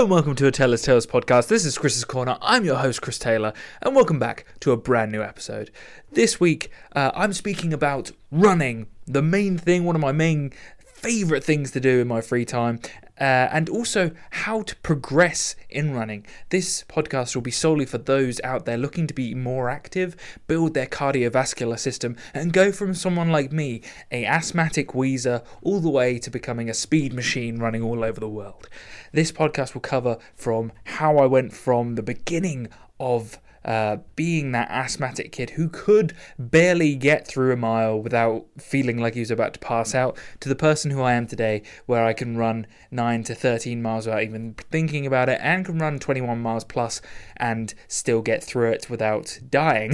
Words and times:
And 0.00 0.08
welcome 0.08 0.34
to 0.36 0.46
a 0.46 0.50
Taylor's 0.50 0.80
Tales 0.80 1.06
podcast. 1.06 1.48
This 1.48 1.66
is 1.66 1.76
Chris's 1.76 2.06
Corner. 2.06 2.38
I'm 2.40 2.64
your 2.64 2.76
host, 2.76 3.02
Chris 3.02 3.18
Taylor, 3.18 3.52
and 3.82 3.94
welcome 3.94 4.18
back 4.18 4.46
to 4.60 4.72
a 4.72 4.76
brand 4.78 5.12
new 5.12 5.22
episode. 5.22 5.70
This 6.10 6.40
week, 6.40 6.70
uh, 6.96 7.10
I'm 7.14 7.34
speaking 7.34 7.74
about 7.74 8.10
running, 8.32 8.86
the 9.06 9.20
main 9.20 9.58
thing, 9.58 9.84
one 9.84 9.94
of 9.94 10.00
my 10.00 10.12
main 10.12 10.54
favorite 11.00 11.42
things 11.42 11.70
to 11.70 11.80
do 11.80 12.00
in 12.00 12.08
my 12.08 12.20
free 12.20 12.44
time, 12.44 12.78
uh, 13.18 13.48
and 13.52 13.70
also 13.70 14.10
how 14.30 14.60
to 14.60 14.76
progress 14.76 15.56
in 15.70 15.94
running. 15.94 16.26
This 16.50 16.84
podcast 16.88 17.34
will 17.34 17.42
be 17.42 17.50
solely 17.50 17.86
for 17.86 17.96
those 17.96 18.38
out 18.44 18.66
there 18.66 18.76
looking 18.76 19.06
to 19.06 19.14
be 19.14 19.34
more 19.34 19.70
active, 19.70 20.14
build 20.46 20.74
their 20.74 20.86
cardiovascular 20.86 21.78
system, 21.78 22.16
and 22.34 22.52
go 22.52 22.70
from 22.70 22.92
someone 22.92 23.30
like 23.30 23.50
me, 23.50 23.80
a 24.12 24.26
asthmatic 24.26 24.94
wheezer, 24.94 25.42
all 25.62 25.80
the 25.80 25.88
way 25.88 26.18
to 26.18 26.30
becoming 26.30 26.68
a 26.68 26.74
speed 26.74 27.14
machine 27.14 27.58
running 27.58 27.82
all 27.82 28.04
over 28.04 28.20
the 28.20 28.28
world. 28.28 28.68
This 29.10 29.32
podcast 29.32 29.72
will 29.72 29.80
cover 29.80 30.18
from 30.34 30.70
how 30.84 31.16
I 31.16 31.24
went 31.24 31.54
from 31.54 31.94
the 31.94 32.02
beginning 32.02 32.68
of 32.98 33.38
uh, 33.64 33.98
being 34.16 34.52
that 34.52 34.70
asthmatic 34.70 35.32
kid 35.32 35.50
who 35.50 35.68
could 35.68 36.14
barely 36.38 36.94
get 36.94 37.26
through 37.26 37.52
a 37.52 37.56
mile 37.56 38.00
without 38.00 38.46
feeling 38.58 38.98
like 38.98 39.14
he 39.14 39.20
was 39.20 39.30
about 39.30 39.54
to 39.54 39.60
pass 39.60 39.94
out, 39.94 40.16
to 40.40 40.48
the 40.48 40.54
person 40.54 40.90
who 40.90 41.02
I 41.02 41.12
am 41.12 41.26
today, 41.26 41.62
where 41.86 42.04
I 42.04 42.12
can 42.12 42.36
run 42.36 42.66
9 42.90 43.24
to 43.24 43.34
13 43.34 43.82
miles 43.82 44.06
without 44.06 44.22
even 44.22 44.54
thinking 44.70 45.06
about 45.06 45.28
it, 45.28 45.38
and 45.42 45.64
can 45.64 45.78
run 45.78 45.98
21 45.98 46.40
miles 46.40 46.64
plus 46.64 47.02
and 47.36 47.74
still 47.88 48.22
get 48.22 48.42
through 48.42 48.70
it 48.70 48.88
without 48.88 49.38
dying. 49.48 49.92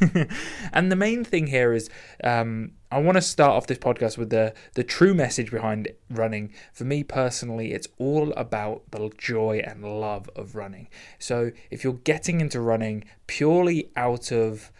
and 0.72 0.90
the 0.90 0.96
main 0.96 1.24
thing 1.24 1.48
here 1.48 1.72
is 1.72 1.90
um, 2.22 2.72
I 2.92 2.98
want 2.98 3.16
to 3.16 3.22
start 3.22 3.52
off 3.52 3.66
this 3.66 3.78
podcast 3.78 4.18
with 4.18 4.28
the 4.28 4.52
the 4.74 4.84
true 4.84 5.14
message 5.14 5.50
behind 5.50 5.88
running. 6.10 6.52
For 6.74 6.84
me 6.84 7.02
personally, 7.02 7.72
it's 7.72 7.88
all 7.98 8.32
about 8.34 8.82
the 8.90 9.10
joy 9.16 9.62
and 9.64 9.82
love 9.82 10.28
of 10.36 10.54
running. 10.54 10.88
So 11.18 11.52
if 11.70 11.82
you're 11.82 11.94
getting 11.94 12.42
into 12.42 12.60
running 12.60 13.04
purely 13.26 13.90
out 13.96 14.30
of 14.30 14.70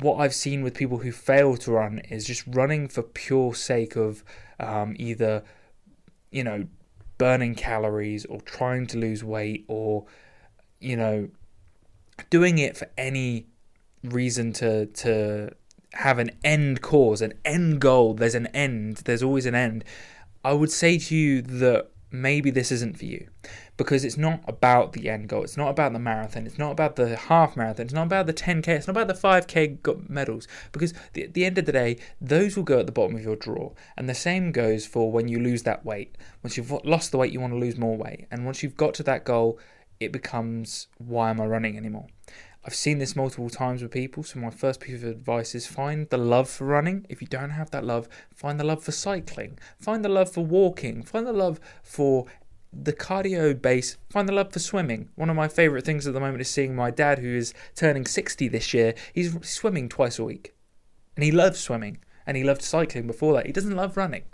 what 0.00 0.16
I've 0.16 0.34
seen 0.34 0.62
with 0.62 0.74
people 0.74 0.98
who 0.98 1.12
fail 1.12 1.56
to 1.58 1.70
run 1.72 2.00
is 2.10 2.26
just 2.26 2.44
running 2.46 2.88
for 2.88 3.02
pure 3.02 3.54
sake 3.54 3.94
of 3.94 4.24
um, 4.58 4.96
either 4.98 5.44
you 6.32 6.42
know 6.42 6.66
burning 7.18 7.54
calories 7.54 8.24
or 8.26 8.40
trying 8.40 8.86
to 8.88 8.98
lose 8.98 9.22
weight 9.22 9.64
or 9.68 10.06
you 10.80 10.96
know 10.96 11.28
doing 12.30 12.58
it 12.58 12.76
for 12.76 12.88
any 12.98 13.46
reason 14.02 14.52
to 14.54 14.86
to 14.86 15.52
have 15.94 16.18
an 16.18 16.30
end 16.44 16.82
cause, 16.82 17.22
an 17.22 17.34
end 17.44 17.80
goal, 17.80 18.14
there's 18.14 18.34
an 18.34 18.46
end, 18.48 18.98
there's 18.98 19.22
always 19.22 19.46
an 19.46 19.54
end, 19.54 19.84
I 20.44 20.52
would 20.52 20.70
say 20.70 20.98
to 20.98 21.16
you 21.16 21.42
that 21.42 21.90
maybe 22.10 22.50
this 22.50 22.72
isn't 22.72 22.98
for 22.98 23.04
you 23.04 23.28
because 23.76 24.04
it's 24.04 24.16
not 24.16 24.40
about 24.48 24.92
the 24.92 25.08
end 25.08 25.28
goal. 25.28 25.44
It's 25.44 25.56
not 25.56 25.68
about 25.68 25.92
the 25.92 25.98
marathon. 25.98 26.46
It's 26.46 26.58
not 26.58 26.72
about 26.72 26.96
the 26.96 27.16
half 27.16 27.56
marathon. 27.56 27.86
It's 27.86 27.94
not 27.94 28.06
about 28.06 28.26
the 28.26 28.32
10k. 28.32 28.68
It's 28.68 28.86
not 28.86 28.96
about 28.96 29.08
the 29.08 29.14
5k 29.28 30.08
medals 30.08 30.48
because 30.72 30.92
at 31.16 31.34
the 31.34 31.44
end 31.44 31.58
of 31.58 31.64
the 31.64 31.72
day, 31.72 31.98
those 32.20 32.56
will 32.56 32.64
go 32.64 32.80
at 32.80 32.86
the 32.86 32.92
bottom 32.92 33.16
of 33.16 33.22
your 33.22 33.36
drawer. 33.36 33.74
And 33.96 34.08
the 34.08 34.14
same 34.14 34.52
goes 34.52 34.86
for 34.86 35.12
when 35.12 35.28
you 35.28 35.38
lose 35.38 35.62
that 35.64 35.84
weight. 35.84 36.16
Once 36.42 36.56
you've 36.56 36.72
lost 36.84 37.12
the 37.12 37.18
weight, 37.18 37.32
you 37.32 37.40
want 37.40 37.52
to 37.52 37.58
lose 37.58 37.78
more 37.78 37.96
weight. 37.96 38.26
And 38.30 38.44
once 38.44 38.62
you've 38.62 38.76
got 38.76 38.94
to 38.94 39.02
that 39.04 39.24
goal, 39.24 39.58
it 40.00 40.12
becomes 40.12 40.88
why 40.98 41.30
am 41.30 41.40
I 41.40 41.46
running 41.46 41.76
anymore? 41.76 42.06
I've 42.68 42.74
seen 42.74 42.98
this 42.98 43.16
multiple 43.16 43.48
times 43.48 43.80
with 43.80 43.92
people. 43.92 44.22
So 44.22 44.38
my 44.40 44.50
first 44.50 44.80
piece 44.80 45.02
of 45.02 45.08
advice 45.08 45.54
is 45.54 45.66
find 45.66 46.06
the 46.10 46.18
love 46.18 46.50
for 46.50 46.66
running. 46.66 47.06
If 47.08 47.22
you 47.22 47.26
don't 47.26 47.48
have 47.48 47.70
that 47.70 47.82
love, 47.82 48.10
find 48.34 48.60
the 48.60 48.64
love 48.64 48.84
for 48.84 48.92
cycling. 48.92 49.58
Find 49.78 50.04
the 50.04 50.10
love 50.10 50.30
for 50.30 50.44
walking. 50.44 51.02
Find 51.02 51.26
the 51.26 51.32
love 51.32 51.60
for 51.82 52.26
the 52.70 52.92
cardio 52.92 53.54
base, 53.58 53.96
find 54.10 54.28
the 54.28 54.34
love 54.34 54.52
for 54.52 54.58
swimming. 54.58 55.08
One 55.14 55.30
of 55.30 55.36
my 55.36 55.48
favourite 55.48 55.86
things 55.86 56.06
at 56.06 56.12
the 56.12 56.20
moment 56.20 56.42
is 56.42 56.50
seeing 56.50 56.76
my 56.76 56.90
dad, 56.90 57.20
who 57.20 57.34
is 57.34 57.54
turning 57.74 58.04
60 58.04 58.48
this 58.48 58.74
year. 58.74 58.94
He's 59.14 59.34
swimming 59.48 59.88
twice 59.88 60.18
a 60.18 60.24
week. 60.24 60.54
And 61.16 61.24
he 61.24 61.32
loves 61.32 61.58
swimming. 61.58 62.00
And 62.26 62.36
he 62.36 62.44
loved 62.44 62.60
cycling 62.60 63.06
before 63.06 63.32
that. 63.32 63.46
He 63.46 63.52
doesn't 63.52 63.76
love 63.76 63.96
running. 63.96 64.24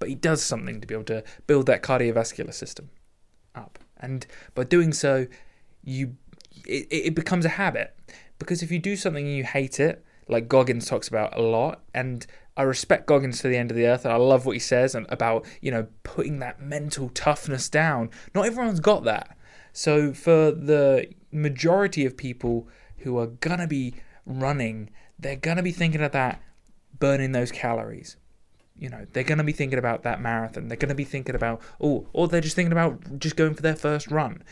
But 0.00 0.08
he 0.08 0.16
does 0.16 0.42
something 0.42 0.80
to 0.80 0.86
be 0.88 0.94
able 0.94 1.04
to 1.04 1.22
build 1.46 1.66
that 1.66 1.84
cardiovascular 1.84 2.54
system 2.54 2.90
up. 3.54 3.78
And 4.00 4.26
by 4.56 4.64
doing 4.64 4.92
so, 4.92 5.28
you 5.84 6.16
it, 6.66 6.86
it 6.90 7.14
becomes 7.14 7.44
a 7.44 7.50
habit 7.50 7.94
because 8.38 8.62
if 8.62 8.70
you 8.70 8.78
do 8.78 8.96
something 8.96 9.26
and 9.26 9.36
you 9.36 9.44
hate 9.44 9.80
it, 9.80 10.04
like 10.28 10.48
Goggins 10.48 10.86
talks 10.86 11.08
about 11.08 11.36
a 11.36 11.42
lot, 11.42 11.82
and 11.92 12.26
I 12.56 12.62
respect 12.62 13.06
Goggins 13.06 13.40
to 13.40 13.48
the 13.48 13.56
end 13.56 13.70
of 13.70 13.76
the 13.76 13.86
earth, 13.86 14.04
and 14.04 14.12
I 14.12 14.16
love 14.16 14.46
what 14.46 14.56
he 14.56 14.60
says 14.60 14.94
about 14.94 15.44
you 15.60 15.70
know 15.70 15.86
putting 16.02 16.38
that 16.40 16.60
mental 16.60 17.10
toughness 17.10 17.68
down. 17.68 18.10
Not 18.34 18.46
everyone's 18.46 18.80
got 18.80 19.04
that. 19.04 19.36
So 19.72 20.12
for 20.12 20.50
the 20.52 21.08
majority 21.32 22.06
of 22.06 22.16
people 22.16 22.68
who 22.98 23.18
are 23.18 23.26
gonna 23.26 23.66
be 23.66 23.94
running, 24.24 24.90
they're 25.18 25.36
gonna 25.36 25.62
be 25.62 25.72
thinking 25.72 26.00
of 26.00 26.12
that 26.12 26.40
burning 26.98 27.32
those 27.32 27.50
calories. 27.50 28.16
You 28.76 28.88
know, 28.88 29.06
they're 29.12 29.24
gonna 29.24 29.44
be 29.44 29.52
thinking 29.52 29.78
about 29.78 30.02
that 30.04 30.20
marathon. 30.20 30.68
They're 30.68 30.76
gonna 30.76 30.94
be 30.94 31.04
thinking 31.04 31.34
about 31.34 31.60
oh, 31.80 32.06
or 32.12 32.28
they're 32.28 32.40
just 32.40 32.56
thinking 32.56 32.72
about 32.72 33.18
just 33.18 33.36
going 33.36 33.54
for 33.54 33.62
their 33.62 33.76
first 33.76 34.10
run 34.10 34.42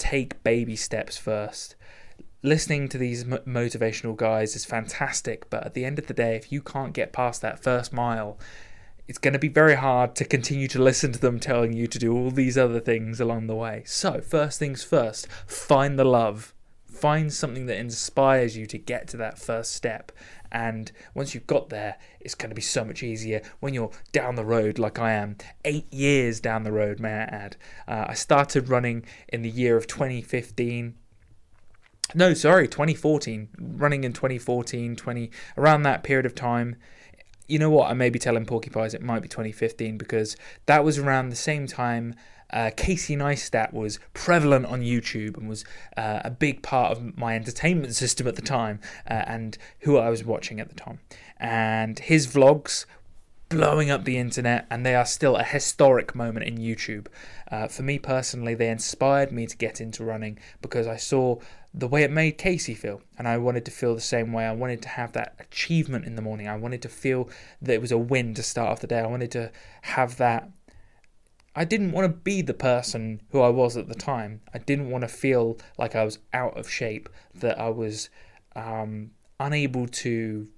take 0.00 0.42
baby 0.42 0.74
steps 0.74 1.16
first. 1.16 1.76
Listening 2.42 2.88
to 2.88 2.98
these 2.98 3.24
motivational 3.24 4.16
guys 4.16 4.56
is 4.56 4.64
fantastic, 4.64 5.50
but 5.50 5.64
at 5.64 5.74
the 5.74 5.84
end 5.84 5.98
of 5.98 6.06
the 6.06 6.14
day, 6.14 6.36
if 6.36 6.50
you 6.50 6.62
can't 6.62 6.94
get 6.94 7.12
past 7.12 7.42
that 7.42 7.62
first 7.62 7.92
mile, 7.92 8.38
it's 9.06 9.18
going 9.18 9.34
to 9.34 9.38
be 9.38 9.48
very 9.48 9.74
hard 9.74 10.16
to 10.16 10.24
continue 10.24 10.68
to 10.68 10.82
listen 10.82 11.12
to 11.12 11.18
them 11.18 11.38
telling 11.38 11.74
you 11.74 11.86
to 11.86 11.98
do 11.98 12.16
all 12.16 12.30
these 12.30 12.56
other 12.56 12.80
things 12.80 13.20
along 13.20 13.46
the 13.46 13.54
way. 13.54 13.82
So, 13.84 14.20
first 14.20 14.58
things 14.58 14.82
first, 14.82 15.28
find 15.46 15.98
the 15.98 16.04
love. 16.04 16.54
Find 16.86 17.32
something 17.32 17.66
that 17.66 17.78
inspires 17.78 18.56
you 18.56 18.66
to 18.66 18.78
get 18.78 19.06
to 19.08 19.16
that 19.18 19.38
first 19.38 19.72
step. 19.72 20.12
And 20.52 20.90
once 21.14 21.34
you've 21.34 21.46
got 21.46 21.68
there, 21.68 21.96
it's 22.20 22.34
going 22.34 22.50
to 22.50 22.54
be 22.54 22.62
so 22.62 22.84
much 22.84 23.02
easier 23.02 23.42
when 23.60 23.74
you're 23.74 23.90
down 24.12 24.34
the 24.34 24.44
road, 24.44 24.78
like 24.78 24.98
I 24.98 25.12
am. 25.12 25.36
Eight 25.64 25.92
years 25.92 26.40
down 26.40 26.64
the 26.64 26.72
road, 26.72 27.00
may 27.00 27.12
I 27.12 27.22
add. 27.22 27.56
Uh, 27.86 28.06
I 28.08 28.14
started 28.14 28.68
running 28.68 29.04
in 29.28 29.42
the 29.42 29.50
year 29.50 29.76
of 29.76 29.86
2015. 29.86 30.94
No, 32.14 32.34
sorry, 32.34 32.66
2014. 32.66 33.48
Running 33.58 34.04
in 34.04 34.12
2014, 34.12 34.96
20 34.96 35.30
around 35.56 35.82
that 35.82 36.02
period 36.02 36.26
of 36.26 36.34
time. 36.34 36.76
You 37.46 37.58
know 37.58 37.70
what? 37.70 37.90
I 37.90 37.94
may 37.94 38.10
be 38.10 38.18
telling 38.18 38.46
Porcupines 38.46 38.94
it 38.94 39.02
might 39.02 39.22
be 39.22 39.28
2015 39.28 39.98
because 39.98 40.36
that 40.66 40.84
was 40.84 40.98
around 40.98 41.28
the 41.28 41.36
same 41.36 41.66
time 41.66 42.14
uh, 42.52 42.70
Casey 42.76 43.16
Neistat 43.16 43.72
was 43.72 43.98
prevalent 44.14 44.66
on 44.66 44.82
YouTube 44.82 45.36
and 45.36 45.48
was 45.48 45.64
uh, 45.96 46.20
a 46.24 46.30
big 46.30 46.62
part 46.62 46.92
of 46.92 47.16
my 47.16 47.34
entertainment 47.34 47.94
system 47.94 48.26
at 48.26 48.36
the 48.36 48.42
time 48.42 48.80
uh, 49.08 49.24
and 49.26 49.58
who 49.80 49.98
I 49.98 50.10
was 50.10 50.24
watching 50.24 50.60
at 50.60 50.68
the 50.68 50.74
time. 50.74 51.00
And 51.38 51.98
his 51.98 52.26
vlogs 52.26 52.86
blowing 53.50 53.90
up 53.90 54.04
the 54.04 54.16
internet, 54.16 54.64
and 54.70 54.86
they 54.86 54.94
are 54.94 55.04
still 55.04 55.36
a 55.36 55.42
historic 55.42 56.14
moment 56.14 56.46
in 56.46 56.56
YouTube. 56.56 57.08
Uh, 57.50 57.66
for 57.66 57.82
me 57.82 57.98
personally, 57.98 58.54
they 58.54 58.70
inspired 58.70 59.32
me 59.32 59.46
to 59.46 59.56
get 59.56 59.80
into 59.80 60.04
running 60.04 60.38
because 60.62 60.86
I 60.86 60.96
saw 60.96 61.36
the 61.74 61.88
way 61.88 62.04
it 62.04 62.10
made 62.10 62.38
Casey 62.38 62.74
feel, 62.74 63.02
and 63.18 63.28
I 63.28 63.38
wanted 63.38 63.64
to 63.64 63.70
feel 63.70 63.94
the 63.94 64.00
same 64.00 64.32
way. 64.32 64.46
I 64.46 64.52
wanted 64.52 64.82
to 64.82 64.88
have 64.88 65.12
that 65.12 65.34
achievement 65.40 66.04
in 66.04 66.14
the 66.14 66.22
morning. 66.22 66.48
I 66.48 66.56
wanted 66.56 66.80
to 66.82 66.88
feel 66.88 67.28
that 67.60 67.74
it 67.74 67.80
was 67.80 67.92
a 67.92 67.98
win 67.98 68.34
to 68.34 68.42
start 68.42 68.70
off 68.70 68.80
the 68.80 68.86
day. 68.86 69.00
I 69.00 69.06
wanted 69.06 69.32
to 69.32 69.50
have 69.82 70.16
that 70.16 70.48
I 71.54 71.64
didn't 71.64 71.92
want 71.92 72.04
to 72.04 72.20
be 72.20 72.42
the 72.42 72.54
person 72.54 73.22
who 73.30 73.40
I 73.40 73.48
was 73.48 73.76
at 73.76 73.88
the 73.88 73.94
time. 73.94 74.40
I 74.54 74.58
didn't 74.58 74.90
want 74.90 75.02
to 75.02 75.08
feel 75.08 75.58
like 75.78 75.96
I 75.96 76.04
was 76.04 76.18
out 76.32 76.56
of 76.56 76.70
shape, 76.70 77.08
that 77.34 77.58
I 77.58 77.68
was 77.70 78.08
um, 78.54 79.10
unable 79.38 79.88
to 79.88 80.48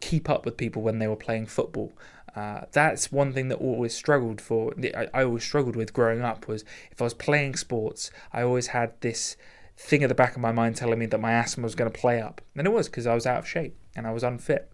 keep 0.00 0.30
up 0.30 0.44
with 0.44 0.56
people 0.56 0.82
when 0.82 0.98
they 0.98 1.08
were 1.08 1.16
playing 1.16 1.46
football. 1.46 1.92
Uh, 2.34 2.62
that's 2.70 3.10
one 3.10 3.32
thing 3.32 3.48
that 3.48 3.56
always 3.56 3.94
struggled 3.94 4.40
for. 4.40 4.72
I, 4.94 5.08
I 5.12 5.24
always 5.24 5.42
struggled 5.42 5.74
with 5.74 5.92
growing 5.92 6.22
up 6.22 6.46
was 6.46 6.64
if 6.90 7.00
I 7.00 7.04
was 7.04 7.14
playing 7.14 7.56
sports, 7.56 8.10
I 8.32 8.42
always 8.42 8.68
had 8.68 8.92
this 9.00 9.36
thing 9.76 10.02
at 10.02 10.08
the 10.08 10.14
back 10.14 10.36
of 10.36 10.42
my 10.42 10.52
mind 10.52 10.76
telling 10.76 10.98
me 10.98 11.06
that 11.06 11.18
my 11.18 11.32
asthma 11.32 11.64
was 11.64 11.74
going 11.74 11.90
to 11.90 11.98
play 11.98 12.20
up, 12.20 12.40
and 12.54 12.66
it 12.66 12.70
was 12.70 12.88
because 12.88 13.06
I 13.06 13.14
was 13.14 13.26
out 13.26 13.38
of 13.38 13.48
shape 13.48 13.76
and 13.96 14.06
I 14.06 14.12
was 14.12 14.22
unfit. 14.22 14.70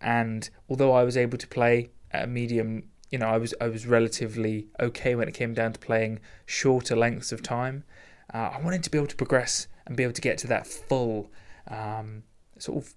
And 0.00 0.48
although 0.68 0.92
I 0.92 1.02
was 1.02 1.16
able 1.16 1.38
to 1.38 1.46
play 1.46 1.90
at 2.10 2.24
a 2.24 2.26
medium 2.26 2.84
you 3.10 3.18
know, 3.18 3.26
I 3.26 3.38
was 3.38 3.54
I 3.60 3.68
was 3.68 3.86
relatively 3.86 4.68
okay 4.80 5.14
when 5.14 5.28
it 5.28 5.34
came 5.34 5.54
down 5.54 5.72
to 5.72 5.78
playing 5.78 6.20
shorter 6.46 6.96
lengths 6.96 7.32
of 7.32 7.42
time. 7.42 7.84
Uh, 8.32 8.50
I 8.54 8.60
wanted 8.60 8.82
to 8.84 8.90
be 8.90 8.98
able 8.98 9.08
to 9.08 9.16
progress 9.16 9.68
and 9.86 9.96
be 9.96 10.02
able 10.02 10.14
to 10.14 10.20
get 10.20 10.38
to 10.38 10.46
that 10.48 10.66
full 10.66 11.30
um, 11.68 12.24
sort 12.58 12.84
of 12.84 12.94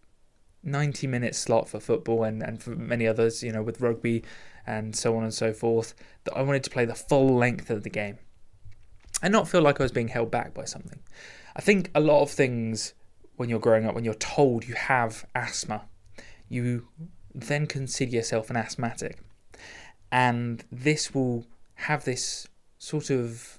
90 0.63 1.07
minute 1.07 1.36
slot 1.36 1.69
for 1.69 1.80
football 1.80 2.24
and, 2.24 2.42
and 2.42 2.62
for 2.62 2.71
many 2.71 3.07
others, 3.07 3.44
you 3.44 3.51
know, 3.51 3.62
with 3.62 3.81
rugby 3.81 4.24
and 4.65 4.95
so 4.95 5.15
on 5.18 5.24
and 5.24 5.33
so 5.33 5.54
forth. 5.54 5.94
That 6.24 6.36
I 6.36 6.42
wanted 6.42 6.63
to 6.63 6.69
play 6.69 6.86
the 6.86 6.95
full 6.95 7.36
length 7.36 7.69
of 7.69 7.83
the 7.83 7.89
game 7.89 8.18
and 9.21 9.31
not 9.31 9.48
feel 9.48 9.62
like 9.62 9.80
I 9.80 9.83
was 9.83 9.92
being 9.92 10.10
held 10.10 10.31
back 10.31 10.53
by 10.53 10.65
something. 10.65 11.00
I 11.56 11.62
think 11.62 11.92
a 11.94 12.00
lot 12.00 12.21
of 12.21 12.31
things 12.31 12.94
when 13.36 13.50
you're 13.50 13.60
growing 13.60 13.86
up, 13.86 13.95
when 13.95 14.03
you're 14.03 14.13
told 14.15 14.68
you 14.68 14.74
have 14.74 15.25
asthma, 15.36 15.86
you 16.50 16.88
then 17.33 17.68
consider 17.68 18.12
yourself 18.12 18.50
an 18.50 18.57
asthmatic 18.57 19.19
and 20.12 20.63
this 20.71 21.13
will 21.13 21.45
have 21.75 22.06
this 22.06 22.48
sort 22.77 23.09
of 23.09 23.57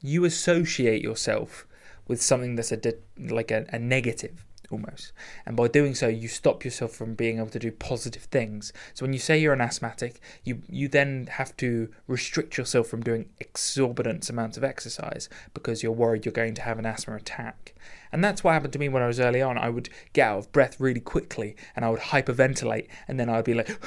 you 0.00 0.24
associate 0.24 1.02
yourself 1.02 1.66
with 2.06 2.22
something 2.22 2.54
that's 2.54 2.72
a 2.72 2.76
de- 2.76 2.94
like 3.18 3.50
a, 3.50 3.66
a 3.70 3.78
negative 3.78 4.46
almost. 4.70 5.12
And 5.44 5.56
by 5.56 5.68
doing 5.68 5.94
so, 5.94 6.08
you 6.08 6.28
stop 6.28 6.64
yourself 6.64 6.92
from 6.92 7.14
being 7.14 7.38
able 7.38 7.48
to 7.48 7.58
do 7.58 7.70
positive 7.70 8.24
things. 8.24 8.72
So 8.94 9.04
when 9.04 9.12
you 9.12 9.18
say 9.18 9.38
you're 9.38 9.52
an 9.52 9.60
asthmatic, 9.60 10.20
you 10.44 10.62
you 10.68 10.88
then 10.88 11.28
have 11.32 11.56
to 11.58 11.88
restrict 12.06 12.58
yourself 12.58 12.88
from 12.88 13.02
doing 13.02 13.28
exorbitant 13.38 14.28
amounts 14.28 14.56
of 14.56 14.64
exercise 14.64 15.28
because 15.54 15.82
you're 15.82 15.92
worried 15.92 16.24
you're 16.24 16.32
going 16.32 16.54
to 16.54 16.62
have 16.62 16.78
an 16.78 16.86
asthma 16.86 17.16
attack. 17.16 17.74
And 18.12 18.22
that's 18.24 18.42
what 18.42 18.52
happened 18.52 18.72
to 18.74 18.78
me 18.78 18.88
when 18.88 19.02
I 19.02 19.06
was 19.06 19.20
early 19.20 19.42
on. 19.42 19.58
I 19.58 19.68
would 19.68 19.88
get 20.12 20.28
out 20.28 20.38
of 20.38 20.52
breath 20.52 20.80
really 20.80 21.00
quickly 21.00 21.56
and 21.74 21.84
I 21.84 21.90
would 21.90 22.00
hyperventilate 22.00 22.88
and 23.08 23.18
then 23.18 23.28
I'd 23.28 23.44
be 23.44 23.54
like 23.54 23.78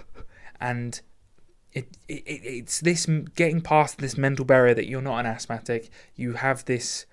and 0.60 1.00
it, 1.72 1.96
it 2.08 2.22
it's 2.44 2.80
this 2.80 3.06
getting 3.34 3.60
past 3.60 3.98
this 3.98 4.16
mental 4.16 4.44
barrier 4.44 4.74
that 4.74 4.88
you're 4.88 5.02
not 5.02 5.20
an 5.20 5.26
asthmatic. 5.26 5.90
You 6.14 6.34
have 6.34 6.64
this 6.64 7.06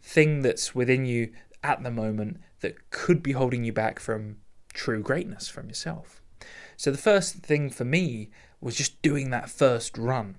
thing 0.00 0.42
that's 0.42 0.74
within 0.74 1.04
you 1.04 1.32
at 1.62 1.82
the 1.82 1.90
moment 1.90 2.40
that 2.60 2.90
could 2.90 3.22
be 3.22 3.32
holding 3.32 3.64
you 3.64 3.72
back 3.72 3.98
from 3.98 4.36
true 4.72 5.02
greatness 5.02 5.48
from 5.48 5.68
yourself. 5.68 6.22
So 6.76 6.90
the 6.90 6.98
first 6.98 7.36
thing 7.36 7.70
for 7.70 7.84
me 7.84 8.30
was 8.60 8.76
just 8.76 9.00
doing 9.02 9.30
that 9.30 9.50
first 9.50 9.96
run. 9.98 10.36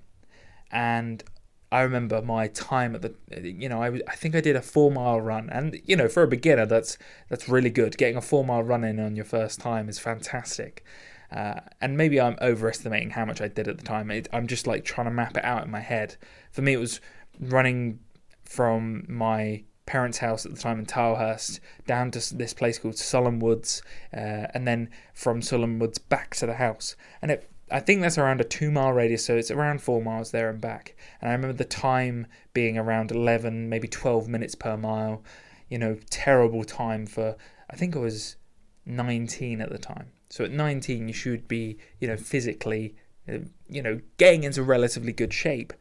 And 0.72 1.24
I 1.72 1.82
remember 1.82 2.22
my 2.22 2.48
time 2.48 2.96
at 2.96 3.02
the, 3.02 3.14
you 3.42 3.68
know, 3.68 3.82
I, 3.84 4.00
I 4.08 4.16
think 4.16 4.36
I 4.36 4.42
did 4.42 4.56
a 4.56 4.62
four 4.62 4.90
mile 4.92 5.20
run, 5.20 5.50
and 5.50 5.80
you 5.84 5.96
know, 5.96 6.08
for 6.08 6.24
a 6.24 6.28
beginner, 6.28 6.66
that's 6.66 6.98
that's 7.30 7.50
really 7.50 7.70
good. 7.70 7.98
Getting 7.98 8.16
a 8.16 8.22
four 8.22 8.46
mile 8.46 8.64
run 8.64 8.84
in 8.84 9.00
on 9.00 9.16
your 9.16 9.26
first 9.26 9.60
time 9.60 9.90
is 9.90 10.00
fantastic. 10.00 10.86
Uh, 11.32 11.60
and 11.82 11.98
maybe 11.98 12.22
I'm 12.22 12.38
overestimating 12.42 13.12
how 13.12 13.26
much 13.26 13.42
I 13.42 13.48
did 13.48 13.68
at 13.68 13.78
the 13.78 13.84
time. 13.84 14.10
It, 14.12 14.28
I'm 14.32 14.48
just 14.48 14.68
like 14.68 14.86
trying 14.86 15.08
to 15.08 15.12
map 15.12 15.36
it 15.36 15.44
out 15.44 15.66
in 15.66 15.72
my 15.72 15.82
head. 15.82 16.16
For 16.52 16.62
me, 16.62 16.74
it 16.74 16.80
was 16.80 17.02
running 17.40 18.00
from 18.46 19.06
my 19.08 19.64
parents' 19.86 20.20
house 20.20 20.46
at 20.46 20.54
the 20.54 20.62
time 20.62 20.80
in 20.80 20.86
Tilehurst 20.86 21.60
down 21.88 22.12
to 22.12 22.36
this 22.36 22.54
place 22.54 22.78
called 22.78 22.96
Sulham 22.96 23.40
Woods, 23.40 23.82
uh, 24.14 24.48
and 24.54 24.68
then 24.68 24.90
from 25.14 25.42
Sulham 25.42 25.80
Woods 25.80 25.98
back 25.98 26.36
to 26.36 26.46
the 26.46 26.56
house. 26.56 26.96
And 27.22 27.32
it, 27.32 27.50
I 27.72 27.80
think 27.80 28.02
that's 28.02 28.18
around 28.18 28.40
a 28.40 28.44
two 28.44 28.72
mile 28.72 28.94
radius, 28.94 29.26
so 29.26 29.36
it's 29.36 29.52
around 29.52 29.82
four 29.82 30.02
miles 30.02 30.32
there 30.32 30.50
and 30.50 30.62
back. 30.62 30.96
And 31.20 31.30
I 31.30 31.34
remember 31.34 31.58
the 31.58 31.66
time 31.66 32.28
being 32.54 32.78
around 32.78 33.12
11, 33.12 33.68
maybe 33.68 33.88
12 33.88 34.28
minutes 34.28 34.56
per 34.56 34.78
mile. 34.78 35.24
You 35.70 35.80
know, 35.80 35.98
terrible 36.10 36.64
time 36.64 37.06
for, 37.06 37.36
I 37.70 37.76
think 37.76 37.96
I 37.96 38.00
was 38.00 38.38
19 38.86 39.60
at 39.60 39.70
the 39.70 39.78
time. 39.78 40.12
So 40.30 40.44
at 40.44 40.52
19, 40.52 41.08
you 41.08 41.14
should 41.14 41.48
be, 41.48 41.78
you 42.00 42.08
know, 42.08 42.18
physically, 42.18 42.96
uh, 43.28 43.40
you 43.70 43.82
know, 43.82 44.02
getting 44.18 44.44
into 44.44 44.64
relatively 44.64 45.14
good 45.14 45.34
shape. 45.34 45.74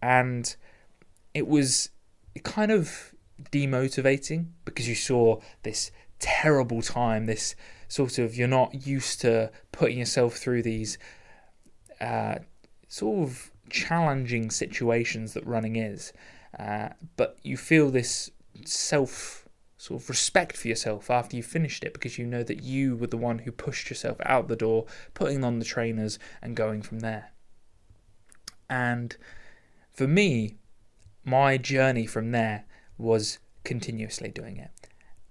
And 0.00 0.54
it 1.34 1.46
was 1.46 1.90
kind 2.42 2.70
of 2.70 3.14
demotivating 3.50 4.46
because 4.64 4.88
you 4.88 4.94
saw 4.94 5.40
this 5.62 5.90
terrible 6.18 6.82
time, 6.82 7.26
this 7.26 7.54
sort 7.88 8.18
of 8.18 8.36
you're 8.36 8.48
not 8.48 8.86
used 8.86 9.20
to 9.22 9.50
putting 9.72 9.98
yourself 9.98 10.36
through 10.36 10.62
these 10.62 10.98
uh, 12.00 12.36
sort 12.88 13.28
of 13.28 13.50
challenging 13.68 14.50
situations 14.50 15.34
that 15.34 15.46
running 15.46 15.76
is, 15.76 16.12
uh, 16.58 16.90
but 17.16 17.38
you 17.42 17.56
feel 17.56 17.90
this 17.90 18.30
self 18.64 19.48
sort 19.80 20.02
of 20.02 20.10
respect 20.10 20.58
for 20.58 20.68
yourself 20.68 21.10
after 21.10 21.34
you 21.34 21.42
finished 21.42 21.84
it 21.84 21.94
because 21.94 22.18
you 22.18 22.26
know 22.26 22.42
that 22.42 22.62
you 22.62 22.94
were 22.96 23.06
the 23.06 23.16
one 23.16 23.38
who 23.38 23.50
pushed 23.50 23.88
yourself 23.88 24.18
out 24.26 24.46
the 24.46 24.54
door, 24.54 24.84
putting 25.14 25.42
on 25.42 25.58
the 25.58 25.64
trainers 25.64 26.18
and 26.42 26.54
going 26.54 26.82
from 26.82 27.00
there. 27.00 27.32
And 28.68 29.16
for 29.90 30.06
me, 30.06 30.56
my 31.24 31.56
journey 31.56 32.04
from 32.04 32.30
there 32.30 32.66
was 32.98 33.38
continuously 33.64 34.28
doing 34.28 34.58
it. 34.58 34.70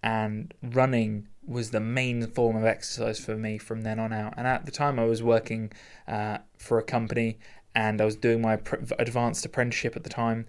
And 0.02 0.52
running 0.64 1.28
was 1.46 1.70
the 1.70 1.80
main 1.80 2.26
form 2.26 2.56
of 2.56 2.66
exercise 2.66 3.20
for 3.20 3.38
me 3.38 3.60
from 3.60 3.84
then 3.84 4.00
on 4.00 4.12
out. 4.12 4.34
And 4.36 4.48
at 4.48 4.66
the 4.66 4.72
time, 4.72 4.98
I 4.98 5.06
was 5.06 5.22
working 5.22 5.72
uh, 6.08 6.40
for 6.58 6.80
a 6.80 6.84
company 6.84 7.38
and 7.76 8.02
I 8.02 8.06
was 8.06 8.16
doing 8.16 8.42
my 8.42 8.58
advanced 8.98 9.46
apprenticeship 9.46 9.96
at 9.96 10.04
the 10.04 10.10
time. 10.10 10.48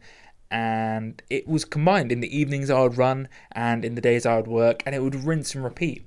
And 0.50 1.22
it 1.30 1.46
was 1.46 1.64
combined 1.64 2.10
in 2.10 2.20
the 2.20 2.36
evenings 2.36 2.70
I 2.70 2.80
would 2.80 2.98
run 2.98 3.28
and 3.52 3.84
in 3.84 3.94
the 3.94 4.00
days 4.00 4.26
I 4.26 4.36
would 4.36 4.48
work, 4.48 4.82
and 4.84 4.94
it 4.94 5.02
would 5.02 5.14
rinse 5.14 5.54
and 5.54 5.62
repeat. 5.62 6.06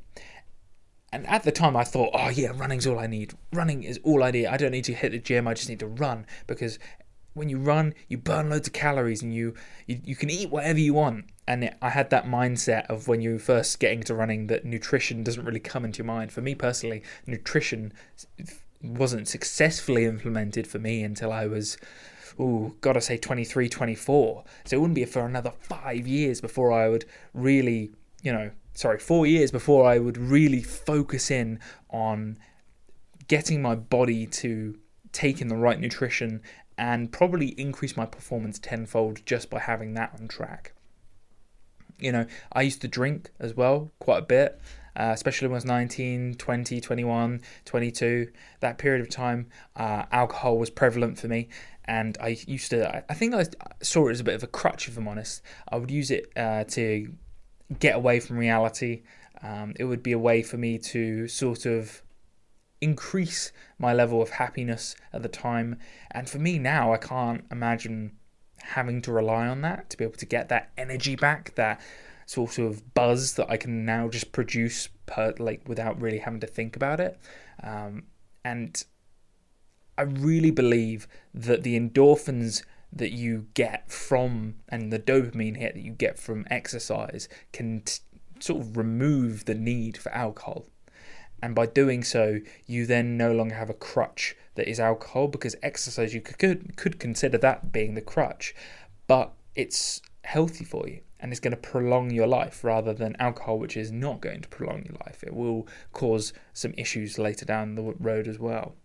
And 1.13 1.27
at 1.27 1.43
the 1.43 1.51
time, 1.51 1.77
I 1.77 1.83
thought, 1.83 2.09
oh, 2.13 2.29
yeah, 2.29 2.51
running's 2.55 2.87
all 2.87 2.99
I 2.99 3.07
need. 3.07 3.35
Running 3.53 3.83
is 3.83 3.99
all 4.03 4.23
I 4.23 4.31
need. 4.31 4.47
I 4.47 4.57
don't 4.57 4.71
need 4.71 4.85
to 4.85 4.93
hit 4.93 5.11
the 5.11 5.19
gym, 5.19 5.47
I 5.47 5.53
just 5.53 5.69
need 5.69 5.79
to 5.79 5.87
run 5.87 6.25
because 6.47 6.79
when 7.33 7.49
you 7.49 7.57
run, 7.57 7.93
you 8.07 8.17
burn 8.17 8.49
loads 8.49 8.67
of 8.67 8.73
calories 8.73 9.21
and 9.21 9.33
you, 9.33 9.53
you, 9.87 9.99
you 10.03 10.15
can 10.15 10.29
eat 10.29 10.49
whatever 10.49 10.79
you 10.79 10.93
want. 10.93 11.25
And 11.47 11.65
it, 11.65 11.75
I 11.81 11.89
had 11.89 12.09
that 12.11 12.25
mindset 12.25 12.85
of 12.87 13.07
when 13.07 13.21
you 13.21 13.39
first 13.39 13.79
getting 13.79 13.99
into 13.99 14.15
running 14.15 14.47
that 14.47 14.65
nutrition 14.65 15.23
doesn't 15.23 15.45
really 15.45 15.59
come 15.59 15.83
into 15.85 15.99
your 15.99 16.05
mind. 16.05 16.31
For 16.31 16.41
me 16.41 16.55
personally, 16.55 17.03
nutrition 17.25 17.93
wasn't 18.81 19.27
successfully 19.27 20.05
implemented 20.05 20.67
for 20.67 20.79
me 20.79 21.03
until 21.03 21.31
I 21.31 21.47
was, 21.47 21.77
oh, 22.39 22.73
gotta 22.81 23.01
say 23.01 23.17
23, 23.17 23.69
24. 23.69 24.43
So 24.65 24.75
it 24.75 24.79
wouldn't 24.79 24.95
be 24.95 25.05
for 25.05 25.25
another 25.25 25.51
five 25.51 26.07
years 26.07 26.41
before 26.41 26.71
I 26.71 26.89
would 26.89 27.05
really, 27.33 27.91
you 28.21 28.33
know, 28.33 28.51
sorry, 28.73 28.99
four 28.99 29.25
years 29.25 29.51
before 29.51 29.87
I 29.87 29.99
would 29.99 30.17
really 30.17 30.61
focus 30.61 31.29
in 31.29 31.59
on 31.89 32.37
getting 33.27 33.61
my 33.61 33.75
body 33.75 34.25
to 34.25 34.77
take 35.11 35.41
in 35.41 35.47
the 35.47 35.55
right 35.55 35.79
nutrition 35.79 36.41
and 36.77 37.11
probably 37.11 37.49
increase 37.49 37.95
my 37.95 38.05
performance 38.05 38.59
tenfold 38.59 39.25
just 39.25 39.49
by 39.49 39.59
having 39.59 39.93
that 39.93 40.11
on 40.19 40.27
track. 40.27 40.73
You 41.99 42.11
know, 42.11 42.25
I 42.51 42.63
used 42.63 42.81
to 42.81 42.87
drink 42.87 43.31
as 43.39 43.53
well 43.53 43.91
quite 43.99 44.19
a 44.19 44.25
bit, 44.25 44.59
uh, 44.95 45.11
especially 45.13 45.47
when 45.47 45.55
I 45.55 45.57
was 45.57 45.65
19, 45.65 46.35
20, 46.35 46.81
21, 46.81 47.41
22. 47.65 48.27
That 48.59 48.77
period 48.77 49.01
of 49.01 49.09
time, 49.09 49.47
uh, 49.75 50.03
alcohol 50.11 50.57
was 50.57 50.69
prevalent 50.69 51.19
for 51.19 51.27
me. 51.27 51.47
And 51.85 52.17
I 52.21 52.37
used 52.47 52.69
to, 52.69 53.03
I 53.09 53.13
think 53.13 53.33
I 53.33 53.45
saw 53.81 54.07
it 54.07 54.11
as 54.11 54.19
a 54.19 54.23
bit 54.23 54.35
of 54.35 54.43
a 54.43 54.47
crutch, 54.47 54.87
if 54.87 54.97
I'm 54.97 55.07
honest. 55.07 55.41
I 55.69 55.77
would 55.77 55.91
use 55.91 56.11
it 56.11 56.31
uh, 56.35 56.63
to 56.65 57.11
get 57.79 57.95
away 57.95 58.19
from 58.19 58.37
reality. 58.37 59.03
Um, 59.41 59.73
it 59.77 59.83
would 59.83 60.01
be 60.01 60.13
a 60.13 60.19
way 60.19 60.43
for 60.43 60.57
me 60.57 60.77
to 60.79 61.27
sort 61.27 61.65
of 61.65 62.01
increase 62.79 63.51
my 63.77 63.93
level 63.93 64.21
of 64.21 64.29
happiness 64.29 64.95
at 65.11 65.23
the 65.23 65.29
time. 65.29 65.77
And 66.11 66.29
for 66.29 66.39
me 66.39 66.59
now, 66.59 66.93
I 66.93 66.97
can't 66.97 67.43
imagine 67.51 68.13
having 68.61 69.01
to 69.01 69.11
rely 69.11 69.47
on 69.47 69.61
that 69.61 69.89
to 69.89 69.97
be 69.97 70.03
able 70.03 70.15
to 70.15 70.25
get 70.25 70.49
that 70.49 70.71
energy 70.77 71.15
back, 71.15 71.55
that 71.55 71.81
sort 72.25 72.57
of 72.57 72.93
buzz 72.93 73.33
that 73.33 73.49
I 73.49 73.57
can 73.57 73.85
now 73.85 74.07
just 74.07 74.31
produce 74.31 74.87
per 75.05 75.33
like 75.37 75.67
without 75.67 75.99
really 76.01 76.19
having 76.19 76.39
to 76.39 76.47
think 76.47 76.75
about 76.75 76.99
it. 76.99 77.19
Um, 77.61 78.03
and 78.45 78.83
I 79.97 80.03
really 80.03 80.51
believe 80.51 81.07
that 81.33 81.63
the 81.63 81.79
endorphins 81.79 82.63
that 82.91 83.11
you 83.11 83.47
get 83.53 83.91
from 83.91 84.55
and 84.69 84.91
the 84.91 84.99
dopamine 84.99 85.57
hit 85.57 85.73
that 85.73 85.83
you 85.83 85.91
get 85.91 86.19
from 86.19 86.45
exercise 86.49 87.27
can 87.51 87.81
t- 87.81 87.99
sort 88.39 88.61
of 88.61 88.77
remove 88.77 89.45
the 89.45 89.55
need 89.55 89.97
for 89.97 90.11
alcohol 90.11 90.67
and 91.43 91.53
by 91.53 91.65
doing 91.65 92.05
so, 92.05 92.39
you 92.67 92.85
then 92.85 93.17
no 93.17 93.33
longer 93.33 93.55
have 93.55 93.69
a 93.69 93.73
crutch 93.73 94.33
that 94.55 94.65
is 94.65 94.79
alcohol 94.79 95.27
because 95.27 95.57
exercise 95.61 96.13
you 96.13 96.21
could 96.21 96.77
could 96.77 96.99
consider 96.99 97.37
that 97.39 97.73
being 97.73 97.95
the 97.95 98.01
crutch, 98.01 98.55
but 99.07 99.33
it's 99.53 100.01
healthy 100.23 100.63
for 100.63 100.87
you 100.87 101.01
and 101.19 101.33
it's 101.33 101.41
going 101.41 101.51
to 101.51 101.57
prolong 101.57 102.11
your 102.11 102.27
life 102.27 102.63
rather 102.63 102.93
than 102.93 103.17
alcohol, 103.19 103.59
which 103.59 103.75
is 103.75 103.91
not 103.91 104.21
going 104.21 104.39
to 104.39 104.47
prolong 104.47 104.85
your 104.85 104.95
life. 105.05 105.21
It 105.21 105.35
will 105.35 105.67
cause 105.91 106.31
some 106.53 106.73
issues 106.77 107.19
later 107.19 107.43
down 107.43 107.75
the 107.75 107.93
road 107.99 108.29
as 108.29 108.39
well. 108.39 108.75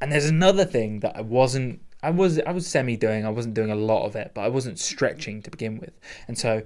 And 0.00 0.12
there's 0.12 0.28
another 0.28 0.64
thing 0.64 1.00
that 1.00 1.16
I 1.16 1.22
wasn't 1.22 1.80
I 2.02 2.10
was 2.10 2.38
I 2.40 2.52
was 2.52 2.66
semi 2.66 2.96
doing. 2.96 3.24
I 3.24 3.30
wasn't 3.30 3.54
doing 3.54 3.70
a 3.70 3.76
lot 3.76 4.06
of 4.06 4.16
it, 4.16 4.32
but 4.34 4.42
I 4.42 4.48
wasn't 4.48 4.78
stretching 4.78 5.42
to 5.42 5.50
begin 5.50 5.78
with. 5.78 5.98
And 6.28 6.38
so 6.38 6.62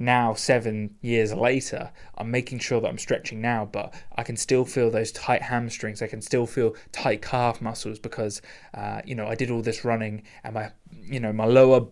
now 0.00 0.32
seven 0.32 0.94
years 1.00 1.34
later 1.34 1.90
i'm 2.16 2.30
making 2.30 2.56
sure 2.56 2.80
that 2.80 2.86
i'm 2.86 2.96
stretching 2.96 3.40
now 3.40 3.68
but 3.70 3.92
i 4.16 4.22
can 4.22 4.36
still 4.36 4.64
feel 4.64 4.90
those 4.90 5.10
tight 5.10 5.42
hamstrings 5.42 6.00
i 6.00 6.06
can 6.06 6.22
still 6.22 6.46
feel 6.46 6.74
tight 6.92 7.20
calf 7.20 7.60
muscles 7.60 7.98
because 7.98 8.40
uh, 8.74 9.02
you 9.04 9.14
know 9.14 9.26
i 9.26 9.34
did 9.34 9.50
all 9.50 9.60
this 9.60 9.84
running 9.84 10.22
and 10.44 10.54
my 10.54 10.70
you 11.02 11.18
know 11.18 11.32
my 11.32 11.44
lower 11.44 11.84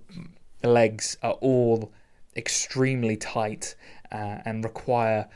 legs 0.62 1.16
are 1.23 1.33
all 1.40 1.93
extremely 2.37 3.16
tight 3.16 3.75
uh, 4.12 4.38
and 4.45 4.62
require 4.62 5.28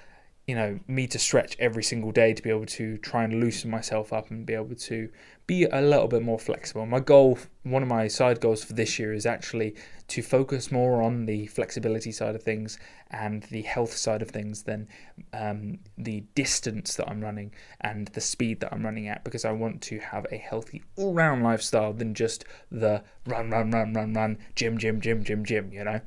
you 0.47 0.54
know 0.54 0.78
me 0.87 1.09
to 1.09 1.19
stretch 1.19 1.57
every 1.59 1.83
single 1.83 2.12
day 2.12 2.33
to 2.33 2.42
be 2.42 2.50
able 2.50 2.66
to 2.66 2.97
try 2.99 3.25
and 3.25 3.40
loosen 3.40 3.69
myself 3.69 4.12
up 4.12 4.30
and 4.30 4.47
be 4.47 4.54
able 4.54 4.76
to 4.76 5.09
be 5.50 5.64
a 5.64 5.83
little 5.83 6.07
bit 6.07 6.23
more 6.23 6.38
flexible. 6.38 6.87
My 6.87 7.00
goal, 7.00 7.37
one 7.64 7.83
of 7.83 7.88
my 7.88 8.07
side 8.07 8.40
goals 8.40 8.62
for 8.62 8.73
this 8.73 9.00
year 9.00 9.12
is 9.12 9.26
actually 9.26 9.75
to 10.07 10.23
focus 10.23 10.71
more 10.71 11.02
on 11.02 11.26
the 11.26 11.49
flexibility 11.49 12.12
side 12.12 12.37
of 12.37 12.42
things 12.45 12.78
and 13.11 13.42
the 13.50 13.62
health 13.62 13.97
side 13.97 14.23
of 14.23 14.30
things 14.30 14.62
than 14.62 14.87
um, 15.33 15.80
the 15.99 16.23
distance 16.37 16.95
that 16.95 17.09
I'm 17.11 17.21
running 17.21 17.52
and 17.80 18.07
the 18.07 18.21
speed 18.21 18.61
that 18.61 18.73
I'm 18.73 18.85
running 18.85 19.09
at 19.09 19.25
because 19.25 19.45
I 19.45 19.50
want 19.50 19.83
to 19.83 19.99
have 19.99 20.25
a 20.30 20.37
healthy 20.37 20.85
all 20.95 21.14
round 21.14 21.42
lifestyle 21.42 21.92
than 21.92 22.14
just 22.14 22.45
the 22.71 23.02
run, 23.26 23.50
run, 23.50 23.73
run, 23.73 23.92
run, 23.92 24.14
run, 24.14 24.38
gym, 24.54 24.78
gym, 24.78 25.00
gym, 25.00 25.25
gym, 25.25 25.45
gym, 25.45 25.73
you 25.73 25.83
know? 25.83 26.00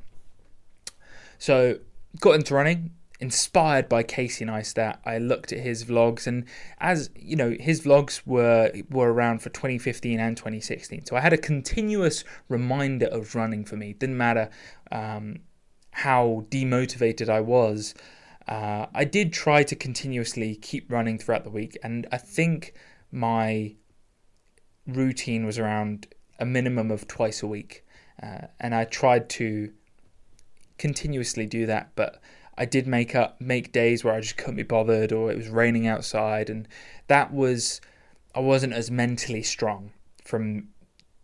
So, 1.38 1.80
got 2.22 2.36
into 2.36 2.56
running, 2.56 2.92
inspired 3.24 3.88
by 3.88 4.04
Casey 4.04 4.44
Neistat, 4.44 4.98
I 5.06 5.18
looked 5.18 5.54
at 5.54 5.60
his 5.60 5.86
vlogs, 5.86 6.28
and 6.28 6.44
as 6.80 7.10
you 7.16 7.38
know, 7.38 7.56
his 7.58 7.82
vlogs 7.84 8.22
were 8.26 8.70
were 8.90 9.14
around 9.14 9.40
for 9.42 9.50
2015 9.50 10.20
and 10.20 10.36
2016. 10.36 11.06
So 11.06 11.16
I 11.16 11.22
had 11.22 11.32
a 11.32 11.38
continuous 11.38 12.26
reminder 12.50 13.06
of 13.06 13.34
running 13.34 13.64
for 13.64 13.78
me. 13.78 13.94
Didn't 13.94 14.18
matter 14.18 14.50
um, 14.92 15.38
how 15.92 16.46
demotivated 16.50 17.30
I 17.30 17.40
was. 17.40 17.96
Uh, 18.46 18.88
I 18.94 19.06
did 19.06 19.32
try 19.32 19.64
to 19.64 19.76
continuously 19.76 20.56
keep 20.58 20.92
running 20.92 21.18
throughout 21.18 21.46
the 21.46 21.50
week, 21.62 21.78
and 21.82 22.06
I 22.12 22.18
think 22.18 22.74
my 23.10 23.76
routine 24.86 25.46
was 25.46 25.58
around 25.58 26.08
a 26.40 26.46
minimum 26.46 26.92
of 26.92 27.08
twice 27.08 27.42
a 27.42 27.48
week, 27.48 27.86
uh, 28.22 28.48
and 28.60 28.76
I 28.76 28.84
tried 28.84 29.30
to 29.40 29.72
continuously 30.78 31.46
do 31.46 31.66
that, 31.68 31.92
but 31.96 32.22
I 32.58 32.66
did 32.66 32.88
make 32.88 33.16
up 33.16 33.40
make 33.42 33.72
days 33.72 34.04
where 34.04 34.14
I 34.14 34.22
just 34.22 34.38
couldn't 34.38 34.56
be 34.56 34.64
bothered 34.64 35.12
or 35.12 35.32
it 35.32 35.38
was 35.38 35.50
raining 35.50 35.88
outside 35.88 36.50
and 36.50 36.68
that 37.08 37.34
was 37.34 37.82
I 38.36 38.40
wasn't 38.40 38.74
as 38.74 38.92
mentally 38.92 39.44
strong 39.44 39.92
from 40.24 40.70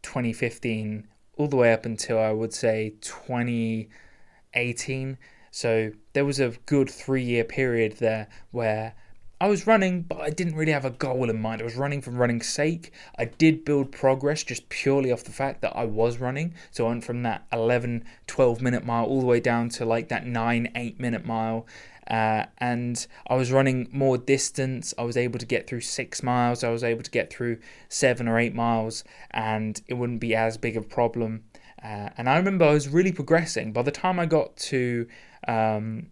2015 0.02 1.08
all 1.38 1.48
the 1.48 1.56
way 1.56 1.74
up 1.74 1.86
until 1.86 2.20
I 2.20 2.32
would 2.32 2.54
say 2.54 2.96
2018 3.02 5.18
so 5.52 5.92
there 6.14 6.26
was 6.26 6.40
a 6.40 6.54
good 6.66 6.90
3 6.90 7.24
year 7.24 7.44
period 7.44 7.98
there 7.98 8.28
where 8.52 8.96
I 9.42 9.48
was 9.48 9.66
running, 9.66 10.02
but 10.02 10.20
I 10.20 10.32
didn't 10.32 10.56
really 10.56 10.74
have 10.74 10.84
a 10.84 10.90
goal 10.90 11.30
in 11.30 11.42
mind. 11.42 11.62
I 11.62 11.64
was 11.64 11.78
running 11.78 12.02
for 12.02 12.12
running's 12.12 12.50
sake. 12.50 12.92
I 13.18 13.26
did 13.26 13.64
build 13.64 13.92
progress 13.92 14.44
just 14.44 14.68
purely 14.68 15.14
off 15.14 15.24
the 15.24 15.32
fact 15.32 15.62
that 15.62 15.76
I 15.78 15.86
was 15.86 16.18
running. 16.18 16.56
So 16.72 16.86
I 16.86 16.90
went 16.90 17.06
from 17.06 17.24
that 17.24 17.48
11, 17.54 18.04
12 18.28 18.62
minute 18.62 18.86
mile 18.86 19.06
all 19.06 19.22
the 19.22 19.26
way 19.26 19.40
down 19.40 19.70
to 19.70 19.86
like 19.86 20.10
that 20.10 20.28
9, 20.28 20.72
8 20.76 21.00
minute 21.00 21.26
mile. 21.26 21.66
Uh, 22.10 22.46
and 22.58 23.06
I 23.28 23.36
was 23.36 23.52
running 23.52 23.88
more 23.92 24.18
distance. 24.18 24.94
I 24.98 25.04
was 25.04 25.16
able 25.16 25.40
to 25.40 25.46
get 25.46 25.68
through 25.68 25.82
six 25.82 26.22
miles. 26.22 26.64
I 26.64 26.70
was 26.70 26.84
able 26.84 27.04
to 27.04 27.12
get 27.12 27.32
through 27.32 27.60
seven 27.88 28.28
or 28.28 28.40
eight 28.40 28.56
miles, 28.56 29.04
and 29.32 29.80
it 29.88 29.94
wouldn't 29.94 30.20
be 30.20 30.36
as 30.36 30.58
big 30.58 30.76
of 30.76 30.86
a 30.86 30.88
problem. 30.88 31.44
Uh, 31.82 32.10
and 32.18 32.28
I 32.28 32.36
remember 32.36 32.66
I 32.66 32.74
was 32.74 32.90
really 32.90 33.12
progressing. 33.12 33.72
By 33.72 33.84
the 33.84 33.92
time 33.92 34.20
I 34.20 34.26
got 34.26 34.58
to 34.58 35.08
um, 35.48 36.08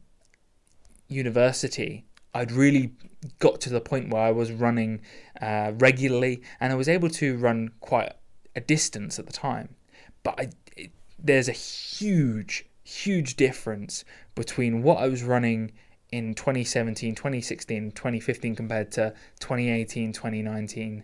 university, 1.08 2.06
I'd 2.34 2.52
really 2.52 2.94
got 3.40 3.62
to 3.62 3.70
the 3.70 3.82
point 3.82 4.10
where 4.10 4.22
I 4.22 4.32
was 4.32 4.52
running 4.52 5.02
uh, 5.42 5.72
regularly 5.78 6.42
and 6.60 6.72
I 6.72 6.76
was 6.76 6.88
able 6.88 7.10
to 7.10 7.38
run 7.38 7.72
quite 7.80 8.14
a 8.56 8.62
distance 8.62 9.20
at 9.20 9.26
the 9.26 9.34
time. 9.34 9.76
But 10.24 10.40
I, 10.40 10.50
it, 10.76 10.92
there's 11.18 11.48
a 11.48 11.54
huge, 11.54 12.66
huge 12.84 13.36
difference 13.36 14.04
between 14.36 14.84
what 14.84 14.98
I 14.98 15.08
was 15.08 15.24
running 15.24 15.72
in 16.12 16.36
2017, 16.36 17.16
2016, 17.16 17.92
2015 17.92 18.56
compared 18.56 18.92
to 18.94 19.14
2018, 19.40 20.14
2019. 20.14 21.04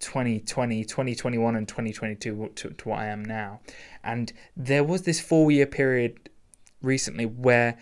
2020, 0.00 0.84
2021, 0.84 1.56
and 1.56 1.66
2022 1.66 2.52
to, 2.54 2.70
to 2.70 2.88
what 2.88 3.00
I 3.00 3.06
am 3.06 3.24
now. 3.24 3.60
And 4.04 4.32
there 4.56 4.84
was 4.84 5.02
this 5.02 5.20
four 5.20 5.50
year 5.50 5.66
period 5.66 6.30
recently 6.82 7.26
where, 7.26 7.76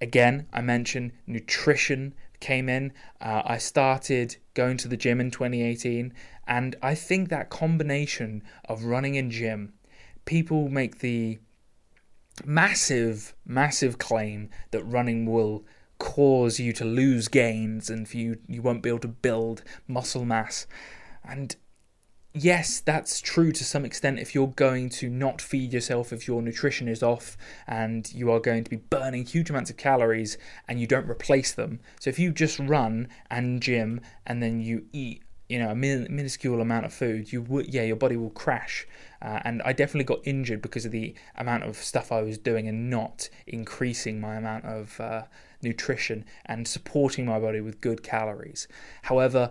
again, 0.00 0.46
I 0.52 0.60
mentioned 0.60 1.12
nutrition 1.26 2.14
came 2.40 2.68
in. 2.68 2.92
Uh, 3.20 3.42
I 3.44 3.58
started 3.58 4.36
going 4.54 4.76
to 4.78 4.88
the 4.88 4.96
gym 4.96 5.20
in 5.20 5.30
2018, 5.30 6.12
and 6.46 6.76
I 6.82 6.94
think 6.94 7.28
that 7.28 7.50
combination 7.50 8.42
of 8.68 8.84
running 8.84 9.16
and 9.16 9.30
gym, 9.30 9.74
people 10.24 10.68
make 10.68 11.00
the 11.00 11.38
massive, 12.44 13.34
massive 13.44 13.98
claim 13.98 14.50
that 14.70 14.84
running 14.84 15.26
will 15.26 15.64
cause 15.98 16.60
you 16.60 16.72
to 16.72 16.84
lose 16.84 17.26
gains 17.26 17.90
and 17.90 18.08
for 18.08 18.16
you 18.16 18.38
you 18.46 18.62
won't 18.62 18.84
be 18.84 18.88
able 18.88 19.00
to 19.00 19.08
build 19.08 19.62
muscle 19.88 20.24
mass. 20.24 20.66
And 21.24 21.56
yes, 22.42 22.80
that's 22.80 23.20
true 23.20 23.52
to 23.52 23.64
some 23.64 23.84
extent 23.84 24.18
if 24.18 24.34
you're 24.34 24.48
going 24.48 24.88
to 24.90 25.08
not 25.08 25.40
feed 25.40 25.72
yourself, 25.72 26.12
if 26.12 26.26
your 26.26 26.42
nutrition 26.42 26.88
is 26.88 27.02
off 27.02 27.36
and 27.66 28.12
you 28.12 28.30
are 28.30 28.40
going 28.40 28.64
to 28.64 28.70
be 28.70 28.76
burning 28.76 29.24
huge 29.24 29.50
amounts 29.50 29.70
of 29.70 29.76
calories 29.76 30.38
and 30.66 30.80
you 30.80 30.86
don't 30.86 31.08
replace 31.08 31.52
them. 31.52 31.80
So 32.00 32.10
if 32.10 32.18
you 32.18 32.32
just 32.32 32.58
run 32.58 33.08
and 33.30 33.60
gym 33.60 34.00
and 34.26 34.42
then 34.42 34.60
you 34.60 34.86
eat 34.92 35.22
you 35.48 35.58
know 35.58 35.70
a 35.70 35.74
minuscule 35.74 36.60
amount 36.60 36.84
of 36.84 36.92
food 36.92 37.32
you 37.32 37.40
would 37.40 37.72
yeah 37.72 37.82
your 37.82 37.96
body 37.96 38.16
will 38.16 38.30
crash 38.30 38.86
uh, 39.22 39.40
and 39.44 39.62
i 39.62 39.72
definitely 39.72 40.04
got 40.04 40.20
injured 40.24 40.60
because 40.60 40.84
of 40.84 40.92
the 40.92 41.14
amount 41.36 41.64
of 41.64 41.76
stuff 41.76 42.12
i 42.12 42.20
was 42.20 42.36
doing 42.36 42.68
and 42.68 42.90
not 42.90 43.30
increasing 43.46 44.20
my 44.20 44.36
amount 44.36 44.64
of 44.66 45.00
uh, 45.00 45.22
nutrition 45.62 46.24
and 46.44 46.68
supporting 46.68 47.24
my 47.24 47.38
body 47.38 47.62
with 47.62 47.80
good 47.80 48.02
calories 48.02 48.68
however 49.04 49.50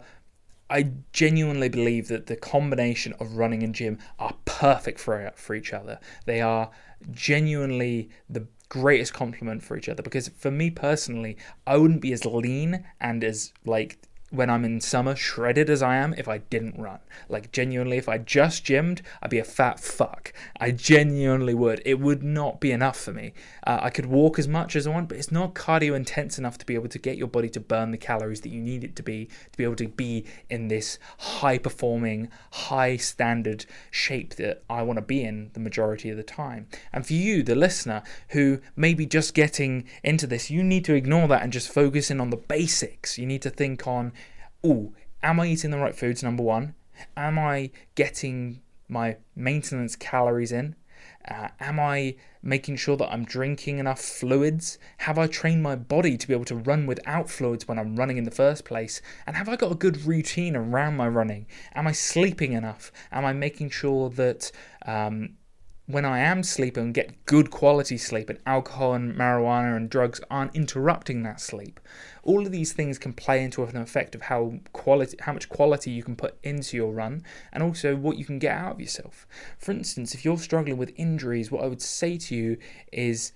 I 0.70 0.92
genuinely 1.14 1.70
believe 1.70 2.08
that 2.10 2.28
the 2.28 2.36
combination 2.36 3.14
of 3.20 3.38
running 3.38 3.64
and 3.64 3.74
gym 3.74 4.00
are 4.20 4.36
perfect 4.46 5.00
for 5.00 5.32
for 5.36 5.56
each 5.56 5.74
other. 5.74 6.00
They 6.26 6.42
are 6.42 6.72
genuinely 7.12 8.10
the 8.30 8.48
greatest 8.70 9.14
complement 9.14 9.64
for 9.64 9.78
each 9.78 9.88
other 9.88 10.04
because 10.04 10.30
for 10.30 10.52
me 10.52 10.70
personally, 10.70 11.38
I 11.66 11.78
wouldn't 11.78 12.02
be 12.02 12.14
as 12.14 12.26
lean 12.26 12.86
and 13.00 13.24
as 13.24 13.54
like 13.66 13.98
when 14.30 14.50
I'm 14.50 14.66
in 14.66 14.82
summer, 14.82 15.16
shredded 15.16 15.70
as 15.70 15.82
I 15.82 15.96
am, 15.96 16.14
if 16.18 16.28
I 16.28 16.40
didn't 16.40 16.78
run. 16.78 17.00
Like, 17.30 17.52
genuinely, 17.52 17.98
if 17.98 18.10
I 18.10 18.18
just 18.18 18.66
gymmed, 18.66 19.02
I'd 19.22 19.30
be 19.30 19.40
a 19.40 19.44
fat 19.44 19.80
fuck. 19.80 20.34
I 20.60 20.72
genuinely 20.72 21.54
would. 21.54 21.82
It 21.86 22.00
would 22.00 22.24
not 22.24 22.60
be 22.60 22.72
enough 22.72 23.00
for 23.00 23.14
me. 23.14 23.34
Uh, 23.66 23.80
I 23.82 23.90
could 23.90 24.06
walk 24.06 24.38
as 24.38 24.48
much 24.48 24.76
as 24.76 24.86
I 24.86 24.90
want, 24.90 25.08
but 25.08 25.18
it's 25.18 25.32
not 25.32 25.54
cardio 25.54 25.96
intense 25.96 26.38
enough 26.38 26.58
to 26.58 26.66
be 26.66 26.76
able 26.76 26.90
to 26.90 27.00
get 27.00 27.18
your 27.18 27.28
body 27.28 27.50
to 27.50 27.60
burn 27.60 27.92
the 27.92 27.98
calories 27.98 28.42
that 28.42 28.50
you 28.50 28.60
need 28.60 28.84
it 28.84 28.96
to 28.98 29.04
be, 29.04 29.26
to 29.26 29.58
be 29.58 29.64
able 29.64 29.76
to 29.78 29.88
be 29.88 30.26
in 30.50 30.68
this 30.68 31.00
high 31.20 31.58
performing, 31.58 32.30
high 32.52 32.98
standard 32.98 33.66
shape 33.92 34.36
that 34.36 34.64
I 34.70 34.82
want 34.82 34.98
to 34.98 35.02
be 35.06 35.24
in 35.24 35.52
the 35.54 35.60
majority 35.62 36.10
of 36.10 36.18
the 36.18 36.24
time. 36.24 36.68
And 36.92 37.08
for 37.08 37.14
you, 37.14 37.44
the 37.44 37.56
listener, 37.56 38.04
who 38.30 38.60
may 38.76 38.94
be 38.94 39.06
just 39.06 39.34
getting 39.34 39.86
into 40.04 40.28
this, 40.28 40.52
you 40.52 40.64
need 40.64 40.84
to 40.86 40.96
ignore 40.96 41.30
that 41.30 41.44
and 41.44 41.54
just 41.54 41.72
focus 41.72 42.12
in 42.12 42.20
on 42.20 42.30
the 42.30 42.38
basics. 42.38 43.18
You 43.18 43.26
need 43.26 43.42
to 43.44 43.50
think 43.50 43.88
on 43.88 44.12
oh, 44.64 44.94
am 45.24 45.40
I 45.40 45.48
eating 45.48 45.72
the 45.72 45.78
right 45.78 45.96
foods? 45.96 46.24
Number 46.24 46.44
one, 46.44 46.76
am 47.16 47.38
I 47.40 47.72
getting 47.96 48.62
my 48.88 49.18
maintenance 49.36 49.96
calories 49.96 50.52
in? 50.52 50.76
Uh, 51.28 51.50
am 51.60 51.80
I 51.80 52.16
making 52.42 52.78
sure 52.78 52.96
that 52.96 53.12
I'm 53.12 53.26
drinking 53.26 53.80
enough 53.80 54.00
fluids? 54.00 54.80
Have 55.00 55.18
I 55.18 55.28
trained 55.28 55.62
my 55.62 55.76
body 55.76 56.18
to 56.18 56.28
be 56.28 56.34
able 56.34 56.46
to 56.46 56.56
run 56.56 56.86
without 56.86 57.30
fluids 57.30 57.68
when 57.68 57.78
I'm 57.78 57.98
running 57.98 58.18
in 58.18 58.24
the 58.24 58.32
first 58.32 58.64
place? 58.64 59.02
And 59.26 59.36
have 59.36 59.50
I 59.50 59.58
got 59.58 59.72
a 59.72 59.76
good 59.76 60.06
routine 60.06 60.56
around 60.56 60.96
my 60.96 61.08
running? 61.08 61.48
Am 61.76 61.86
I 61.86 61.92
sleeping 61.92 62.54
enough? 62.54 62.92
Am 63.12 63.26
I 63.26 63.34
making 63.34 63.72
sure 63.72 64.10
that 64.12 64.52
um, 64.86 65.36
when 65.88 66.06
I 66.06 66.20
am 66.20 66.44
sleeping 66.44 66.84
and 66.86 66.94
get 66.94 67.26
good 67.26 67.50
quality 67.50 67.98
sleep 67.98 68.30
and 68.30 68.40
alcohol 68.46 68.94
and 68.94 69.16
marijuana 69.16 69.76
and 69.76 69.90
drugs 69.90 70.22
aren't 70.30 70.56
interrupting 70.56 71.24
that 71.24 71.42
sleep? 71.42 71.80
all 72.28 72.46
of 72.46 72.52
these 72.52 72.74
things 72.74 73.00
can 73.00 73.14
play 73.14 73.42
into 73.42 73.64
an 73.64 73.78
effect 73.78 74.14
of 74.14 74.24
how 74.24 74.60
quality 74.74 75.18
how 75.22 75.34
much 75.34 75.48
quality 75.48 75.90
you 75.90 76.04
can 76.04 76.16
put 76.16 76.38
into 76.44 76.76
your 76.76 76.92
run 76.92 77.24
and 77.54 77.64
also 77.64 77.96
what 77.96 78.18
you 78.18 78.26
can 78.26 78.38
get 78.38 78.52
out 78.52 78.74
of 78.74 78.82
yourself 78.82 79.26
for 79.58 79.72
instance 79.72 80.14
if 80.14 80.26
you're 80.26 80.38
struggling 80.38 80.78
with 80.78 80.92
injuries 80.98 81.50
what 81.50 81.64
i 81.64 81.68
would 81.68 81.82
say 81.82 82.18
to 82.18 82.36
you 82.36 82.58
is 82.92 83.32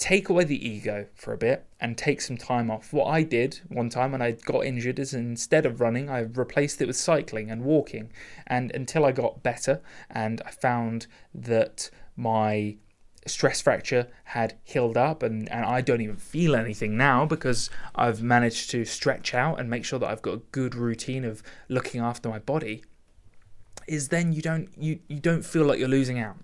take 0.00 0.30
away 0.30 0.42
the 0.44 0.66
ego 0.66 1.06
for 1.14 1.34
a 1.34 1.36
bit 1.36 1.66
and 1.78 1.96
take 1.96 2.22
some 2.22 2.38
time 2.38 2.70
off. 2.70 2.90
What 2.90 3.04
I 3.04 3.22
did 3.22 3.60
one 3.68 3.90
time 3.90 4.12
when 4.12 4.22
I 4.22 4.32
got 4.32 4.64
injured 4.64 4.98
is 4.98 5.12
instead 5.12 5.66
of 5.66 5.78
running, 5.78 6.08
I 6.08 6.20
replaced 6.20 6.80
it 6.80 6.86
with 6.86 6.96
cycling 6.96 7.50
and 7.50 7.62
walking. 7.62 8.10
And 8.46 8.74
until 8.74 9.04
I 9.04 9.12
got 9.12 9.42
better 9.42 9.82
and 10.08 10.40
I 10.46 10.52
found 10.52 11.06
that 11.34 11.90
my 12.16 12.76
stress 13.26 13.60
fracture 13.60 14.08
had 14.24 14.56
healed 14.64 14.96
up 14.96 15.22
and, 15.22 15.50
and 15.50 15.66
I 15.66 15.82
don't 15.82 16.00
even 16.00 16.16
feel 16.16 16.56
anything 16.56 16.96
now 16.96 17.26
because 17.26 17.68
I've 17.94 18.22
managed 18.22 18.70
to 18.70 18.86
stretch 18.86 19.34
out 19.34 19.60
and 19.60 19.68
make 19.68 19.84
sure 19.84 19.98
that 19.98 20.08
I've 20.08 20.22
got 20.22 20.34
a 20.34 20.42
good 20.50 20.74
routine 20.74 21.26
of 21.26 21.42
looking 21.68 22.00
after 22.00 22.30
my 22.30 22.38
body 22.38 22.82
is 23.86 24.08
then 24.08 24.32
you 24.32 24.40
don't 24.40 24.70
you, 24.78 25.00
you 25.08 25.20
don't 25.20 25.44
feel 25.44 25.64
like 25.64 25.78
you're 25.78 25.88
losing 25.88 26.18
out. 26.18 26.36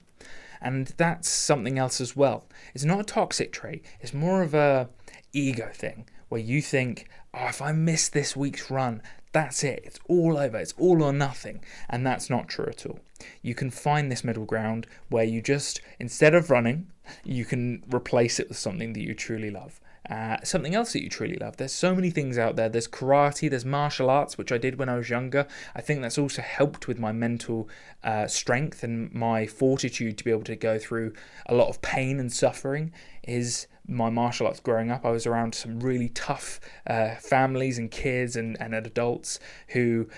And 0.60 0.88
that's 0.96 1.28
something 1.28 1.78
else 1.78 2.00
as 2.00 2.16
well. 2.16 2.44
It's 2.74 2.84
not 2.84 3.00
a 3.00 3.04
toxic 3.04 3.52
trait, 3.52 3.84
it's 4.00 4.14
more 4.14 4.42
of 4.42 4.54
a 4.54 4.88
ego 5.32 5.70
thing 5.74 6.08
where 6.28 6.40
you 6.40 6.60
think, 6.60 7.08
oh, 7.34 7.46
if 7.48 7.62
I 7.62 7.72
miss 7.72 8.08
this 8.08 8.34
week's 8.36 8.70
run, 8.70 9.02
that's 9.32 9.62
it. 9.62 9.82
It's 9.84 10.00
all 10.08 10.38
over. 10.38 10.56
It's 10.56 10.74
all 10.78 11.02
or 11.02 11.12
nothing. 11.12 11.62
And 11.90 12.06
that's 12.06 12.30
not 12.30 12.48
true 12.48 12.66
at 12.68 12.86
all. 12.86 13.00
You 13.42 13.54
can 13.54 13.70
find 13.70 14.10
this 14.10 14.24
middle 14.24 14.44
ground 14.44 14.86
where 15.08 15.24
you 15.24 15.42
just, 15.42 15.80
instead 16.00 16.34
of 16.34 16.50
running, 16.50 16.88
you 17.22 17.44
can 17.44 17.84
replace 17.92 18.40
it 18.40 18.48
with 18.48 18.58
something 18.58 18.92
that 18.94 19.02
you 19.02 19.14
truly 19.14 19.50
love. 19.50 19.78
Uh, 20.08 20.36
something 20.44 20.74
else 20.74 20.92
that 20.92 21.02
you 21.02 21.08
truly 21.08 21.36
love. 21.36 21.56
There's 21.56 21.72
so 21.72 21.94
many 21.94 22.10
things 22.10 22.38
out 22.38 22.54
there. 22.54 22.68
There's 22.68 22.86
karate, 22.86 23.50
there's 23.50 23.64
martial 23.64 24.08
arts, 24.08 24.38
which 24.38 24.52
I 24.52 24.58
did 24.58 24.78
when 24.78 24.88
I 24.88 24.96
was 24.96 25.10
younger. 25.10 25.46
I 25.74 25.80
think 25.80 26.00
that's 26.00 26.18
also 26.18 26.42
helped 26.42 26.86
with 26.86 26.98
my 26.98 27.10
mental 27.10 27.68
uh, 28.04 28.28
strength 28.28 28.84
and 28.84 29.12
my 29.12 29.46
fortitude 29.46 30.16
to 30.18 30.24
be 30.24 30.30
able 30.30 30.44
to 30.44 30.56
go 30.56 30.78
through 30.78 31.12
a 31.46 31.54
lot 31.54 31.68
of 31.68 31.82
pain 31.82 32.20
and 32.20 32.32
suffering. 32.32 32.92
Is 33.24 33.66
my 33.88 34.10
martial 34.10 34.46
arts 34.46 34.60
growing 34.60 34.90
up. 34.90 35.04
I 35.04 35.10
was 35.10 35.26
around 35.26 35.54
some 35.54 35.80
really 35.80 36.08
tough 36.10 36.60
uh, 36.86 37.14
families 37.16 37.78
and 37.78 37.90
kids 37.90 38.36
and, 38.36 38.56
and 38.60 38.74
adults 38.74 39.38
who 39.68 40.08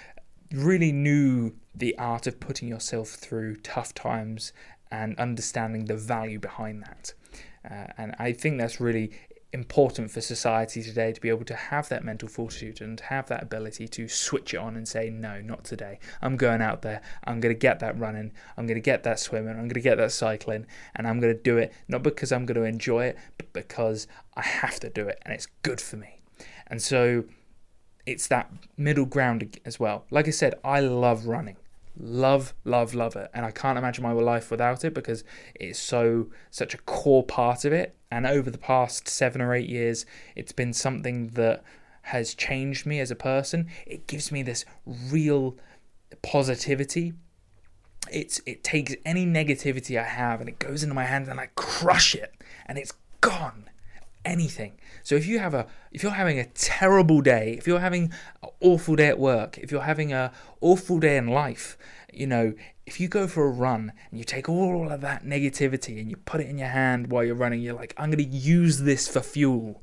really 0.52 0.92
knew 0.92 1.54
the 1.75 1.97
art 1.99 2.26
of 2.26 2.40
putting 2.40 2.68
yourself 2.68 3.11
through 3.11 3.57
tough 3.57 3.95
times 3.95 4.52
and 4.90 5.18
understanding 5.18 5.85
the 5.85 5.97
value 5.97 6.38
behind 6.38 6.83
that. 6.83 7.12
Uh, 7.68 7.87
and 7.99 8.14
I 8.18 8.33
think 8.33 8.59
that's 8.59 8.80
really 8.80 9.11
important 9.52 10.11
for 10.11 10.21
society 10.21 10.83
today 10.83 11.12
to 11.12 11.21
be 11.21 11.31
able 11.31 11.45
to 11.45 11.55
have 11.55 11.88
that 11.88 12.05
mental 12.05 12.28
fortitude 12.28 12.81
and 12.83 13.00
have 13.00 13.28
that 13.28 13.43
ability 13.43 13.88
to 13.88 14.07
switch 14.07 14.52
it 14.52 14.59
on 14.59 14.76
and 14.76 14.87
say 14.87 15.09
no 15.09 15.40
not 15.40 15.64
today. 15.64 15.99
I'm 16.21 16.37
going 16.37 16.61
out 16.61 16.83
there. 16.83 17.00
I'm 17.25 17.40
going 17.40 17.55
to 17.55 17.59
get 17.59 17.81
that 17.81 17.99
running. 17.99 18.33
I'm 18.57 18.67
going 18.67 18.76
to 18.76 18.81
get 18.81 19.05
that 19.05 19.19
swimming. 19.19 19.50
I'm 19.50 19.69
going 19.69 19.71
to 19.71 19.81
get 19.81 19.97
that 19.97 20.12
cycling 20.12 20.67
and 20.95 21.07
i'm 21.07 21.21
going 21.21 21.35
to 21.35 21.43
do 21.43 21.57
it 21.59 21.73
not 21.87 22.02
because 22.02 22.33
i'm 22.33 22.47
going 22.47 22.57
to 22.57 22.64
enjoy 22.64 23.05
it 23.05 23.19
but 23.37 23.52
because 23.52 24.07
i 24.37 24.43
have 24.43 24.78
to 24.81 24.90
do 24.90 25.07
it 25.07 25.19
and 25.23 25.35
it's 25.35 25.47
good 25.62 25.81
for 25.81 25.97
me. 25.97 26.21
And 26.67 26.83
so 26.83 27.25
it's 28.07 28.26
that 28.28 28.50
middle 28.76 29.07
ground 29.07 29.59
as 29.64 29.81
well. 29.81 30.05
Like 30.11 30.28
i 30.28 30.31
said 30.31 30.55
i 30.64 30.81
love 30.81 31.26
running 31.26 31.57
love 31.99 32.55
love 32.64 32.95
love 32.95 33.17
it. 33.17 33.31
And 33.35 33.45
i 33.45 33.50
can't 33.50 33.78
imagine 33.78 34.02
my 34.02 34.12
life 34.12 34.50
without 34.50 34.85
it 34.85 34.95
because 34.95 35.25
it's 35.55 35.78
so 35.78 36.28
such 36.50 36.75
a 36.75 36.78
core 36.78 37.25
part 37.25 37.64
of 37.64 37.73
it. 37.73 37.97
And 38.11 38.26
over 38.26 38.50
the 38.50 38.59
past 38.59 39.09
7 39.09 39.40
or 39.40 39.55
8 39.55 39.69
years 39.69 40.07
it's 40.37 40.52
been 40.52 40.73
something 40.73 41.28
that 41.28 41.62
has 42.02 42.35
changed 42.35 42.87
me 42.87 43.00
as 43.00 43.11
a 43.11 43.17
person. 43.17 43.69
It 43.87 44.07
gives 44.07 44.33
me 44.33 44.43
this 44.43 44.64
real 44.87 45.57
positivity. 46.23 47.12
It's 48.11 48.40
it 48.47 48.64
takes 48.64 48.95
any 49.05 49.26
negativity 49.26 50.00
i 50.00 50.05
have 50.05 50.40
and 50.40 50.49
it 50.49 50.59
goes 50.59 50.83
into 50.83 50.95
my 50.95 51.05
hands 51.05 51.28
and 51.28 51.38
i 51.38 51.49
crush 51.57 52.14
it 52.14 52.33
and 52.64 52.78
it's 52.78 52.93
gone 53.21 53.69
anything. 54.25 54.78
So 55.02 55.14
if 55.14 55.26
you 55.26 55.38
have 55.38 55.54
a 55.54 55.66
if 55.90 56.02
you're 56.02 56.12
having 56.12 56.38
a 56.38 56.46
terrible 56.46 57.20
day, 57.20 57.54
if 57.58 57.66
you're 57.66 57.80
having 57.80 58.12
an 58.42 58.50
awful 58.60 58.96
day 58.96 59.08
at 59.08 59.18
work, 59.18 59.58
if 59.58 59.70
you're 59.70 59.82
having 59.82 60.12
a 60.12 60.32
awful 60.60 60.98
day 60.98 61.16
in 61.16 61.28
life, 61.28 61.78
you 62.12 62.26
know, 62.26 62.54
if 62.87 63.00
you 63.00 63.08
go 63.08 63.26
for 63.26 63.46
a 63.46 63.50
run 63.50 63.92
and 64.10 64.18
you 64.18 64.25
take 64.25 64.48
all 64.48 64.90
of 64.90 65.00
that 65.00 65.25
negativity 65.25 66.00
and 66.00 66.10
you 66.10 66.16
put 66.16 66.40
it 66.40 66.48
in 66.48 66.58
your 66.58 66.68
hand 66.68 67.10
while 67.10 67.25
you're 67.25 67.34
running, 67.34 67.60
you're 67.60 67.75
like, 67.75 67.94
I'm 67.96 68.10
going 68.10 68.30
to 68.30 68.37
use 68.37 68.78
this 68.78 69.08
for 69.08 69.20
fuel. 69.20 69.82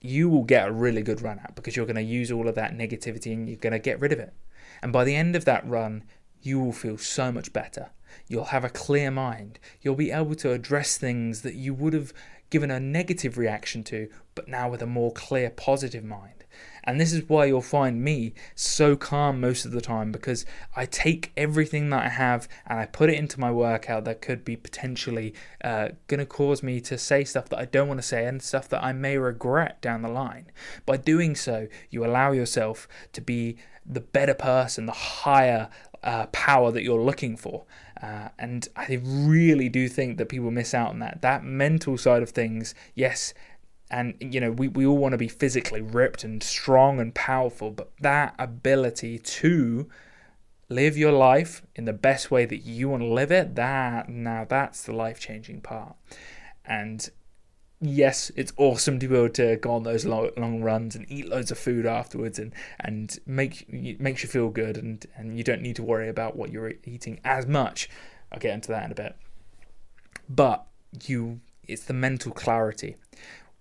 You 0.00 0.28
will 0.28 0.44
get 0.44 0.68
a 0.68 0.72
really 0.72 1.02
good 1.02 1.22
run 1.22 1.38
out 1.40 1.56
because 1.56 1.74
you're 1.76 1.86
going 1.86 1.96
to 1.96 2.02
use 2.02 2.30
all 2.30 2.48
of 2.48 2.54
that 2.54 2.76
negativity 2.76 3.32
and 3.32 3.48
you're 3.48 3.58
going 3.58 3.72
to 3.72 3.78
get 3.78 4.00
rid 4.00 4.12
of 4.12 4.18
it. 4.18 4.34
And 4.82 4.92
by 4.92 5.04
the 5.04 5.16
end 5.16 5.34
of 5.34 5.44
that 5.46 5.66
run, 5.66 6.04
you 6.42 6.60
will 6.60 6.72
feel 6.72 6.98
so 6.98 7.32
much 7.32 7.52
better. 7.52 7.90
You'll 8.28 8.44
have 8.46 8.64
a 8.64 8.70
clear 8.70 9.10
mind. 9.10 9.58
You'll 9.80 9.96
be 9.96 10.10
able 10.10 10.34
to 10.36 10.52
address 10.52 10.96
things 10.96 11.42
that 11.42 11.54
you 11.54 11.74
would 11.74 11.92
have 11.92 12.12
given 12.50 12.70
a 12.70 12.80
negative 12.80 13.38
reaction 13.38 13.82
to, 13.84 14.08
but 14.34 14.48
now 14.48 14.68
with 14.68 14.82
a 14.82 14.86
more 14.86 15.12
clear 15.12 15.50
positive 15.50 16.04
mind. 16.04 16.36
And 16.84 17.00
this 17.00 17.12
is 17.12 17.28
why 17.28 17.46
you'll 17.46 17.62
find 17.62 18.02
me 18.02 18.32
so 18.54 18.94
calm 18.94 19.40
most 19.40 19.64
of 19.64 19.72
the 19.72 19.80
time 19.80 20.12
because 20.12 20.46
I 20.76 20.86
take 20.86 21.32
everything 21.36 21.90
that 21.90 22.04
I 22.04 22.08
have 22.08 22.48
and 22.64 22.78
I 22.78 22.86
put 22.86 23.10
it 23.10 23.18
into 23.18 23.40
my 23.40 23.50
workout 23.50 24.04
that 24.04 24.22
could 24.22 24.44
be 24.44 24.56
potentially 24.56 25.34
uh, 25.64 25.88
going 26.06 26.20
to 26.20 26.26
cause 26.26 26.62
me 26.62 26.80
to 26.82 26.96
say 26.96 27.24
stuff 27.24 27.48
that 27.48 27.58
I 27.58 27.64
don't 27.64 27.88
want 27.88 27.98
to 27.98 28.06
say 28.06 28.24
and 28.24 28.40
stuff 28.40 28.68
that 28.68 28.84
I 28.84 28.92
may 28.92 29.18
regret 29.18 29.82
down 29.82 30.02
the 30.02 30.08
line. 30.08 30.46
By 30.86 30.96
doing 30.96 31.34
so, 31.34 31.66
you 31.90 32.04
allow 32.04 32.30
yourself 32.30 32.86
to 33.14 33.20
be 33.20 33.56
the 33.84 34.00
better 34.00 34.34
person, 34.34 34.86
the 34.86 34.92
higher 34.92 35.68
uh, 36.06 36.26
power 36.26 36.70
that 36.70 36.84
you're 36.84 37.02
looking 37.02 37.36
for. 37.36 37.64
Uh, 38.00 38.28
and 38.38 38.68
I 38.76 39.00
really 39.04 39.68
do 39.68 39.88
think 39.88 40.16
that 40.18 40.28
people 40.28 40.50
miss 40.50 40.72
out 40.72 40.90
on 40.90 41.00
that. 41.00 41.20
That 41.20 41.44
mental 41.44 41.98
side 41.98 42.22
of 42.22 42.30
things, 42.30 42.74
yes, 42.94 43.34
and 43.90 44.14
you 44.20 44.40
know, 44.40 44.52
we, 44.52 44.68
we 44.68 44.86
all 44.86 44.96
want 44.96 45.12
to 45.12 45.18
be 45.18 45.28
physically 45.28 45.82
ripped 45.82 46.22
and 46.24 46.42
strong 46.42 47.00
and 47.00 47.14
powerful, 47.14 47.70
but 47.70 47.90
that 48.00 48.34
ability 48.38 49.18
to 49.18 49.88
live 50.68 50.96
your 50.96 51.12
life 51.12 51.62
in 51.74 51.84
the 51.84 51.92
best 51.92 52.30
way 52.30 52.44
that 52.44 52.58
you 52.58 52.88
want 52.88 53.02
to 53.02 53.08
live 53.08 53.32
it, 53.32 53.54
that 53.56 54.08
now 54.08 54.44
that's 54.48 54.82
the 54.84 54.92
life 54.92 55.18
changing 55.18 55.60
part. 55.60 55.96
And 56.64 57.08
yes, 57.80 58.30
it's 58.36 58.52
awesome 58.56 58.98
to 58.98 59.08
be 59.08 59.14
able 59.14 59.28
to 59.30 59.56
go 59.56 59.72
on 59.72 59.82
those 59.82 60.04
long, 60.04 60.30
long 60.36 60.62
runs 60.62 60.94
and 60.94 61.06
eat 61.10 61.28
loads 61.28 61.50
of 61.50 61.58
food 61.58 61.86
afterwards 61.86 62.38
and 62.38 62.52
and 62.80 63.18
make 63.26 63.70
makes 64.00 64.22
you 64.22 64.28
feel 64.28 64.48
good 64.48 64.76
and 64.76 65.06
and 65.16 65.36
you 65.36 65.44
don't 65.44 65.62
need 65.62 65.76
to 65.76 65.82
worry 65.82 66.08
about 66.08 66.36
what 66.36 66.50
you're 66.50 66.72
eating 66.84 67.20
as 67.24 67.46
much. 67.46 67.88
I'll 68.32 68.38
get 68.38 68.54
into 68.54 68.68
that 68.68 68.84
in 68.84 68.92
a 68.92 68.94
bit. 68.94 69.16
But 70.28 70.66
you 71.04 71.40
it's 71.66 71.84
the 71.84 71.94
mental 71.94 72.32
clarity. 72.32 72.96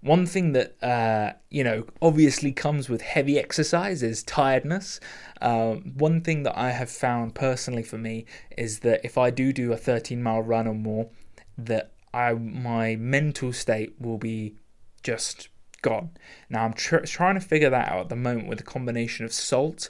One 0.02 0.28
thing 0.28 0.54
that 0.54 0.82
uh, 0.84 1.34
you 1.50 1.64
know 1.64 1.86
obviously 2.02 2.52
comes 2.52 2.90
with 2.90 3.02
heavy 3.02 3.38
exercise 3.38 4.02
is 4.02 4.24
tiredness. 4.24 5.00
Uh, 5.42 5.76
one 5.76 6.22
thing 6.22 6.44
that 6.44 6.58
I 6.58 6.72
have 6.72 6.90
found 6.90 7.36
personally 7.36 7.84
for 7.84 7.98
me 7.98 8.26
is 8.58 8.80
that 8.80 9.02
if 9.04 9.18
I 9.18 9.30
do 9.30 9.52
do 9.52 9.74
a 9.74 9.78
13 9.78 10.22
mile 10.22 10.42
run 10.42 10.68
or 10.68 10.76
more, 10.76 11.10
that 11.58 11.95
I 12.16 12.34
my 12.34 12.96
mental 12.96 13.52
state 13.52 13.96
will 14.00 14.18
be 14.18 14.56
just 15.04 15.50
gone. 15.82 16.12
Now 16.50 16.64
I'm 16.64 16.74
tr- 16.74 17.00
trying 17.00 17.36
to 17.36 17.42
figure 17.42 17.70
that 17.70 17.92
out 17.92 18.00
at 18.00 18.10
the 18.10 18.16
moment 18.16 18.48
with 18.48 18.62
a 18.62 18.64
combination 18.64 19.26
of 19.26 19.34
salt, 19.34 19.90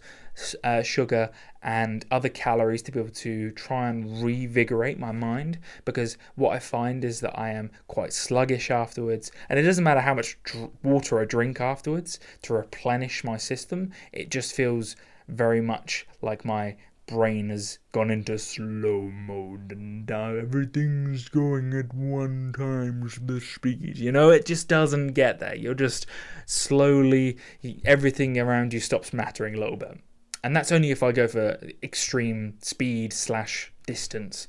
uh, 0.63 0.81
sugar, 0.81 1.29
and 1.61 2.03
other 2.09 2.27
calories 2.27 2.81
to 2.83 2.91
be 2.91 2.99
able 2.99 3.11
to 3.11 3.51
try 3.51 3.89
and 3.89 4.05
revigorate 4.23 4.97
my 4.97 5.11
mind. 5.11 5.59
Because 5.85 6.17
what 6.33 6.53
I 6.53 6.59
find 6.59 7.05
is 7.05 7.21
that 7.21 7.37
I 7.39 7.51
am 7.51 7.69
quite 7.87 8.11
sluggish 8.11 8.71
afterwards, 8.71 9.31
and 9.47 9.59
it 9.59 9.63
doesn't 9.63 9.83
matter 9.83 10.01
how 10.01 10.15
much 10.15 10.37
dr- 10.43 10.71
water 10.81 11.21
I 11.21 11.25
drink 11.25 11.61
afterwards 11.61 12.19
to 12.41 12.55
replenish 12.55 13.23
my 13.23 13.37
system. 13.37 13.91
It 14.11 14.31
just 14.31 14.53
feels 14.53 14.95
very 15.27 15.61
much 15.61 16.07
like 16.21 16.43
my 16.43 16.75
brain 17.07 17.49
has 17.49 17.79
gone 17.91 18.09
into 18.09 18.37
slow 18.37 19.01
mode 19.01 19.71
and 19.71 20.07
now 20.07 20.35
everything's 20.35 21.29
going 21.29 21.73
at 21.73 21.93
one 21.93 22.53
times 22.57 23.19
the 23.21 23.39
speed. 23.39 23.97
You 23.97 24.11
know, 24.11 24.29
it 24.29 24.45
just 24.45 24.67
doesn't 24.67 25.09
get 25.09 25.39
there. 25.39 25.55
You're 25.55 25.73
just 25.73 26.05
slowly, 26.45 27.37
everything 27.83 28.39
around 28.39 28.73
you 28.73 28.79
stops 28.79 29.13
mattering 29.13 29.55
a 29.55 29.59
little 29.59 29.77
bit. 29.77 29.99
And 30.43 30.55
that's 30.55 30.71
only 30.71 30.91
if 30.91 31.01
I 31.01 31.11
go 31.11 31.27
for 31.27 31.59
extreme 31.81 32.55
speed 32.61 33.13
slash 33.13 33.71
distance. 33.87 34.47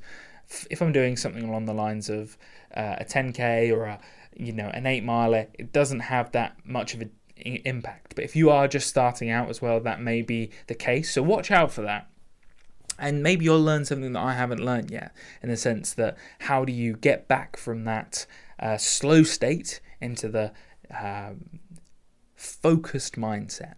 If 0.71 0.81
I'm 0.81 0.92
doing 0.92 1.16
something 1.16 1.49
along 1.49 1.64
the 1.64 1.75
lines 1.75 2.09
of 2.09 2.37
uh, 2.75 2.97
a 2.99 3.05
10k 3.05 3.73
or 3.73 3.85
a 3.85 4.01
you 4.38 4.53
know 4.53 4.69
an 4.69 4.87
eight 4.87 5.03
miler, 5.03 5.47
it 5.55 5.73
doesn't 5.73 6.01
have 6.01 6.33
that 6.33 6.59
much 6.64 6.92
of 6.95 7.01
an 7.01 7.11
impact. 7.37 8.14
But 8.14 8.25
if 8.25 8.37
you 8.37 8.51
are 8.51 8.69
just 8.69 8.88
starting 8.88 9.31
out 9.31 9.49
as 9.49 9.62
well, 9.62 9.81
that 9.81 10.01
may 10.01 10.21
be 10.21 10.51
the 10.66 10.75
case. 10.75 11.12
So 11.12 11.23
watch 11.23 11.51
out 11.51 11.73
for 11.73 11.83
that 11.83 12.09
and 12.98 13.22
maybe 13.22 13.44
you'll 13.44 13.62
learn 13.62 13.85
something 13.85 14.12
that 14.12 14.22
I 14.22 14.35
haven't 14.35 14.64
learned 14.64 14.90
yet, 14.90 15.14
in 15.42 15.48
the 15.48 15.56
sense 15.56 15.92
that 15.94 16.16
how 16.40 16.64
do 16.64 16.72
you 16.72 16.96
get 16.96 17.28
back 17.28 17.56
from 17.56 17.85
that 17.85 18.26
uh, 18.59 18.76
slow 18.76 19.22
state 19.22 19.80
into 20.00 20.28
the 20.28 20.52
um, 20.96 21.61
focused 22.35 23.16
mindset? 23.16 23.74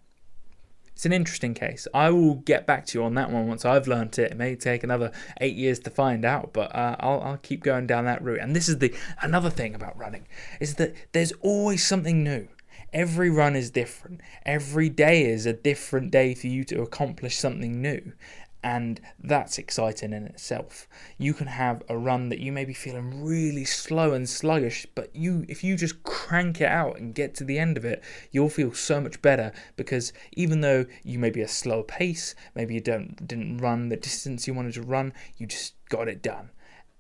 It's 0.99 1.07
an 1.07 1.13
interesting 1.13 1.55
case. 1.55 1.87
I 1.95 2.11
will 2.11 2.35
get 2.35 2.67
back 2.67 2.85
to 2.87 2.99
you 2.99 3.05
on 3.05 3.15
that 3.15 3.31
one 3.31 3.47
once 3.47 3.65
I've 3.65 3.87
learned 3.87 4.19
it. 4.19 4.33
It 4.33 4.37
may 4.37 4.57
take 4.57 4.83
another 4.83 5.13
eight 5.41 5.55
years 5.55 5.79
to 5.81 5.91
find 5.91 6.25
out, 6.25 6.53
but 6.53 6.75
uh, 6.75 6.97
I'll, 6.99 7.21
I'll 7.21 7.37
keep 7.37 7.63
going 7.63 7.87
down 7.87 8.05
that 8.07 8.21
route. 8.21 8.41
And 8.41 8.57
this 8.57 8.69
is 8.69 8.79
the 8.79 8.93
another 9.23 9.49
thing 9.49 9.77
about 9.77 9.97
running 9.97 10.27
is 10.59 10.75
that 10.75 10.97
there's 11.13 11.31
always 11.41 11.87
something 11.87 12.25
new. 12.25 12.49
Every 12.93 13.31
run 13.31 13.55
is 13.55 13.71
different. 13.71 14.23
Every 14.45 14.89
day 14.89 15.25
is 15.25 15.47
a 15.47 15.53
different 15.53 16.11
day 16.11 16.35
for 16.35 16.49
you 16.49 16.65
to 16.65 16.83
accomplish 16.83 17.39
something 17.39 17.81
new 17.81 18.13
and 18.63 19.01
that's 19.23 19.59
exciting 19.59 20.13
in 20.13 20.25
itself. 20.25 20.89
You 21.17 21.33
can 21.33 21.47
have 21.47 21.83
a 21.89 21.97
run 21.97 22.29
that 22.29 22.41
you 22.41 22.51
may 22.51 22.65
be 22.65 22.75
feeling 22.75 23.25
really 23.25 23.65
slow 23.65 24.13
and 24.13 24.29
sluggish, 24.29 24.87
but 24.95 25.15
you 25.15 25.45
if 25.49 25.63
you 25.63 25.77
just 25.77 26.03
crank 26.03 26.61
it 26.61 26.69
out 26.69 26.99
and 26.99 27.15
get 27.15 27.35
to 27.37 27.45
the 27.45 27.59
end 27.59 27.77
of 27.77 27.85
it, 27.85 28.03
you'll 28.33 28.49
feel 28.49 28.73
so 28.75 29.01
much 29.01 29.23
better 29.23 29.53
because 29.77 30.13
even 30.33 30.61
though 30.61 30.87
you 31.05 31.19
may 31.19 31.31
be 31.31 31.41
a 31.41 31.49
slow 31.49 31.83
pace, 31.83 32.35
maybe 32.55 32.75
you 32.75 32.81
don't 32.81 33.27
didn't 33.27 33.59
run 33.59 33.89
the 33.89 33.97
distance 33.97 34.47
you 34.47 34.55
wanted 34.55 34.75
to 34.75 34.83
run, 34.83 35.13
you 35.37 35.47
just 35.47 35.75
got 35.89 36.09
it 36.09 36.23
done. 36.23 36.51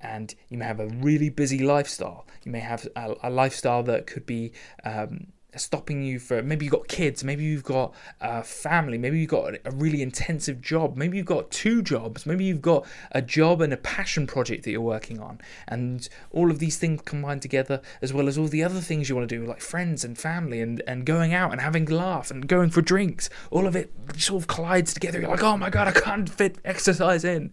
And 0.00 0.32
you 0.48 0.58
may 0.58 0.64
have 0.64 0.78
a 0.78 0.86
really 0.86 1.28
busy 1.28 1.58
lifestyle. 1.58 2.24
You 2.44 2.52
may 2.52 2.60
have 2.60 2.86
a, 2.94 3.16
a 3.24 3.30
lifestyle 3.30 3.82
that 3.82 4.06
could 4.06 4.26
be 4.26 4.52
um, 4.84 5.32
stopping 5.56 6.02
you 6.02 6.18
for 6.18 6.42
maybe 6.42 6.66
you've 6.66 6.72
got 6.72 6.86
kids 6.88 7.24
maybe 7.24 7.42
you've 7.42 7.64
got 7.64 7.94
a 8.20 8.42
family 8.42 8.98
maybe 8.98 9.18
you've 9.18 9.30
got 9.30 9.54
a 9.64 9.70
really 9.70 10.02
intensive 10.02 10.60
job 10.60 10.96
maybe 10.96 11.16
you've 11.16 11.26
got 11.26 11.50
two 11.50 11.80
jobs 11.82 12.26
maybe 12.26 12.44
you've 12.44 12.60
got 12.60 12.86
a 13.12 13.22
job 13.22 13.60
and 13.60 13.72
a 13.72 13.76
passion 13.76 14.26
project 14.26 14.64
that 14.64 14.70
you're 14.70 14.80
working 14.80 15.20
on. 15.20 15.40
And 15.66 16.08
all 16.30 16.50
of 16.50 16.58
these 16.58 16.76
things 16.76 17.02
combined 17.04 17.42
together 17.42 17.80
as 18.02 18.12
well 18.12 18.28
as 18.28 18.36
all 18.36 18.48
the 18.48 18.62
other 18.62 18.80
things 18.80 19.08
you 19.08 19.16
want 19.16 19.28
to 19.28 19.38
do 19.38 19.44
like 19.44 19.60
friends 19.60 20.04
and 20.04 20.18
family 20.18 20.60
and, 20.60 20.82
and 20.86 21.04
going 21.04 21.34
out 21.34 21.52
and 21.52 21.60
having 21.60 21.90
a 21.90 21.94
laugh 21.94 22.30
and 22.30 22.46
going 22.46 22.70
for 22.70 22.82
drinks 22.82 23.30
all 23.50 23.66
of 23.66 23.76
it 23.76 23.92
sort 24.16 24.42
of 24.42 24.48
collides 24.48 24.94
together. 24.94 25.20
You're 25.20 25.30
like 25.30 25.42
oh 25.42 25.56
my 25.56 25.70
god 25.70 25.88
i 25.88 25.92
can't 25.92 26.28
fit 26.28 26.58
exercise 26.64 27.24
in. 27.24 27.52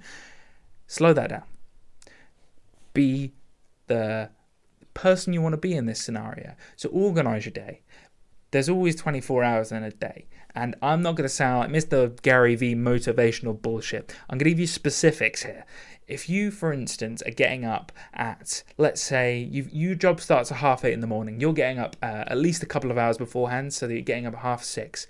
Slow 0.87 1.13
that 1.13 1.29
down. 1.29 1.43
Be 2.93 3.33
the 3.87 4.29
person 4.93 5.33
you 5.33 5.41
want 5.41 5.53
to 5.53 5.57
be 5.57 5.73
in 5.73 5.85
this 5.85 6.01
scenario. 6.01 6.55
So 6.75 6.89
organize 6.89 7.45
your 7.45 7.51
day 7.51 7.81
there's 8.55 8.69
always 8.69 8.95
24 8.95 9.43
hours 9.43 9.71
in 9.73 9.83
a 9.83 9.91
day. 9.91 10.27
And 10.55 10.75
I'm 10.81 11.01
not 11.01 11.15
going 11.15 11.27
to 11.27 11.33
sound 11.33 11.59
like 11.59 11.69
Mr. 11.69 12.21
Gary 12.21 12.55
V 12.55 12.73
motivational 12.73 13.61
bullshit. 13.61 14.15
I'm 14.29 14.37
going 14.37 14.45
to 14.45 14.51
give 14.51 14.61
you 14.61 14.67
specifics 14.67 15.43
here. 15.43 15.65
If 16.07 16.29
you, 16.29 16.51
for 16.51 16.71
instance, 16.71 17.21
are 17.23 17.31
getting 17.31 17.65
up 17.65 17.91
at, 18.13 18.63
let's 18.77 19.01
say, 19.01 19.39
you, 19.39 19.67
your 19.73 19.95
job 19.95 20.21
starts 20.21 20.53
at 20.53 20.59
half 20.59 20.85
eight 20.85 20.93
in 20.93 21.01
the 21.01 21.07
morning, 21.07 21.41
you're 21.41 21.51
getting 21.51 21.79
up 21.79 21.97
uh, 22.01 22.23
at 22.27 22.37
least 22.37 22.63
a 22.63 22.65
couple 22.65 22.91
of 22.91 22.97
hours 22.97 23.17
beforehand, 23.17 23.73
so 23.73 23.87
that 23.87 23.93
you're 23.93 24.01
getting 24.03 24.25
up 24.25 24.35
at 24.35 24.39
half 24.39 24.63
six. 24.63 25.05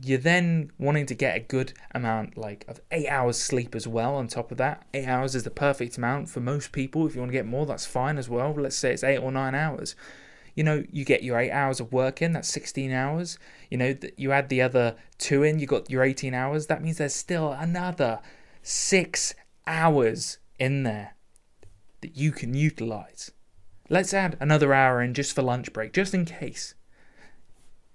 You're 0.00 0.16
then 0.16 0.72
wanting 0.78 1.04
to 1.06 1.14
get 1.14 1.36
a 1.36 1.40
good 1.40 1.74
amount, 1.94 2.38
like 2.38 2.64
of 2.66 2.80
eight 2.90 3.08
hours 3.08 3.38
sleep 3.38 3.74
as 3.74 3.86
well. 3.86 4.14
On 4.14 4.26
top 4.26 4.50
of 4.50 4.56
that, 4.56 4.86
eight 4.94 5.06
hours 5.06 5.34
is 5.34 5.42
the 5.42 5.50
perfect 5.50 5.98
amount 5.98 6.30
for 6.30 6.40
most 6.40 6.72
people. 6.72 7.06
If 7.06 7.14
you 7.14 7.20
want 7.20 7.30
to 7.32 7.36
get 7.36 7.44
more, 7.44 7.66
that's 7.66 7.84
fine 7.84 8.16
as 8.16 8.30
well. 8.30 8.54
Let's 8.54 8.76
say 8.76 8.94
it's 8.94 9.04
eight 9.04 9.18
or 9.18 9.30
nine 9.30 9.54
hours 9.54 9.94
you 10.54 10.62
know, 10.62 10.84
you 10.90 11.04
get 11.04 11.22
your 11.22 11.38
eight 11.38 11.50
hours 11.50 11.80
of 11.80 11.92
work 11.92 12.22
in, 12.22 12.32
that's 12.32 12.48
16 12.48 12.92
hours. 12.92 13.38
You 13.70 13.78
know, 13.78 13.96
you 14.16 14.32
add 14.32 14.48
the 14.48 14.62
other 14.62 14.96
two 15.18 15.42
in, 15.42 15.58
you 15.58 15.66
got 15.66 15.90
your 15.90 16.02
18 16.02 16.32
hours. 16.32 16.66
That 16.66 16.82
means 16.82 16.98
there's 16.98 17.14
still 17.14 17.52
another 17.52 18.20
six 18.62 19.34
hours 19.66 20.38
in 20.58 20.84
there 20.84 21.16
that 22.02 22.16
you 22.16 22.30
can 22.30 22.54
utilize. 22.54 23.32
Let's 23.90 24.14
add 24.14 24.36
another 24.40 24.72
hour 24.72 25.02
in 25.02 25.12
just 25.12 25.34
for 25.34 25.42
lunch 25.42 25.72
break, 25.72 25.92
just 25.92 26.14
in 26.14 26.24
case. 26.24 26.74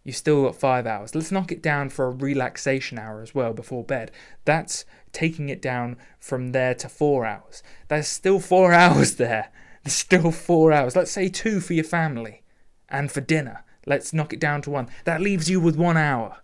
You've 0.03 0.15
still 0.15 0.43
got 0.43 0.55
five 0.55 0.85
hours. 0.85 1.15
Let's 1.15 1.31
knock 1.31 1.51
it 1.51 1.61
down 1.61 1.89
for 1.89 2.05
a 2.05 2.11
relaxation 2.11 2.99
hour 2.99 3.21
as 3.21 3.35
well 3.35 3.53
before 3.53 3.83
bed. 3.83 4.11
That's 4.43 4.85
taking 5.11 5.49
it 5.49 5.61
down 5.61 5.97
from 6.19 6.51
there 6.51 6.73
to 6.75 6.89
four 6.89 7.25
hours. 7.25 7.63
There's 7.87 8.07
still 8.07 8.39
four 8.39 8.73
hours 8.73 9.15
there. 9.15 9.51
There's 9.83 9.93
still 9.93 10.31
four 10.31 10.73
hours. 10.73 10.95
Let's 10.95 11.11
say 11.11 11.29
two 11.29 11.61
for 11.61 11.73
your 11.73 11.85
family 11.85 12.43
and 12.89 13.11
for 13.11 13.21
dinner. 13.21 13.63
Let's 13.85 14.13
knock 14.13 14.33
it 14.33 14.39
down 14.39 14.61
to 14.63 14.69
one. 14.69 14.87
That 15.05 15.21
leaves 15.21 15.49
you 15.49 15.59
with 15.59 15.75
one 15.75 15.97
hour. 15.97 16.37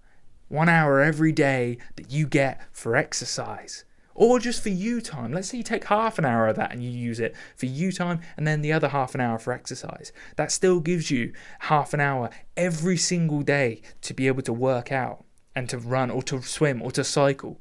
One 0.47 0.69
hour 0.69 1.01
every 1.01 1.31
day 1.31 1.77
that 1.95 2.11
you 2.11 2.27
get 2.27 2.61
for 2.71 2.95
exercise. 2.95 3.83
Or 4.13 4.39
just 4.39 4.63
for 4.63 4.69
you 4.69 5.01
time. 5.01 5.33
Let's 5.33 5.49
say 5.49 5.57
you 5.57 5.63
take 5.63 5.85
half 5.85 6.17
an 6.17 6.25
hour 6.25 6.47
of 6.47 6.55
that 6.55 6.71
and 6.71 6.81
you 6.81 6.89
use 6.89 7.19
it 7.19 7.35
for 7.57 7.65
you 7.65 7.91
time 7.91 8.21
and 8.37 8.47
then 8.47 8.61
the 8.61 8.71
other 8.71 8.87
half 8.87 9.13
an 9.13 9.21
hour 9.21 9.37
for 9.37 9.51
exercise. 9.51 10.13
That 10.37 10.51
still 10.51 10.79
gives 10.79 11.11
you 11.11 11.33
half 11.59 11.93
an 11.93 11.99
hour 11.99 12.29
every 12.55 12.95
single 12.95 13.41
day 13.41 13.81
to 14.01 14.13
be 14.13 14.27
able 14.27 14.43
to 14.43 14.53
work 14.53 14.91
out 14.91 15.25
and 15.53 15.67
to 15.69 15.77
run 15.77 16.09
or 16.09 16.23
to 16.23 16.41
swim 16.41 16.81
or 16.81 16.91
to 16.91 17.03
cycle. 17.03 17.59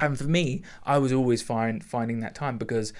And 0.00 0.16
for 0.16 0.24
me, 0.24 0.62
I 0.84 0.96
was 0.96 1.12
always 1.12 1.42
find, 1.42 1.84
finding 1.84 2.20
that 2.20 2.34
time 2.34 2.56
because 2.56 2.94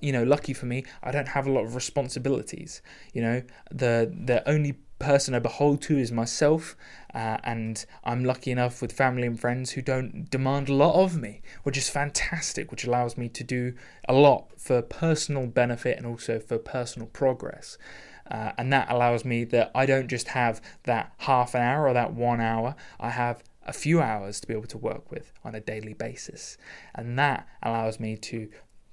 you 0.00 0.12
know, 0.12 0.24
lucky 0.24 0.52
for 0.52 0.66
me, 0.66 0.84
I 1.02 1.10
don't 1.10 1.28
have 1.28 1.46
a 1.46 1.52
lot 1.52 1.64
of 1.64 1.74
responsibilities. 1.74 2.82
You 3.12 3.22
know, 3.22 3.42
the 3.70 4.12
the 4.12 4.48
only 4.48 4.78
person 4.98 5.34
I 5.34 5.38
behold 5.38 5.82
to 5.82 5.98
is 5.98 6.12
myself, 6.12 6.76
uh, 7.14 7.38
and 7.42 7.84
I'm 8.04 8.24
lucky 8.24 8.50
enough 8.50 8.80
with 8.80 8.92
family 8.92 9.26
and 9.26 9.38
friends 9.38 9.72
who 9.72 9.82
don't 9.82 10.30
demand 10.30 10.68
a 10.68 10.74
lot 10.74 10.94
of 10.94 11.16
me, 11.20 11.42
which 11.62 11.76
is 11.76 11.88
fantastic, 11.88 12.70
which 12.70 12.84
allows 12.84 13.16
me 13.16 13.28
to 13.30 13.44
do 13.44 13.74
a 14.08 14.14
lot 14.14 14.58
for 14.58 14.80
personal 14.82 15.46
benefit 15.46 15.98
and 15.98 16.06
also 16.06 16.38
for 16.38 16.58
personal 16.58 17.08
progress. 17.08 17.76
Uh, 18.30 18.52
and 18.56 18.72
that 18.72 18.90
allows 18.90 19.24
me 19.24 19.44
that 19.44 19.70
I 19.74 19.84
don't 19.84 20.08
just 20.08 20.28
have 20.28 20.62
that 20.84 21.12
half 21.18 21.54
an 21.54 21.60
hour 21.60 21.86
or 21.86 21.92
that 21.92 22.14
one 22.14 22.40
hour, 22.40 22.74
I 22.98 23.10
have 23.10 23.42
a 23.66 23.72
few 23.72 24.00
hours 24.00 24.40
to 24.40 24.46
be 24.46 24.54
able 24.54 24.66
to 24.66 24.78
work 24.78 25.10
with 25.10 25.32
on 25.44 25.54
a 25.54 25.60
daily 25.60 25.94
basis. 25.94 26.56
And 26.94 27.18
that 27.18 27.46
allows 27.62 28.00
me 28.00 28.16
to 28.16 28.48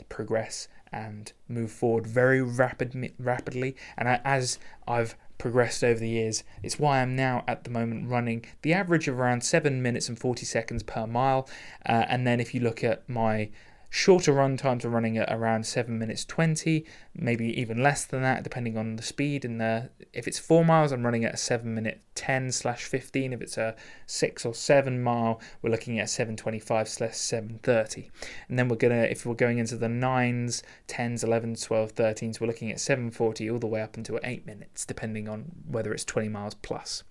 progress 0.10 0.68
and 0.92 1.32
move 1.48 1.72
forward 1.72 2.06
very 2.06 2.42
rapid, 2.42 3.14
rapidly. 3.18 3.76
And 3.98 4.08
as 4.26 4.60
I've 4.88 5.16
progressed 5.38 5.84
over 5.84 6.00
the 6.00 6.10
years, 6.10 6.44
it's 6.62 6.78
why 6.78 7.02
I'm 7.02 7.16
now 7.16 7.44
at 7.48 7.64
the 7.64 7.70
moment 7.70 8.10
running 8.10 8.46
the 8.62 8.74
average 8.74 9.08
of 9.08 9.20
around 9.20 9.44
7 9.44 9.82
minutes 9.82 10.10
and 10.10 10.20
40 10.20 10.46
seconds 10.46 10.84
per 10.84 11.08
mile. 11.08 11.50
Uh, 11.86 12.06
and 12.08 12.28
then 12.28 12.40
if 12.40 12.54
you 12.54 12.62
look 12.62 12.84
at 12.84 13.08
my 13.10 13.50
Shorter 13.94 14.32
run 14.32 14.56
times 14.56 14.86
are 14.86 14.90
running 14.90 15.18
at 15.18 15.30
around 15.30 15.66
7 15.66 16.00
minutes 16.00 16.24
20, 16.24 16.86
maybe 17.14 17.48
even 17.60 17.84
less 17.84 18.06
than 18.06 18.22
that, 18.22 18.42
depending 18.42 18.78
on 18.78 18.96
the 18.96 19.04
speed. 19.04 19.44
And 19.44 19.60
the, 19.60 19.90
if 20.14 20.30
it's 20.30 20.40
4 20.40 20.64
miles, 20.64 20.94
I'm 20.94 21.04
running 21.04 21.26
at 21.26 21.34
a 21.34 21.38
7 21.38 21.72
minute 21.74 22.02
10 22.16 22.54
slash 22.54 22.86
15. 22.86 23.34
If 23.34 23.42
it's 23.42 23.58
a 23.58 23.76
6 24.06 24.46
or 24.46 24.54
7 24.54 25.04
mile, 25.04 25.42
we're 25.62 25.72
looking 25.72 26.00
at 26.00 26.10
725 26.10 26.88
slash 26.88 27.18
730. 27.18 28.10
And 28.48 28.58
then 28.58 28.70
we're 28.70 28.78
going 28.78 28.94
to, 28.94 29.12
if 29.12 29.26
we're 29.26 29.34
going 29.34 29.58
into 29.58 29.76
the 29.76 29.88
9s, 29.88 30.64
10s, 30.88 31.26
11s, 31.26 31.66
12, 31.66 31.94
13s, 31.94 32.40
we're 32.40 32.48
looking 32.48 32.72
at 32.72 32.80
740 32.80 33.52
all 33.52 33.60
the 33.60 33.68
way 33.68 33.82
up 33.82 33.98
until 33.98 34.22
8 34.24 34.46
minutes, 34.46 34.86
depending 34.86 35.28
on 35.28 35.52
whether 35.68 35.92
it's 35.92 36.06
20 36.06 36.30
miles 36.30 36.54
plus. 36.54 37.04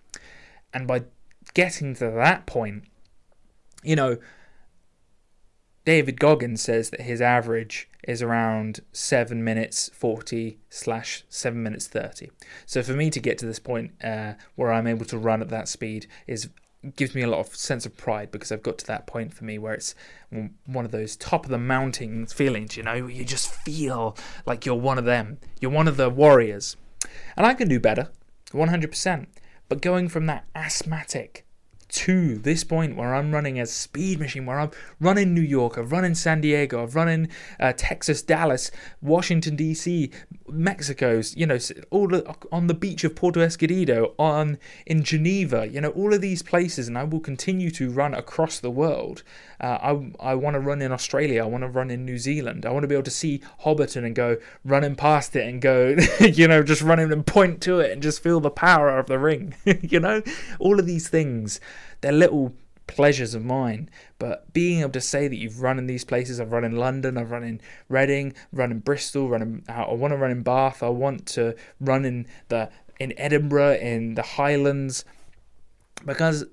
And 0.72 0.88
by 0.88 1.04
getting 1.52 1.94
to 1.96 2.10
that 2.10 2.46
point, 2.46 2.84
you 3.82 3.96
know, 3.96 4.16
David 5.84 6.20
Goggins 6.20 6.60
says 6.60 6.90
that 6.90 7.02
his 7.02 7.20
average 7.20 7.88
is 8.06 8.22
around 8.22 8.80
7 8.92 9.42
minutes 9.42 9.90
40 9.94 10.58
slash 10.68 11.24
7 11.28 11.62
minutes 11.62 11.86
30. 11.86 12.30
So 12.66 12.82
for 12.82 12.92
me 12.92 13.10
to 13.10 13.20
get 13.20 13.38
to 13.38 13.46
this 13.46 13.58
point 13.58 13.92
uh, 14.02 14.34
where 14.56 14.72
I'm 14.72 14.86
able 14.86 15.06
to 15.06 15.18
run 15.18 15.42
at 15.42 15.48
that 15.48 15.68
speed 15.68 16.06
is 16.26 16.50
gives 16.96 17.14
me 17.14 17.20
a 17.20 17.26
lot 17.26 17.40
of 17.40 17.54
sense 17.54 17.84
of 17.84 17.94
pride 17.96 18.30
because 18.30 18.50
I've 18.50 18.62
got 18.62 18.78
to 18.78 18.86
that 18.86 19.06
point 19.06 19.34
for 19.34 19.44
me 19.44 19.58
where 19.58 19.74
it's 19.74 19.94
one 20.64 20.84
of 20.84 20.90
those 20.90 21.14
top 21.14 21.44
of 21.44 21.50
the 21.50 21.58
mountain 21.58 22.26
feelings, 22.26 22.76
you 22.76 22.82
know, 22.82 22.94
you 22.94 23.22
just 23.22 23.52
feel 23.52 24.16
like 24.46 24.64
you're 24.64 24.74
one 24.74 24.96
of 24.96 25.04
them. 25.04 25.38
You're 25.60 25.70
one 25.70 25.88
of 25.88 25.98
the 25.98 26.08
warriors. 26.08 26.78
And 27.36 27.46
I 27.46 27.52
can 27.52 27.68
do 27.68 27.78
better, 27.78 28.08
100%. 28.52 29.26
But 29.68 29.82
going 29.82 30.08
from 30.08 30.24
that 30.26 30.46
asthmatic 30.54 31.44
to 31.90 32.38
this 32.38 32.64
point 32.64 32.96
where 32.96 33.14
I'm 33.14 33.32
running 33.32 33.60
a 33.60 33.66
speed 33.66 34.20
machine, 34.20 34.46
where 34.46 34.60
I'm 34.60 34.70
running 35.00 35.34
New 35.34 35.40
York, 35.40 35.78
I've 35.78 35.92
run 35.92 36.04
in 36.04 36.14
San 36.14 36.40
Diego, 36.40 36.82
I've 36.82 36.94
run 36.94 37.08
in 37.08 37.28
uh, 37.58 37.72
Texas, 37.76 38.22
Dallas, 38.22 38.70
Washington 39.00 39.56
D.C., 39.56 40.10
Mexico's, 40.48 41.36
you 41.36 41.46
know, 41.46 41.58
all 41.90 42.10
on 42.52 42.66
the 42.66 42.74
beach 42.74 43.04
of 43.04 43.14
Puerto 43.14 43.40
Escondido, 43.40 44.14
on 44.18 44.58
in 44.86 45.02
Geneva, 45.02 45.66
you 45.66 45.80
know, 45.80 45.90
all 45.90 46.12
of 46.12 46.20
these 46.20 46.42
places, 46.42 46.88
and 46.88 46.98
I 46.98 47.04
will 47.04 47.20
continue 47.20 47.70
to 47.72 47.90
run 47.90 48.14
across 48.14 48.60
the 48.60 48.70
world. 48.70 49.22
Uh, 49.60 49.78
I 50.20 50.30
I 50.30 50.34
want 50.34 50.54
to 50.54 50.60
run 50.60 50.82
in 50.82 50.92
Australia, 50.92 51.42
I 51.42 51.46
want 51.46 51.62
to 51.62 51.68
run 51.68 51.90
in 51.90 52.04
New 52.04 52.18
Zealand, 52.18 52.66
I 52.66 52.70
want 52.70 52.84
to 52.84 52.88
be 52.88 52.94
able 52.94 53.04
to 53.04 53.10
see 53.10 53.42
Hobbiton 53.64 54.04
and 54.04 54.14
go 54.14 54.38
running 54.64 54.96
past 54.96 55.36
it 55.36 55.46
and 55.46 55.60
go, 55.60 55.96
you 56.20 56.48
know, 56.48 56.62
just 56.62 56.82
running 56.82 57.12
and 57.12 57.26
point 57.26 57.60
to 57.62 57.80
it 57.80 57.90
and 57.90 58.02
just 58.02 58.22
feel 58.22 58.40
the 58.40 58.50
power 58.50 58.98
of 58.98 59.06
the 59.06 59.18
ring, 59.18 59.54
you 59.64 60.00
know, 60.00 60.22
all 60.58 60.78
of 60.78 60.86
these 60.86 61.08
things, 61.08 61.60
they're 62.00 62.12
little 62.12 62.54
pleasures 62.86 63.34
of 63.34 63.44
mine. 63.44 63.88
But 64.18 64.52
being 64.52 64.80
able 64.80 64.90
to 64.90 65.00
say 65.00 65.28
that 65.28 65.36
you've 65.36 65.62
run 65.62 65.78
in 65.78 65.86
these 65.86 66.04
places, 66.04 66.40
I've 66.40 66.52
run 66.52 66.64
in 66.64 66.76
London, 66.76 67.16
I've 67.16 67.30
run 67.30 67.44
in 67.44 67.60
Reading, 67.88 68.34
run 68.52 68.72
in 68.72 68.80
Bristol, 68.80 69.28
run 69.28 69.42
in, 69.42 69.64
I 69.68 69.92
want 69.92 70.12
to 70.12 70.16
run 70.16 70.30
in 70.30 70.42
Bath, 70.42 70.82
I 70.82 70.88
want 70.88 71.26
to 71.28 71.54
run 71.80 72.04
in 72.04 72.26
the 72.48 72.70
in 72.98 73.14
Edinburgh, 73.16 73.76
in 73.76 74.14
the 74.14 74.22
Highlands, 74.22 75.06
because 76.04 76.44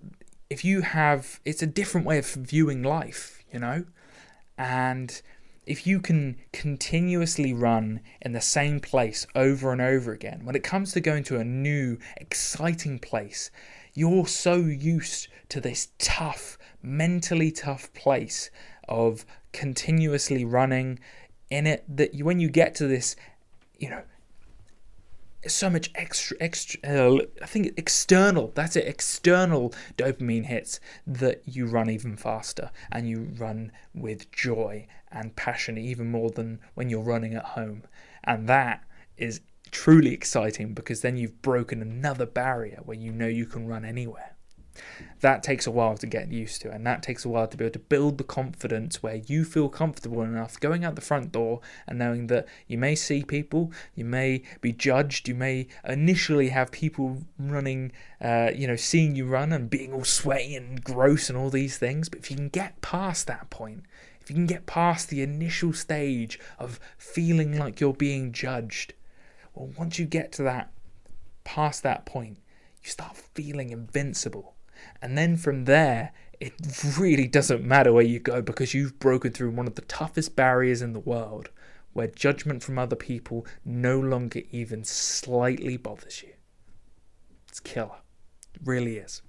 if 0.49 0.63
you 0.63 0.79
have, 0.81 1.41
it's 1.43 1.61
a 1.61 1.67
different 1.67 2.07
way 2.07 2.17
of 2.17 2.25
viewing 2.25 2.81
life, 2.81 3.43
you 3.51 3.59
know, 3.59 3.83
and 4.57 5.21
if 5.65 5.85
you 5.85 5.99
can 5.99 6.37
continuously 6.53 7.53
run 7.53 7.99
in 8.21 8.31
the 8.31 8.39
same 8.39 8.79
place 8.79 9.27
over 9.35 9.73
and 9.73 9.81
over 9.81 10.13
again, 10.13 10.45
when 10.45 10.55
it 10.55 10.63
comes 10.63 10.93
to 10.93 11.01
going 11.01 11.23
to 11.25 11.37
a 11.37 11.43
new, 11.43 11.97
exciting 12.15 12.97
place, 12.97 13.51
you're 13.97 14.27
so 14.27 14.57
used 14.57 15.27
to 15.49 15.59
this 15.59 15.87
tough, 15.97 16.55
mentally 16.83 17.49
tough 17.49 17.91
place 17.95 18.51
of 18.87 19.25
continuously 19.53 20.45
running 20.45 20.99
in 21.49 21.65
it 21.65 21.83
that 21.89 22.13
you, 22.13 22.23
when 22.23 22.39
you 22.39 22.47
get 22.47 22.75
to 22.75 22.85
this, 22.85 23.15
you 23.79 23.89
know, 23.89 24.03
so 25.47 25.67
much 25.71 25.89
extra, 25.95 26.37
extra. 26.39 26.79
Uh, 26.83 27.21
I 27.41 27.47
think 27.47 27.73
external. 27.75 28.51
That's 28.53 28.75
it. 28.75 28.85
External 28.85 29.73
dopamine 29.97 30.45
hits 30.45 30.79
that 31.07 31.41
you 31.45 31.65
run 31.65 31.89
even 31.89 32.17
faster, 32.17 32.69
and 32.91 33.09
you 33.09 33.33
run 33.39 33.71
with 33.95 34.31
joy 34.31 34.85
and 35.11 35.35
passion 35.35 35.75
even 35.75 36.11
more 36.11 36.29
than 36.29 36.59
when 36.75 36.89
you're 36.89 37.01
running 37.01 37.33
at 37.33 37.45
home, 37.45 37.81
and 38.23 38.47
that 38.47 38.83
is 39.17 39.41
truly 39.71 40.13
exciting 40.13 40.73
because 40.73 41.01
then 41.01 41.17
you've 41.17 41.41
broken 41.41 41.81
another 41.81 42.25
barrier 42.25 42.79
where 42.83 42.97
you 42.97 43.11
know 43.11 43.27
you 43.27 43.45
can 43.45 43.67
run 43.67 43.85
anywhere. 43.85 44.35
That 45.21 45.41
takes 45.41 45.65
a 45.65 45.71
while 45.71 45.97
to 45.97 46.05
get 46.05 46.31
used 46.31 46.61
to, 46.61 46.71
and 46.71 46.85
that 46.85 47.01
takes 47.01 47.25
a 47.25 47.29
while 47.29 47.47
to 47.47 47.57
be 47.57 47.65
able 47.65 47.73
to 47.73 47.79
build 47.79 48.19
the 48.19 48.23
confidence 48.23 49.01
where 49.01 49.15
you 49.15 49.43
feel 49.43 49.69
comfortable 49.69 50.21
enough 50.21 50.59
going 50.59 50.85
out 50.85 50.95
the 50.95 51.01
front 51.01 51.31
door 51.31 51.61
and 51.87 51.97
knowing 51.97 52.27
that 52.27 52.47
you 52.67 52.77
may 52.77 52.93
see 52.93 53.23
people, 53.23 53.71
you 53.95 54.05
may 54.05 54.43
be 54.61 54.71
judged, 54.71 55.27
you 55.27 55.33
may 55.33 55.67
initially 55.83 56.49
have 56.49 56.71
people 56.71 57.23
running, 57.39 57.91
uh, 58.21 58.51
you 58.53 58.67
know, 58.67 58.75
seeing 58.75 59.15
you 59.15 59.25
run 59.25 59.51
and 59.51 59.69
being 59.69 59.93
all 59.93 60.03
sweaty 60.03 60.55
and 60.55 60.83
gross 60.83 61.29
and 61.29 61.37
all 61.37 61.49
these 61.49 61.77
things. 61.77 62.09
But 62.09 62.19
if 62.19 62.29
you 62.29 62.37
can 62.37 62.49
get 62.49 62.79
past 62.81 63.25
that 63.25 63.49
point, 63.49 63.83
if 64.21 64.29
you 64.29 64.35
can 64.35 64.45
get 64.45 64.65
past 64.65 65.09
the 65.09 65.21
initial 65.21 65.73
stage 65.73 66.37
of 66.59 66.79
feeling 66.97 67.57
like 67.57 67.79
you're 67.79 67.93
being 67.93 68.31
judged, 68.33 68.93
well, 69.57 69.71
once 69.77 69.97
you 69.97 70.05
get 70.05 70.31
to 70.33 70.43
that, 70.43 70.71
past 71.43 71.83
that 71.83 72.05
point, 72.05 72.37
you 72.83 72.89
start 72.89 73.17
feeling 73.17 73.71
invincible. 73.71 74.55
And 75.01 75.17
then 75.17 75.37
from 75.37 75.65
there, 75.65 76.11
it 76.39 76.53
really 76.99 77.27
doesn't 77.27 77.63
matter 77.63 77.91
where 77.91 78.03
you 78.03 78.19
go 78.19 78.41
because 78.41 78.73
you've 78.73 78.99
broken 78.99 79.31
through 79.31 79.51
one 79.51 79.67
of 79.67 79.75
the 79.75 79.81
toughest 79.83 80.35
barriers 80.35 80.81
in 80.81 80.93
the 80.93 80.99
world 80.99 81.49
where 81.93 82.07
judgment 82.07 82.61
from 82.61 82.77
other 82.77 82.95
people 82.95 83.45
no 83.65 83.99
longer 83.99 84.41
even 84.51 84.83
slightly 84.83 85.77
bothers 85.77 86.21
you. 86.21 86.33
It's 87.47 87.59
killer. 87.59 87.97
It 88.53 88.61
really 88.63 88.97
is. 88.97 89.23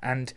And 0.00 0.32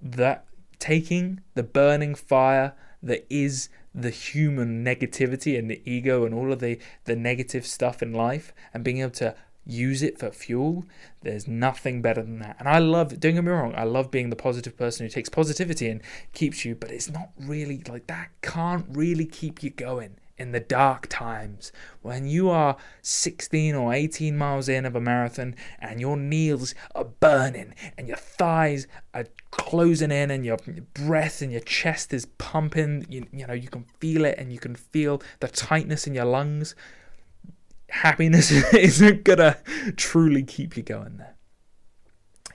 that 0.00 0.46
taking 0.78 1.40
the 1.54 1.64
burning 1.64 2.14
fire 2.14 2.74
that 3.02 3.26
is 3.28 3.68
the 3.94 4.10
human 4.10 4.84
negativity 4.84 5.58
and 5.58 5.70
the 5.70 5.80
ego 5.84 6.24
and 6.24 6.34
all 6.34 6.52
of 6.52 6.58
the, 6.58 6.78
the 7.04 7.14
negative 7.14 7.66
stuff 7.66 8.02
in 8.02 8.12
life 8.12 8.52
and 8.72 8.82
being 8.82 8.98
able 8.98 9.10
to 9.10 9.34
use 9.66 10.02
it 10.02 10.18
for 10.18 10.30
fuel, 10.30 10.84
there's 11.22 11.48
nothing 11.48 12.02
better 12.02 12.22
than 12.22 12.38
that. 12.40 12.56
And 12.58 12.68
I 12.68 12.78
love, 12.78 13.18
don't 13.20 13.34
get 13.34 13.44
me 13.44 13.50
wrong, 13.50 13.74
I 13.76 13.84
love 13.84 14.10
being 14.10 14.30
the 14.30 14.36
positive 14.36 14.76
person 14.76 15.06
who 15.06 15.10
takes 15.10 15.28
positivity 15.28 15.88
and 15.88 16.02
keeps 16.32 16.64
you, 16.64 16.74
but 16.74 16.90
it's 16.90 17.10
not 17.10 17.30
really 17.38 17.82
like 17.88 18.06
that, 18.08 18.30
can't 18.42 18.86
really 18.90 19.26
keep 19.26 19.62
you 19.62 19.70
going 19.70 20.16
in 20.36 20.50
the 20.50 20.60
dark 20.60 21.06
times 21.08 21.70
when 22.02 22.26
you 22.26 22.50
are 22.50 22.76
16 23.02 23.74
or 23.74 23.94
18 23.94 24.36
miles 24.36 24.68
in 24.68 24.84
of 24.84 24.96
a 24.96 25.00
marathon 25.00 25.54
and 25.78 26.00
your 26.00 26.16
knees 26.16 26.74
are 26.94 27.04
burning 27.04 27.72
and 27.96 28.08
your 28.08 28.16
thighs 28.16 28.88
are 29.12 29.26
closing 29.56 30.10
in 30.10 30.30
and 30.30 30.44
your 30.44 30.58
breath 30.94 31.42
and 31.42 31.50
your 31.50 31.60
chest 31.60 32.12
is 32.12 32.26
pumping 32.38 33.06
you, 33.08 33.26
you 33.32 33.46
know 33.46 33.54
you 33.54 33.68
can 33.68 33.84
feel 34.00 34.24
it 34.24 34.36
and 34.38 34.52
you 34.52 34.58
can 34.58 34.74
feel 34.74 35.22
the 35.40 35.48
tightness 35.48 36.06
in 36.06 36.14
your 36.14 36.24
lungs 36.24 36.74
happiness 37.94 38.50
isn't 38.74 39.24
gonna 39.24 39.56
truly 39.96 40.42
keep 40.42 40.76
you 40.76 40.82
going 40.82 41.16
there. 41.18 41.36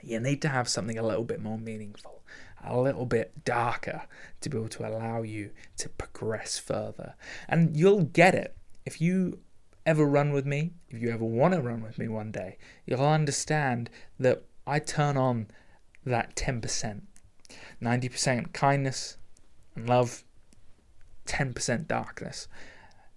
You 0.02 0.20
need 0.20 0.42
to 0.42 0.48
have 0.48 0.68
something 0.68 0.98
a 0.98 1.06
little 1.06 1.24
bit 1.24 1.40
more 1.40 1.58
meaningful, 1.58 2.22
a 2.62 2.78
little 2.78 3.06
bit 3.06 3.44
darker 3.44 4.02
to 4.40 4.48
be 4.48 4.56
able 4.56 4.68
to 4.68 4.86
allow 4.86 5.22
you 5.22 5.50
to 5.78 5.88
progress 5.88 6.58
further. 6.58 7.14
And 7.48 7.76
you'll 7.76 8.04
get 8.04 8.34
it 8.34 8.56
if 8.84 9.00
you 9.00 9.40
ever 9.86 10.04
run 10.04 10.32
with 10.32 10.46
me, 10.46 10.72
if 10.88 11.00
you 11.00 11.10
ever 11.10 11.24
want 11.24 11.54
to 11.54 11.60
run 11.60 11.82
with 11.82 11.98
me 11.98 12.08
one 12.08 12.30
day, 12.30 12.58
you'll 12.86 13.00
understand 13.00 13.90
that 14.18 14.44
I 14.66 14.78
turn 14.78 15.16
on 15.16 15.48
that 16.04 16.34
10%. 16.36 17.02
90% 17.82 18.52
kindness 18.52 19.16
and 19.74 19.88
love, 19.88 20.24
10% 21.26 21.86
darkness. 21.86 22.48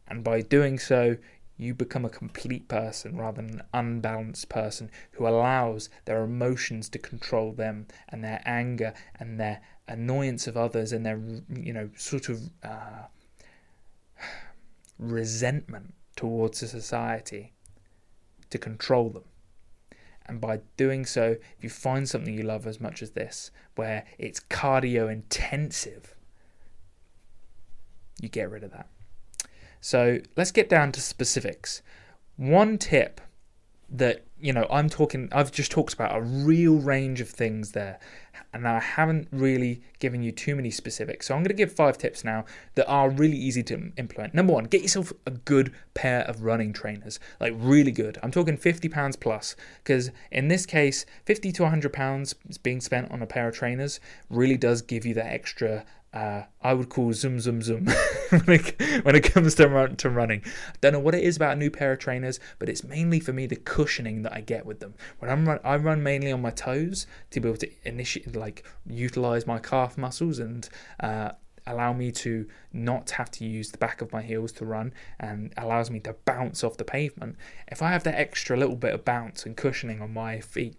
And 0.08 0.24
by 0.24 0.42
doing 0.42 0.80
so, 0.80 1.18
you 1.58 1.74
become 1.74 2.04
a 2.04 2.10
complete 2.10 2.68
person 2.68 3.18
rather 3.18 3.42
than 3.42 3.60
an 3.60 3.64
unbalanced 3.74 4.50
person 4.50 4.90
who 5.12 5.28
allows 5.28 5.90
their 6.06 6.24
emotions 6.24 6.90
to 6.90 7.00
control 7.00 7.52
them 7.52 7.88
and 8.10 8.24
their 8.24 8.42
anger 8.46 8.94
and 9.20 9.40
their 9.40 9.62
annoyance 9.88 10.48
of 10.48 10.58
others 10.58 10.92
and 10.92 11.06
their 11.06 11.22
you 11.50 11.74
know 11.74 11.90
sort 11.96 12.30
of 12.30 12.50
uh, 12.64 13.04
resentment 14.98 15.94
towards 16.16 16.64
a 16.64 16.68
society 16.68 17.54
to 18.50 18.58
control 18.58 19.10
them 19.10 19.24
and 20.26 20.40
by 20.40 20.60
doing 20.78 21.06
so 21.06 21.36
if 21.58 21.64
you 21.64 21.70
find 21.70 22.08
something 22.08 22.34
you 22.34 22.44
love 22.44 22.66
as 22.66 22.80
much 22.80 23.02
as 23.02 23.12
this 23.12 23.52
where 23.76 24.06
it's 24.18 24.40
cardio 24.40 25.12
intensive 25.12 26.16
you 28.22 28.30
get 28.30 28.50
rid 28.50 28.64
of 28.64 28.72
that 28.72 28.88
so 29.84 30.20
let's 30.38 30.54
get 30.54 30.70
down 30.70 30.94
to 30.94 31.02
specifics. 31.02 31.82
One 32.38 32.78
tip 32.78 33.20
that 33.94 34.26
you 34.40 34.52
know 34.52 34.68
I'm 34.70 34.90
talking 34.90 35.30
I've 35.32 35.52
just 35.52 35.72
talked 35.72 35.94
about 35.94 36.18
a 36.18 36.22
real 36.22 36.76
range 36.76 37.22
of 37.22 37.30
things 37.30 37.72
there 37.72 38.00
and 38.52 38.68
I 38.68 38.80
haven't 38.80 39.28
really 39.32 39.82
given 40.00 40.24
you 40.24 40.32
too 40.32 40.56
many 40.56 40.72
specifics. 40.72 41.28
So 41.28 41.36
I'm 41.36 41.42
going 41.42 41.50
to 41.50 41.54
give 41.54 41.72
five 41.72 41.98
tips 41.98 42.24
now 42.24 42.46
that 42.76 42.88
are 42.88 43.10
really 43.10 43.38
easy 43.38 43.64
to 43.64 43.92
implement. 43.98 44.34
Number 44.34 44.54
one 44.54 44.66
get 44.66 44.82
yourself 44.82 45.14
a 45.26 45.32
good 45.32 45.72
pair 45.94 46.22
of 46.22 46.44
running 46.44 46.74
trainers 46.74 47.20
like 47.40 47.54
really 47.56 47.92
good. 47.92 48.18
I'm 48.24 48.32
talking 48.32 48.58
50 48.58 48.90
pounds 48.90 49.16
plus 49.16 49.56
because 49.84 50.10
in 50.32 50.48
this 50.48 50.66
case 50.66 51.06
50 51.26 51.52
to 51.54 51.64
100 51.64 51.94
pounds 51.94 52.34
being 52.64 52.82
spent 52.82 53.12
on 53.12 53.22
a 53.22 53.28
pair 53.28 53.48
of 53.48 53.56
trainers 53.56 54.00
really 54.30 54.58
does 54.58 54.82
give 54.82 55.06
you 55.06 55.14
that 55.14 55.32
extra 55.32 55.86
uh, 56.14 56.44
I 56.62 56.74
would 56.74 56.90
call 56.90 57.12
zoom 57.14 57.40
zoom 57.40 57.62
zoom 57.62 57.86
when, 58.30 58.44
it, 58.48 59.04
when 59.04 59.16
it 59.16 59.24
comes 59.24 59.56
to 59.56 59.68
run, 59.68 59.96
to 59.98 60.10
running. 60.10 60.42
I 60.46 60.78
don't 60.82 60.94
know 60.94 61.00
what 61.00 61.16
it 61.16 61.24
is 61.24 61.36
about 61.36 61.54
a 61.54 61.60
new 61.60 61.72
pair 61.72 61.94
of 61.94 62.00
trainers, 62.00 62.40
but 62.60 62.70
it's 62.70 62.84
mainly 62.84 63.20
for 63.20 63.34
me 63.34 63.48
the 63.48 63.56
cushioning 63.56 64.22
that 64.24 64.34
I 64.34 64.42
get 64.42 64.66
with 64.66 64.80
them. 64.80 64.94
When 65.20 65.32
I'm 65.32 65.48
run, 65.48 65.60
I 65.64 65.78
run 65.78 66.04
mainly 66.04 66.32
on 66.32 66.42
my 66.42 66.52
toes 66.52 67.08
to 67.32 67.40
be 67.40 67.50
able 67.50 67.58
to 67.58 67.70
initiate 67.84 68.36
like 68.36 68.64
utilize 68.86 69.48
my 69.48 69.60
calf 69.60 69.98
muscles 69.98 70.40
and 70.40 70.70
uh, 71.00 71.32
allow 71.66 71.94
me 71.94 72.12
to 72.12 72.48
not 72.72 73.12
have 73.12 73.32
to 73.32 73.46
use 73.46 73.72
the 73.72 73.78
back 73.78 74.02
of 74.02 74.12
my 74.12 74.22
heels 74.22 74.52
to 74.52 74.66
run 74.66 74.94
and 75.20 75.54
allows 75.58 75.90
me 75.90 76.00
to 76.02 76.14
bounce 76.26 76.64
off 76.64 76.78
the 76.78 76.84
pavement. 76.84 77.38
If 77.68 77.82
I 77.82 77.92
have 77.92 78.04
that 78.04 78.16
extra 78.16 78.58
little 78.58 78.76
bit 78.76 78.94
of 78.94 79.06
bounce 79.06 79.46
and 79.46 79.56
cushioning 79.56 80.02
on 80.02 80.14
my 80.14 80.40
feet, 80.40 80.76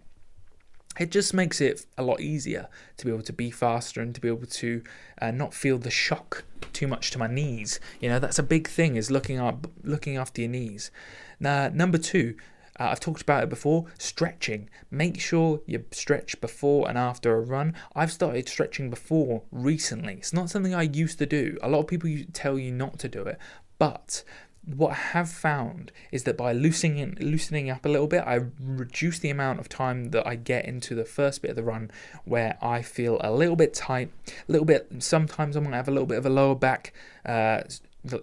it 0.99 1.11
just 1.11 1.33
makes 1.33 1.61
it 1.61 1.85
a 1.97 2.03
lot 2.03 2.21
easier 2.21 2.67
to 2.97 3.05
be 3.05 3.11
able 3.11 3.23
to 3.23 3.33
be 3.33 3.51
faster 3.51 4.01
and 4.01 4.15
to 4.15 4.21
be 4.21 4.27
able 4.27 4.45
to 4.45 4.83
uh, 5.21 5.31
not 5.31 5.53
feel 5.53 5.77
the 5.77 5.91
shock 5.91 6.43
too 6.73 6.87
much 6.87 7.11
to 7.11 7.19
my 7.19 7.27
knees. 7.27 7.79
You 7.99 8.09
know, 8.09 8.19
that's 8.19 8.39
a 8.39 8.43
big 8.43 8.67
thing 8.67 8.95
is 8.95 9.11
looking 9.11 9.39
up, 9.39 9.67
looking 9.83 10.17
after 10.17 10.41
your 10.41 10.51
knees. 10.51 10.91
Now, 11.39 11.69
number 11.69 11.97
two, 11.97 12.35
uh, 12.79 12.89
I've 12.91 12.99
talked 12.99 13.21
about 13.21 13.43
it 13.43 13.49
before. 13.49 13.85
Stretching. 13.97 14.69
Make 14.91 15.19
sure 15.19 15.61
you 15.65 15.85
stretch 15.91 16.39
before 16.41 16.89
and 16.89 16.97
after 16.97 17.35
a 17.35 17.41
run. 17.41 17.73
I've 17.95 18.11
started 18.11 18.49
stretching 18.49 18.89
before 18.89 19.43
recently. 19.51 20.15
It's 20.15 20.33
not 20.33 20.49
something 20.49 20.75
I 20.75 20.83
used 20.83 21.17
to 21.19 21.25
do. 21.25 21.57
A 21.61 21.69
lot 21.69 21.79
of 21.79 21.87
people 21.87 22.09
tell 22.33 22.59
you 22.59 22.71
not 22.71 22.99
to 22.99 23.09
do 23.09 23.21
it, 23.23 23.37
but 23.79 24.23
what 24.65 24.91
I 24.91 24.95
have 24.95 25.29
found 25.29 25.91
is 26.11 26.23
that 26.23 26.37
by 26.37 26.51
loosening 26.51 27.17
loosening 27.19 27.69
up 27.69 27.85
a 27.85 27.89
little 27.89 28.07
bit, 28.07 28.23
I 28.25 28.41
reduce 28.59 29.19
the 29.19 29.29
amount 29.29 29.59
of 29.59 29.69
time 29.69 30.05
that 30.11 30.25
I 30.25 30.35
get 30.35 30.65
into 30.65 30.95
the 30.95 31.05
first 31.05 31.41
bit 31.41 31.51
of 31.51 31.55
the 31.55 31.63
run 31.63 31.91
where 32.23 32.57
I 32.61 32.81
feel 32.81 33.17
a 33.21 33.31
little 33.31 33.55
bit 33.55 33.73
tight, 33.73 34.11
a 34.27 34.51
little 34.51 34.65
bit. 34.65 34.87
Sometimes 34.99 35.55
I 35.55 35.59
might 35.59 35.75
have 35.75 35.87
a 35.87 35.91
little 35.91 36.07
bit 36.07 36.17
of 36.17 36.25
a 36.25 36.29
lower 36.29 36.55
back 36.55 36.93
uh, 37.25 37.61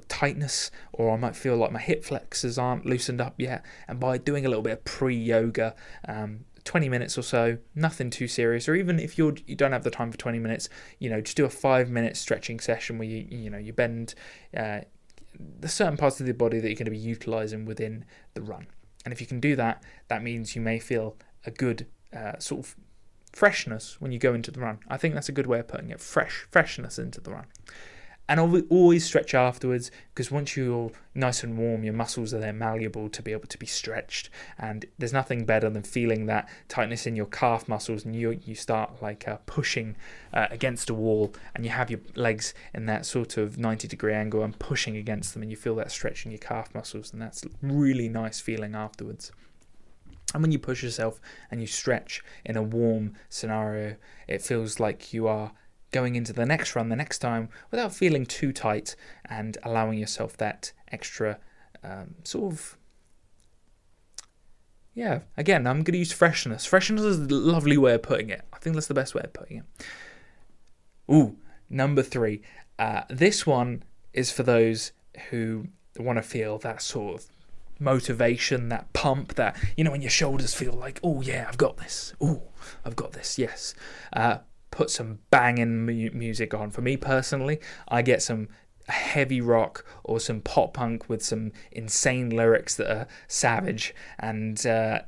tightness, 0.08 0.70
or 0.92 1.12
I 1.12 1.16
might 1.16 1.36
feel 1.36 1.56
like 1.56 1.72
my 1.72 1.80
hip 1.80 2.04
flexors 2.04 2.58
aren't 2.58 2.86
loosened 2.86 3.20
up 3.20 3.34
yet. 3.38 3.64
And 3.86 4.00
by 4.00 4.18
doing 4.18 4.44
a 4.44 4.48
little 4.48 4.62
bit 4.62 4.72
of 4.72 4.84
pre 4.84 5.14
yoga, 5.16 5.74
um, 6.08 6.44
20 6.64 6.88
minutes 6.88 7.18
or 7.18 7.22
so, 7.22 7.58
nothing 7.74 8.10
too 8.10 8.28
serious. 8.28 8.68
Or 8.68 8.74
even 8.74 8.98
if 8.98 9.18
you're 9.18 9.34
you 9.46 9.56
don't 9.56 9.72
have 9.72 9.84
the 9.84 9.90
time 9.90 10.10
for 10.10 10.18
20 10.18 10.38
minutes, 10.38 10.68
you 10.98 11.10
know, 11.10 11.20
just 11.20 11.36
do 11.36 11.44
a 11.44 11.50
five 11.50 11.90
minute 11.90 12.16
stretching 12.16 12.60
session 12.60 12.98
where 12.98 13.08
you 13.08 13.26
you 13.30 13.50
know 13.50 13.58
you 13.58 13.72
bend. 13.72 14.14
Uh, 14.56 14.80
the 15.38 15.68
certain 15.68 15.96
parts 15.96 16.20
of 16.20 16.26
the 16.26 16.32
body 16.32 16.60
that 16.60 16.68
you're 16.68 16.76
going 16.76 16.84
to 16.86 16.90
be 16.90 16.98
utilizing 16.98 17.64
within 17.64 18.04
the 18.34 18.42
run. 18.42 18.66
And 19.04 19.12
if 19.12 19.20
you 19.20 19.26
can 19.26 19.40
do 19.40 19.56
that, 19.56 19.82
that 20.08 20.22
means 20.22 20.54
you 20.54 20.62
may 20.62 20.78
feel 20.78 21.16
a 21.44 21.50
good 21.50 21.86
uh, 22.14 22.38
sort 22.38 22.66
of 22.66 22.76
freshness 23.32 24.00
when 24.00 24.12
you 24.12 24.18
go 24.18 24.34
into 24.34 24.50
the 24.50 24.60
run. 24.60 24.78
I 24.88 24.96
think 24.96 25.14
that's 25.14 25.28
a 25.28 25.32
good 25.32 25.46
way 25.46 25.58
of 25.58 25.68
putting 25.68 25.90
it. 25.90 26.00
Fresh 26.00 26.46
freshness 26.50 26.98
into 26.98 27.20
the 27.20 27.30
run 27.32 27.46
and 28.28 28.38
always 28.70 29.04
stretch 29.04 29.34
afterwards 29.34 29.90
because 30.14 30.30
once 30.30 30.56
you're 30.56 30.90
nice 31.14 31.42
and 31.42 31.58
warm 31.58 31.82
your 31.82 31.92
muscles 31.92 32.32
are 32.32 32.38
then 32.38 32.56
malleable 32.56 33.08
to 33.08 33.20
be 33.20 33.32
able 33.32 33.48
to 33.48 33.58
be 33.58 33.66
stretched. 33.66 34.30
And 34.58 34.86
there's 34.96 35.12
nothing 35.12 35.44
better 35.44 35.68
than 35.68 35.82
feeling 35.82 36.26
that 36.26 36.48
tightness 36.68 37.06
in 37.06 37.16
your 37.16 37.26
calf 37.26 37.68
muscles 37.68 38.04
and 38.04 38.14
you 38.14 38.30
you 38.44 38.54
start 38.54 39.02
like 39.02 39.26
uh, 39.26 39.38
pushing 39.46 39.96
uh, 40.32 40.46
against 40.50 40.88
a 40.88 40.94
wall 40.94 41.34
and 41.54 41.64
you 41.64 41.72
have 41.72 41.90
your 41.90 42.00
legs 42.14 42.54
in 42.72 42.86
that 42.86 43.04
sort 43.04 43.36
of 43.36 43.58
90 43.58 43.88
degree 43.88 44.14
angle 44.14 44.42
and 44.42 44.58
pushing 44.58 44.96
against 44.96 45.34
them 45.34 45.42
and 45.42 45.50
you 45.50 45.56
feel 45.56 45.74
that 45.74 45.90
stretch 45.90 46.24
in 46.24 46.30
your 46.30 46.38
calf 46.38 46.74
muscles 46.74 47.12
and 47.12 47.20
that's 47.20 47.44
really 47.60 48.08
nice 48.08 48.40
feeling 48.40 48.74
afterwards. 48.74 49.32
And 50.32 50.42
when 50.42 50.52
you 50.52 50.58
push 50.58 50.82
yourself 50.82 51.20
and 51.50 51.60
you 51.60 51.66
stretch 51.66 52.22
in 52.44 52.56
a 52.56 52.62
warm 52.62 53.14
scenario, 53.28 53.96
it 54.26 54.42
feels 54.42 54.80
like 54.80 55.12
you 55.12 55.26
are 55.28 55.52
going 55.92 56.16
into 56.16 56.32
the 56.32 56.46
next 56.46 56.74
run 56.74 56.88
the 56.88 56.96
next 56.96 57.18
time 57.18 57.48
without 57.70 57.94
feeling 57.94 58.26
too 58.26 58.52
tight 58.52 58.96
and 59.26 59.58
allowing 59.62 59.98
yourself 59.98 60.36
that 60.38 60.72
extra 60.90 61.38
um, 61.84 62.14
sort 62.24 62.52
of 62.52 62.76
yeah, 64.94 65.20
again, 65.36 65.66
I'm 65.66 65.82
going 65.82 65.92
to 65.92 65.98
use 65.98 66.12
freshness. 66.12 66.66
Freshness 66.66 67.00
is 67.00 67.18
a 67.18 67.34
lovely 67.34 67.78
way 67.78 67.94
of 67.94 68.02
putting 68.02 68.28
it. 68.28 68.42
I 68.52 68.58
think 68.58 68.74
that's 68.74 68.88
the 68.88 68.94
best 68.94 69.14
way 69.14 69.22
of 69.24 69.32
putting 69.32 69.58
it. 69.58 69.64
Ooh, 71.10 71.36
number 71.70 72.02
three. 72.02 72.42
Uh, 72.78 73.02
this 73.08 73.46
one 73.46 73.84
is 74.12 74.30
for 74.30 74.42
those 74.42 74.92
who 75.30 75.68
want 75.98 76.18
to 76.18 76.22
feel 76.22 76.58
that 76.58 76.82
sort 76.82 77.14
of 77.20 77.26
motivation, 77.78 78.68
that 78.68 78.92
pump, 78.92 79.34
that, 79.34 79.56
you 79.76 79.84
know, 79.84 79.90
when 79.90 80.02
your 80.02 80.10
shoulders 80.10 80.52
feel 80.52 80.74
like, 80.74 81.00
oh, 81.02 81.22
yeah, 81.22 81.46
I've 81.48 81.58
got 81.58 81.78
this. 81.78 82.12
Oh, 82.20 82.42
I've 82.84 82.96
got 82.96 83.12
this. 83.12 83.38
Yes. 83.38 83.74
Uh, 84.12 84.38
put 84.72 84.90
some 84.90 85.20
banging 85.30 85.86
mu- 85.86 86.10
music 86.12 86.52
on. 86.52 86.70
For 86.70 86.80
me 86.80 86.96
personally, 86.96 87.60
I 87.86 88.02
get 88.02 88.22
some 88.22 88.48
heavy 88.88 89.40
rock 89.40 89.84
or 90.02 90.18
some 90.18 90.40
pop 90.40 90.74
punk 90.74 91.08
with 91.08 91.22
some 91.24 91.52
insane 91.70 92.30
lyrics 92.30 92.74
that 92.74 92.90
are 92.90 93.06
savage 93.28 93.94
and 94.18 94.66
uh, 94.66 95.02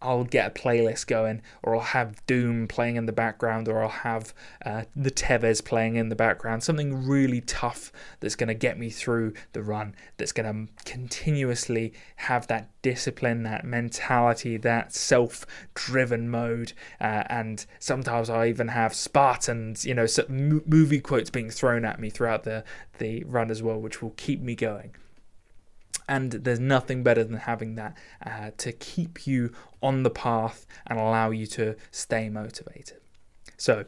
I'll 0.00 0.24
get 0.24 0.46
a 0.46 0.50
playlist 0.50 1.06
going, 1.08 1.42
or 1.62 1.74
I'll 1.74 1.82
have 1.82 2.24
Doom 2.26 2.68
playing 2.68 2.96
in 2.96 3.06
the 3.06 3.12
background, 3.12 3.68
or 3.68 3.82
I'll 3.82 3.88
have 3.88 4.32
uh, 4.64 4.84
the 4.94 5.10
Tevez 5.10 5.64
playing 5.64 5.96
in 5.96 6.08
the 6.08 6.14
background. 6.14 6.62
Something 6.62 7.06
really 7.06 7.40
tough 7.40 7.92
that's 8.20 8.36
going 8.36 8.48
to 8.48 8.54
get 8.54 8.78
me 8.78 8.90
through 8.90 9.34
the 9.52 9.62
run, 9.62 9.96
that's 10.16 10.32
going 10.32 10.68
to 10.68 10.72
continuously 10.84 11.92
have 12.16 12.46
that 12.46 12.70
discipline, 12.82 13.42
that 13.42 13.64
mentality, 13.64 14.56
that 14.58 14.94
self 14.94 15.44
driven 15.74 16.30
mode. 16.30 16.72
Uh, 17.00 17.24
and 17.28 17.66
sometimes 17.80 18.30
I 18.30 18.46
even 18.46 18.68
have 18.68 18.94
Spartans, 18.94 19.84
you 19.84 19.94
know, 19.94 20.06
movie 20.28 21.00
quotes 21.00 21.30
being 21.30 21.50
thrown 21.50 21.84
at 21.84 21.98
me 21.98 22.08
throughout 22.08 22.44
the, 22.44 22.62
the 22.98 23.24
run 23.24 23.50
as 23.50 23.62
well, 23.62 23.80
which 23.80 24.00
will 24.00 24.14
keep 24.16 24.40
me 24.40 24.54
going 24.54 24.94
and 26.08 26.32
there's 26.32 26.60
nothing 26.60 27.02
better 27.02 27.22
than 27.22 27.36
having 27.36 27.74
that 27.76 27.96
uh, 28.24 28.50
to 28.58 28.72
keep 28.72 29.26
you 29.26 29.52
on 29.82 30.02
the 30.02 30.10
path 30.10 30.66
and 30.86 30.98
allow 30.98 31.30
you 31.30 31.46
to 31.46 31.76
stay 31.90 32.28
motivated. 32.28 32.98
So, 33.56 33.84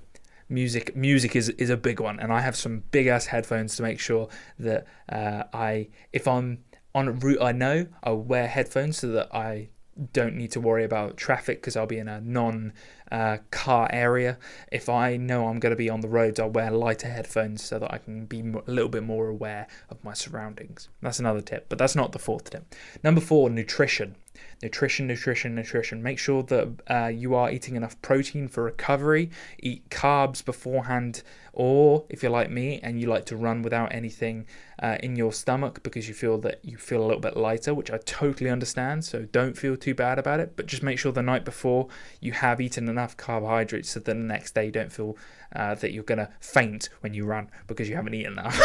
music 0.49 0.95
music 0.95 1.35
is 1.35 1.49
is 1.51 1.71
a 1.71 1.77
big 1.77 2.01
one, 2.01 2.21
and 2.21 2.33
I 2.33 2.41
have 2.41 2.57
some 2.57 2.85
big 2.91 3.07
ass 3.07 3.27
headphones 3.27 3.77
to 3.77 3.83
make 3.83 3.99
sure 3.99 4.29
that 4.59 4.87
uh, 5.09 5.45
I 5.53 5.89
if 6.13 6.29
I'm 6.29 6.65
on 6.95 7.09
a 7.09 7.13
route 7.13 7.41
I 7.41 7.53
know, 7.53 7.87
I'll 8.03 8.23
wear 8.23 8.47
headphones 8.47 8.99
so 8.99 9.09
that 9.09 9.35
I 9.35 9.71
don't 10.12 10.37
need 10.37 10.53
to 10.53 10.61
worry 10.61 10.85
about 10.85 11.16
traffic 11.16 11.61
because 11.61 11.76
I'll 11.76 11.87
be 11.87 11.98
in 11.98 12.09
a 12.09 12.20
non 12.20 12.72
uh, 13.11 13.38
car 13.50 13.88
area. 13.92 14.38
If 14.70 14.88
I 14.88 15.16
know 15.16 15.48
I'm 15.48 15.59
going 15.59 15.70
to 15.70 15.76
be 15.76 15.90
on 15.90 16.00
the 16.00 16.09
roads, 16.09 16.38
I'll 16.38 16.50
wear 16.50 16.70
lighter 16.70 17.09
headphones 17.09 17.62
so 17.62 17.79
that 17.79 17.92
I 17.92 17.98
can 17.98 18.26
be 18.26 18.40
a 18.40 18.70
little 18.70 18.88
bit 18.88 19.03
more 19.03 19.29
aware 19.29 19.66
of 19.88 20.03
my 20.05 20.14
surroundings. 20.14 20.88
That's 21.03 21.18
another 21.18 21.40
tip, 21.40 21.66
but 21.68 21.79
that's 21.79 21.96
not 21.96 22.12
the 22.12 22.18
fourth 22.18 22.50
tip. 22.50 22.74
Number 23.03 23.20
four, 23.20 23.50
nutrition. 23.50 24.16
Nutrition, 24.62 25.07
nutrition, 25.07 25.55
nutrition. 25.55 26.03
Make 26.03 26.18
sure 26.18 26.42
that 26.44 26.68
uh, 26.88 27.07
you 27.09 27.35
are 27.35 27.50
eating 27.50 27.76
enough 27.76 28.00
protein 28.00 28.48
for 28.48 28.64
recovery. 28.64 29.31
Eat 29.59 29.88
carbs 29.90 30.44
beforehand, 30.44 31.22
or 31.53 32.05
if 32.09 32.23
you're 32.23 32.33
like 32.33 32.51
me 32.51 32.81
and 32.83 33.01
you 33.01 33.07
like 33.07 33.27
to 33.27 33.37
run 33.37 33.63
without 33.63 33.93
anything 33.93 34.47
uh, 34.83 34.97
in 35.03 35.17
your 35.17 35.33
stomach 35.33 35.83
because 35.83 36.09
you 36.09 36.15
feel 36.15 36.39
that 36.39 36.61
you 36.63 36.77
feel 36.77 37.03
a 37.03 37.07
little 37.07 37.21
bit 37.21 37.37
lighter, 37.37 37.75
which 37.75 37.91
I 37.91 37.99
totally 37.99 38.51
understand. 38.51 39.05
So 39.05 39.23
don't 39.23 39.57
feel 39.57 39.77
too 39.77 39.95
bad 39.95 40.19
about 40.19 40.41
it. 40.41 40.55
But 40.57 40.67
just 40.67 40.83
make 40.83 40.99
sure 40.99 41.13
the 41.13 41.23
night 41.23 41.45
before 41.45 41.89
you 42.21 42.33
have 42.33 42.61
eaten 42.61 42.89
enough 42.89 43.17
carbohydrates 43.17 43.91
so 43.91 44.01
that 44.01 44.05
the 44.07 44.15
next 44.15 44.55
day 44.55 44.67
you 44.67 44.73
don't 44.73 44.93
feel 44.93 45.17
uh, 45.55 45.75
that 45.77 45.93
you're 45.93 46.05
gonna 46.05 46.31
faint 46.41 46.89
when 47.01 47.15
you 47.15 47.25
run 47.25 47.51
because 47.67 47.89
you 47.89 47.97
haven't 47.97 48.15
eaten 48.15 48.33
enough. 48.33 48.61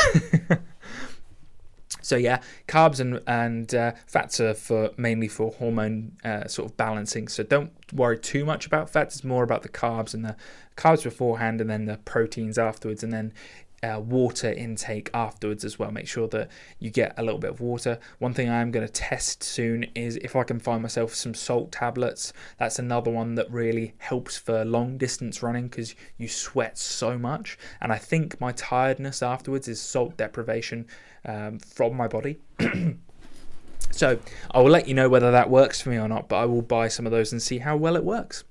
So 2.06 2.18
yeah, 2.18 2.42
carbs 2.68 3.00
and 3.00 3.20
and 3.26 3.74
uh, 3.74 3.94
fats 4.06 4.40
are 4.40 4.54
for 4.54 4.92
mainly 4.96 5.28
for 5.28 5.52
hormone 5.54 6.12
uh, 6.24 6.48
sort 6.48 6.70
of 6.70 6.78
balancing. 6.78 7.28
So 7.28 7.42
don't 7.42 7.72
worry 7.92 8.20
too 8.20 8.46
much 8.46 8.68
about 8.68 8.92
fats. 8.92 9.16
It's 9.16 9.24
more 9.24 9.44
about 9.44 9.64
the 9.64 9.70
carbs 9.70 10.14
and 10.14 10.24
the 10.24 10.36
carbs 10.78 11.04
beforehand, 11.04 11.62
and 11.62 11.70
then 11.70 11.86
the 11.86 11.98
proteins 11.98 12.60
afterwards, 12.60 13.04
and 13.04 13.12
then 13.12 13.34
uh, 13.86 14.00
water 14.00 14.52
intake 14.52 15.10
afterwards 15.14 15.64
as 15.64 15.78
well. 15.78 15.92
Make 15.92 16.08
sure 16.08 16.28
that 16.30 16.50
you 16.80 16.90
get 16.90 17.14
a 17.18 17.24
little 17.24 17.40
bit 17.40 17.52
of 17.52 17.62
water. 17.62 18.00
One 18.20 18.34
thing 18.34 18.50
I'm 18.50 18.72
going 18.72 18.86
to 18.86 18.92
test 18.92 19.44
soon 19.44 19.84
is 19.96 20.16
if 20.18 20.36
I 20.36 20.44
can 20.44 20.60
find 20.60 20.82
myself 20.82 21.14
some 21.14 21.34
salt 21.36 21.72
tablets. 21.72 22.34
That's 22.58 22.80
another 22.80 23.12
one 23.12 23.36
that 23.36 23.52
really 23.52 23.94
helps 23.98 24.38
for 24.38 24.66
long 24.66 24.98
distance 24.98 25.44
running 25.44 25.68
because 25.68 25.94
you 26.18 26.28
sweat 26.28 26.78
so 26.78 27.18
much. 27.18 27.58
And 27.80 27.92
I 27.92 27.98
think 27.98 28.42
my 28.42 28.52
tiredness 28.54 29.22
afterwards 29.22 29.68
is 29.68 29.80
salt 29.80 30.18
deprivation 30.18 30.88
um, 31.26 31.60
from 31.60 31.96
my 31.96 32.08
body. 32.08 32.40
so 33.92 34.18
I 34.52 34.62
will 34.62 34.72
let 34.72 34.88
you 34.88 34.96
know 34.96 35.10
whether 35.10 35.32
that 35.32 35.50
works 35.50 35.82
for 35.82 35.90
me 35.90 35.98
or 35.98 36.08
not, 36.08 36.28
but 36.28 36.38
I 36.38 36.46
will 36.46 36.64
buy 36.64 36.88
some 36.88 37.06
of 37.06 37.12
those 37.12 37.32
and 37.32 37.42
see 37.42 37.60
how 37.60 37.78
well 37.78 37.96
it 37.96 38.04
works. 38.04 38.44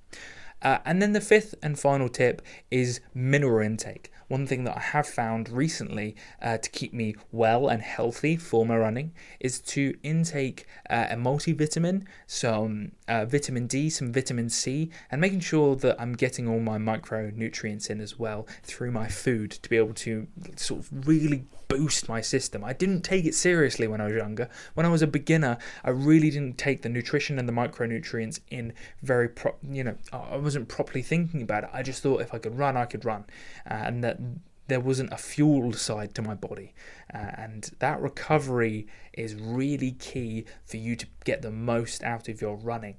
Uh, 0.63 0.79
and 0.85 1.03
then 1.03 1.13
the 1.13 1.21
fifth 1.21 1.55
and 1.63 1.79
final 1.79 2.09
tip 2.09 2.41
is 2.71 3.01
mineral 3.13 3.65
intake. 3.65 4.11
One 4.35 4.49
thing 4.49 4.65
that 4.65 4.77
I 4.77 4.81
have 4.81 5.07
found 5.07 5.49
recently 5.49 6.17
uh, 6.43 6.59
to 6.59 6.69
keep 6.69 6.93
me 6.93 7.15
well 7.31 7.69
and 7.69 7.81
healthy 7.81 8.37
for 8.37 8.67
my 8.67 8.77
running 8.77 9.13
is 9.39 9.61
to 9.61 9.97
intake 10.03 10.67
uh, 10.91 11.07
a 11.11 11.15
multivitamin, 11.15 12.07
some 12.27 12.91
uh, 13.07 13.27
vitamin 13.27 13.69
D, 13.69 13.89
some 13.91 14.13
vitamin 14.13 14.51
C, 14.51 14.91
and 15.09 15.21
making 15.21 15.39
sure 15.39 15.77
that 15.77 16.01
I'm 16.01 16.15
getting 16.15 16.49
all 16.49 16.59
my 16.59 16.79
micronutrients 16.79 17.89
in 17.89 18.01
as 18.01 18.19
well 18.19 18.49
through 18.65 18.91
my 18.91 19.07
food 19.07 19.53
to 19.53 19.71
be 19.71 19.77
able 19.77 19.95
to 19.95 20.27
sort 20.57 20.81
of 20.81 21.07
really 21.07 21.47
boost 21.69 22.09
my 22.09 22.21
system. 22.21 22.65
I 22.65 22.73
didn't 22.73 23.03
take 23.03 23.25
it 23.25 23.35
seriously 23.35 23.87
when 23.87 24.01
I 24.01 24.07
was 24.07 24.15
younger. 24.15 24.49
When 24.75 24.87
I 24.87 24.89
was 24.89 25.03
a 25.03 25.07
beginner, 25.07 25.59
I 25.85 25.91
really 25.91 26.31
didn't 26.31 26.59
take 26.59 26.83
the 26.83 26.89
nutrition 26.89 27.39
and 27.39 27.49
the 27.49 27.53
micronutrients 27.53 28.41
in 28.51 28.73
very 29.03 29.29
pro- 29.29 29.57
you 29.63 29.85
know, 29.85 29.97
I 30.13 30.37
wasn't 30.37 30.69
properly 30.69 31.03
thinking 31.03 31.43
about 31.43 31.65
it. 31.65 31.71
I 31.73 31.83
just 31.83 32.03
thought 32.03 32.21
if 32.21 32.35
I 32.35 32.39
could 32.39 32.59
run, 32.59 32.77
I 32.77 32.85
could 32.85 33.05
run. 33.05 33.25
Uh, 33.69 33.75
and 33.75 34.05
that 34.05 34.24
there 34.67 34.81
wasn't 34.81 35.13
a 35.13 35.19
fuel 35.19 35.73
side 35.73 36.15
to 36.15 36.23
my 36.23 36.35
body. 36.35 36.73
Uh, 37.13 37.19
and 37.37 37.71
that 37.81 38.01
recovery 38.01 38.87
is 39.13 39.35
really 39.35 39.93
key 39.93 40.45
for 40.65 40.79
you 40.79 40.97
to 40.97 41.07
get 41.25 41.43
the 41.43 41.51
most 41.51 42.03
out 42.03 42.29
of 42.29 42.41
your 42.41 42.57
running. 42.57 42.97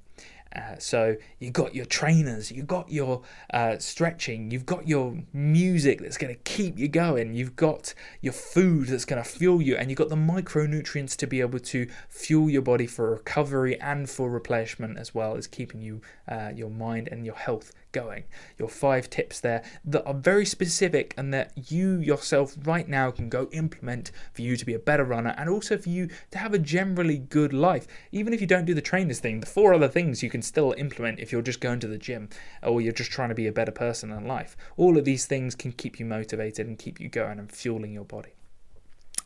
Uh, 0.56 0.78
so 0.80 1.18
you've 1.40 1.54
got 1.54 1.76
your 1.76 1.86
trainers, 1.86 2.50
you've 2.50 2.68
got 2.68 2.90
your 2.90 3.22
uh, 3.54 3.78
stretching, 3.78 4.52
you've 4.52 4.66
got 4.66 4.88
your 4.88 5.18
music 5.34 6.00
that's 6.00 6.18
going 6.18 6.34
to 6.34 6.40
keep 6.44 6.80
you 6.80 6.88
going, 6.88 7.34
you've 7.34 7.58
got 7.58 7.94
your 8.22 8.32
food 8.32 8.88
that's 8.88 9.04
going 9.04 9.22
to 9.22 9.30
fuel 9.30 9.62
you, 9.62 9.76
and 9.76 9.90
you've 9.90 9.98
got 9.98 10.08
the 10.08 10.16
micronutrients 10.16 11.18
to 11.18 11.28
be 11.28 11.42
able 11.42 11.60
to 11.60 11.88
fuel 12.08 12.50
your 12.50 12.62
body 12.62 12.88
for 12.88 13.12
recovery 13.12 13.80
and 13.82 14.10
for 14.10 14.30
replenishment 14.30 14.98
as 14.98 15.14
well 15.14 15.36
as 15.36 15.46
keeping 15.46 15.82
you 15.82 16.02
uh, 16.30 16.52
your 16.56 16.70
mind 16.70 17.10
and 17.12 17.26
your 17.26 17.36
health 17.36 17.74
going. 17.96 18.26
Your 18.60 18.68
five 18.68 19.10
tips 19.10 19.40
there 19.40 19.64
that 19.86 20.06
are 20.06 20.14
very 20.14 20.46
specific 20.46 21.14
and 21.18 21.34
that 21.34 21.72
you 21.72 21.96
yourself 22.00 22.58
right 22.66 22.88
now 22.90 23.10
can 23.10 23.30
go 23.30 23.48
implement 23.54 24.12
for 24.34 24.42
you 24.42 24.58
to 24.58 24.66
be 24.66 24.74
a 24.74 24.80
better 24.80 25.06
runner 25.06 25.34
and 25.38 25.50
also 25.50 25.78
for 25.78 25.88
you 25.88 26.10
to 26.32 26.38
have 26.38 26.54
a 26.54 26.60
generally 26.60 27.18
good 27.18 27.54
life. 27.54 27.88
Even 28.12 28.34
if 28.34 28.42
you 28.42 28.48
don't 28.48 28.66
do 28.66 28.74
the 28.74 28.82
trainers 28.82 29.20
thing, 29.20 29.40
the 29.40 29.46
four 29.46 29.74
other 29.74 29.88
things 29.88 30.22
you 30.22 30.30
can 30.30 30.42
still 30.42 30.76
implement 30.78 31.20
if 31.20 31.32
you're 31.32 31.42
just 31.42 31.62
going 31.62 31.80
to 31.80 31.88
the 31.88 31.98
gym 31.98 32.28
or 32.62 32.82
you're 32.82 32.92
just 32.92 33.12
trying 33.12 33.30
to 33.30 33.36
be 33.36 33.48
a 33.48 33.52
better 33.54 33.72
person 33.72 34.12
in 34.12 34.28
life. 34.28 34.58
All 34.76 34.98
of 34.98 35.06
these 35.06 35.26
things 35.26 35.56
can 35.56 35.72
keep 35.72 35.98
you 35.98 36.06
motivated 36.06 36.68
and 36.68 36.78
keep 36.78 37.00
you 37.00 37.08
going 37.08 37.40
and 37.40 37.50
fueling 37.50 37.94
your 37.94 38.04
body. 38.04 38.35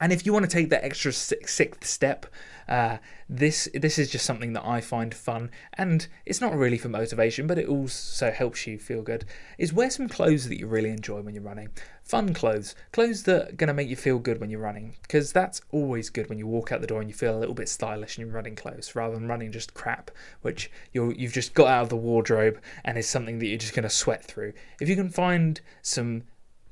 And 0.01 0.13
if 0.13 0.25
you 0.25 0.31
want 0.31 0.45
to 0.45 0.51
take 0.51 0.69
that 0.69 0.83
extra 0.85 1.11
sixth 1.11 1.85
step, 1.85 2.25
uh, 2.69 2.97
this 3.27 3.67
this 3.73 3.99
is 3.99 4.09
just 4.09 4.25
something 4.25 4.53
that 4.53 4.65
I 4.65 4.79
find 4.79 5.13
fun, 5.13 5.51
and 5.73 6.07
it's 6.25 6.39
not 6.39 6.55
really 6.55 6.77
for 6.77 6.87
motivation, 6.87 7.47
but 7.47 7.57
it 7.57 7.67
also 7.67 8.31
helps 8.31 8.65
you 8.65 8.77
feel 8.77 9.01
good. 9.01 9.25
Is 9.57 9.73
wear 9.73 9.89
some 9.89 10.07
clothes 10.07 10.47
that 10.47 10.59
you 10.59 10.67
really 10.67 10.89
enjoy 10.89 11.21
when 11.21 11.33
you're 11.33 11.43
running. 11.43 11.69
Fun 12.03 12.33
clothes, 12.33 12.75
clothes 12.91 13.23
that 13.23 13.49
are 13.49 13.51
gonna 13.53 13.73
make 13.73 13.89
you 13.89 13.95
feel 13.95 14.19
good 14.19 14.39
when 14.39 14.49
you're 14.49 14.61
running, 14.61 14.95
because 15.01 15.33
that's 15.33 15.61
always 15.71 16.09
good 16.09 16.29
when 16.29 16.37
you 16.37 16.47
walk 16.47 16.71
out 16.71 16.79
the 16.79 16.87
door 16.87 17.01
and 17.01 17.09
you 17.09 17.15
feel 17.15 17.35
a 17.35 17.39
little 17.39 17.55
bit 17.55 17.69
stylish 17.69 18.17
in 18.17 18.25
your 18.25 18.33
running 18.33 18.55
clothes, 18.55 18.95
rather 18.95 19.15
than 19.15 19.27
running 19.27 19.51
just 19.51 19.73
crap, 19.73 20.11
which 20.41 20.71
you 20.93 21.13
you've 21.17 21.33
just 21.33 21.53
got 21.53 21.67
out 21.67 21.83
of 21.83 21.89
the 21.89 21.97
wardrobe 21.97 22.59
and 22.85 22.97
is 22.97 23.09
something 23.09 23.39
that 23.39 23.47
you're 23.47 23.57
just 23.57 23.73
gonna 23.73 23.89
sweat 23.89 24.23
through. 24.23 24.53
If 24.79 24.87
you 24.87 24.95
can 24.95 25.09
find 25.09 25.59
some 25.81 26.23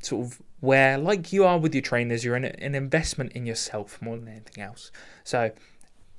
sort 0.02 0.28
of 0.28 0.42
where, 0.60 0.98
like 0.98 1.32
you 1.32 1.44
are 1.46 1.58
with 1.58 1.74
your 1.74 1.82
trainers, 1.82 2.24
you're 2.24 2.36
in 2.36 2.46
an 2.46 2.76
investment 2.76 3.32
in 3.34 3.46
yourself 3.46 4.02
more 4.02 4.18
than 4.18 4.28
anything 4.28 4.64
else. 4.64 4.92
So, 5.24 5.52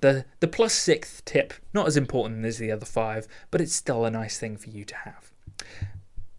the 0.01 0.24
the 0.40 0.48
plus 0.48 0.74
sixth 0.74 1.24
tip, 1.24 1.53
not 1.74 1.87
as 1.87 1.96
important 1.96 2.44
as 2.44 2.59
the 2.59 2.70
other 2.70 2.87
five, 2.87 3.27
but 3.51 3.61
it's 3.61 3.74
still 3.74 4.05
a 4.05 4.11
nice 4.11 4.38
thing 4.38 4.57
for 4.57 4.70
you 4.70 4.85
to 4.85 4.94
have. 4.96 5.33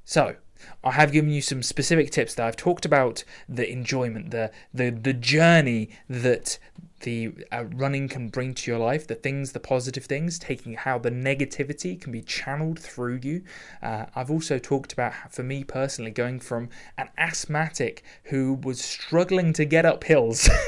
So, 0.06 0.38
I 0.84 0.92
have 0.92 1.12
given 1.12 1.30
you 1.30 1.42
some 1.42 1.62
specific 1.62 2.12
tips 2.12 2.36
that 2.36 2.48
I've 2.48 2.56
talked 2.56 2.86
about 2.86 3.24
the 3.47 3.70
enjoyment, 3.70 4.32
the 4.32 4.52
the 4.74 4.89
the 4.89 5.14
journey 5.14 5.89
that 6.10 6.58
the 7.02 7.34
uh, 7.52 7.66
running 7.74 8.08
can 8.08 8.30
bring 8.30 8.54
to 8.54 8.72
your 8.72 8.80
life, 8.80 9.08
the 9.08 9.16
things, 9.16 9.52
the 9.52 9.60
positive 9.60 10.06
things, 10.06 10.39
taking 10.39 10.74
how 10.74 10.97
the 10.97 11.12
negativity 11.12 12.00
can 12.00 12.12
be 12.12 12.22
channeled 12.22 12.80
through 12.80 13.20
you. 13.24 13.43
Uh, 13.82 14.06
I've 14.16 14.32
also 14.32 14.60
talked 14.60 14.93
about, 14.93 15.14
for 15.32 15.43
me 15.43 15.64
personally, 15.64 16.12
going 16.12 16.39
from 16.39 16.70
an 16.97 17.10
asthmatic 17.18 18.04
who 18.26 18.54
was 18.54 18.82
struggling 18.82 19.54
to 19.54 19.66
get 19.66 19.86
up 19.86 20.04
hills. 20.04 20.50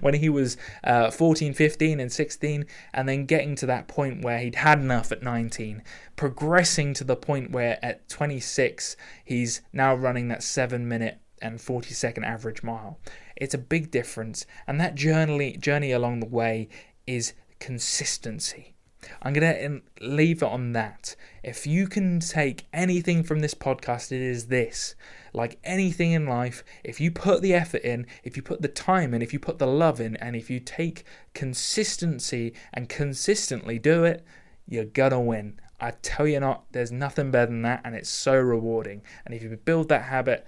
when 0.00 0.14
he 0.14 0.28
was 0.28 0.56
uh, 0.84 1.10
14, 1.10 1.52
15, 1.52 2.00
and 2.00 2.10
16, 2.10 2.64
and 2.92 3.08
then 3.08 3.26
getting 3.26 3.54
to 3.56 3.66
that 3.66 3.88
point 3.88 4.22
where 4.22 4.38
he'd 4.38 4.56
had 4.56 4.78
enough 4.78 5.12
at 5.12 5.22
19, 5.22 5.82
progressing 6.14 6.94
to 6.94 7.04
the 7.04 7.16
point 7.16 7.50
where 7.50 7.78
at 7.84 8.08
26 8.08 8.96
he's 9.24 9.60
now 9.72 9.94
running 9.94 10.28
that 10.28 10.42
seven 10.42 10.88
minute 10.88 11.18
and 11.40 11.60
40 11.60 11.94
second 11.94 12.24
average 12.24 12.62
mile. 12.62 12.98
It's 13.36 13.54
a 13.54 13.58
big 13.58 13.90
difference, 13.90 14.46
and 14.66 14.80
that 14.80 14.94
journey 14.94 15.56
journey 15.56 15.92
along 15.92 16.20
the 16.20 16.26
way 16.26 16.68
is 17.06 17.34
consistency. 17.58 18.74
I'm 19.22 19.32
going 19.32 19.54
to 19.54 19.66
um, 19.66 19.82
leave 20.00 20.42
it 20.42 20.48
on 20.48 20.72
that. 20.72 21.14
If 21.42 21.66
you 21.66 21.86
can 21.86 22.20
take 22.20 22.66
anything 22.72 23.22
from 23.22 23.40
this 23.40 23.54
podcast, 23.54 24.10
it 24.12 24.20
is 24.20 24.46
this. 24.46 24.94
Like 25.32 25.58
anything 25.64 26.12
in 26.12 26.26
life, 26.26 26.64
if 26.82 27.00
you 27.00 27.10
put 27.10 27.42
the 27.42 27.54
effort 27.54 27.82
in, 27.82 28.06
if 28.24 28.36
you 28.36 28.42
put 28.42 28.62
the 28.62 28.68
time 28.68 29.14
in, 29.14 29.22
if 29.22 29.32
you 29.32 29.38
put 29.38 29.58
the 29.58 29.66
love 29.66 30.00
in, 30.00 30.16
and 30.16 30.34
if 30.34 30.50
you 30.50 30.60
take 30.60 31.04
consistency 31.34 32.54
and 32.72 32.88
consistently 32.88 33.78
do 33.78 34.04
it, 34.04 34.24
you're 34.66 34.84
going 34.84 35.12
to 35.12 35.20
win. 35.20 35.60
I 35.78 35.90
tell 36.02 36.26
you 36.26 36.40
not, 36.40 36.64
there's 36.72 36.90
nothing 36.90 37.30
better 37.30 37.46
than 37.46 37.62
that, 37.62 37.82
and 37.84 37.94
it's 37.94 38.08
so 38.08 38.34
rewarding. 38.34 39.02
And 39.24 39.34
if 39.34 39.42
you 39.42 39.50
build 39.56 39.90
that 39.90 40.04
habit, 40.04 40.46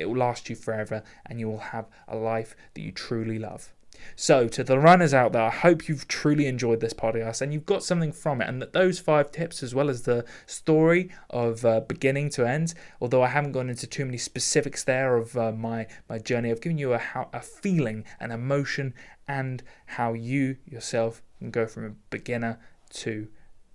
it 0.00 0.08
will 0.08 0.16
last 0.16 0.50
you 0.50 0.56
forever, 0.56 1.02
and 1.26 1.38
you 1.38 1.48
will 1.48 1.58
have 1.58 1.88
a 2.08 2.16
life 2.16 2.56
that 2.74 2.80
you 2.80 2.92
truly 2.92 3.38
love. 3.38 3.72
So, 4.16 4.48
to 4.48 4.64
the 4.64 4.78
runners 4.78 5.12
out 5.12 5.32
there, 5.32 5.42
I 5.42 5.50
hope 5.50 5.88
you've 5.88 6.08
truly 6.08 6.46
enjoyed 6.46 6.80
this 6.80 6.92
podcast 6.92 7.42
and 7.42 7.52
you've 7.52 7.66
got 7.66 7.82
something 7.82 8.12
from 8.12 8.40
it. 8.40 8.48
And 8.48 8.60
that 8.62 8.72
those 8.72 8.98
five 8.98 9.30
tips, 9.30 9.62
as 9.62 9.74
well 9.74 9.90
as 9.90 10.02
the 10.02 10.24
story 10.46 11.10
of 11.28 11.64
uh, 11.64 11.80
beginning 11.80 12.30
to 12.30 12.46
end, 12.46 12.74
although 13.00 13.22
I 13.22 13.28
haven't 13.28 13.52
gone 13.52 13.68
into 13.68 13.86
too 13.86 14.04
many 14.04 14.18
specifics 14.18 14.84
there 14.84 15.16
of 15.16 15.36
uh, 15.36 15.52
my, 15.52 15.86
my 16.08 16.18
journey, 16.18 16.50
I've 16.50 16.60
given 16.60 16.78
you 16.78 16.94
a, 16.94 17.00
a 17.32 17.40
feeling, 17.40 18.04
an 18.18 18.30
emotion, 18.30 18.94
and 19.28 19.62
how 19.86 20.12
you 20.12 20.56
yourself 20.64 21.22
can 21.38 21.50
go 21.50 21.66
from 21.66 21.84
a 21.84 21.90
beginner 22.10 22.58
to 22.90 23.28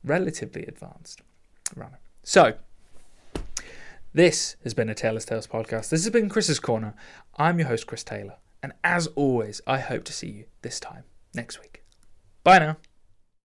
relatively 0.03 0.65
advanced 0.65 1.21
runner. 1.75 1.99
So, 2.23 2.55
this 4.15 4.55
has 4.63 4.73
been 4.73 4.87
a 4.87 4.95
Taylor's 4.95 5.25
Tales 5.25 5.45
podcast. 5.45 5.89
This 5.89 6.05
has 6.05 6.09
been 6.09 6.29
Chris's 6.29 6.57
Corner. 6.57 6.95
I'm 7.35 7.59
your 7.59 7.67
host, 7.67 7.85
Chris 7.85 8.01
Taylor. 8.01 8.37
And 8.63 8.71
as 8.81 9.07
always, 9.07 9.59
I 9.67 9.79
hope 9.79 10.05
to 10.05 10.13
see 10.13 10.29
you 10.29 10.45
this 10.61 10.79
time 10.79 11.03
next 11.33 11.59
week. 11.59 11.83
Bye 12.41 12.59
now. 12.59 12.77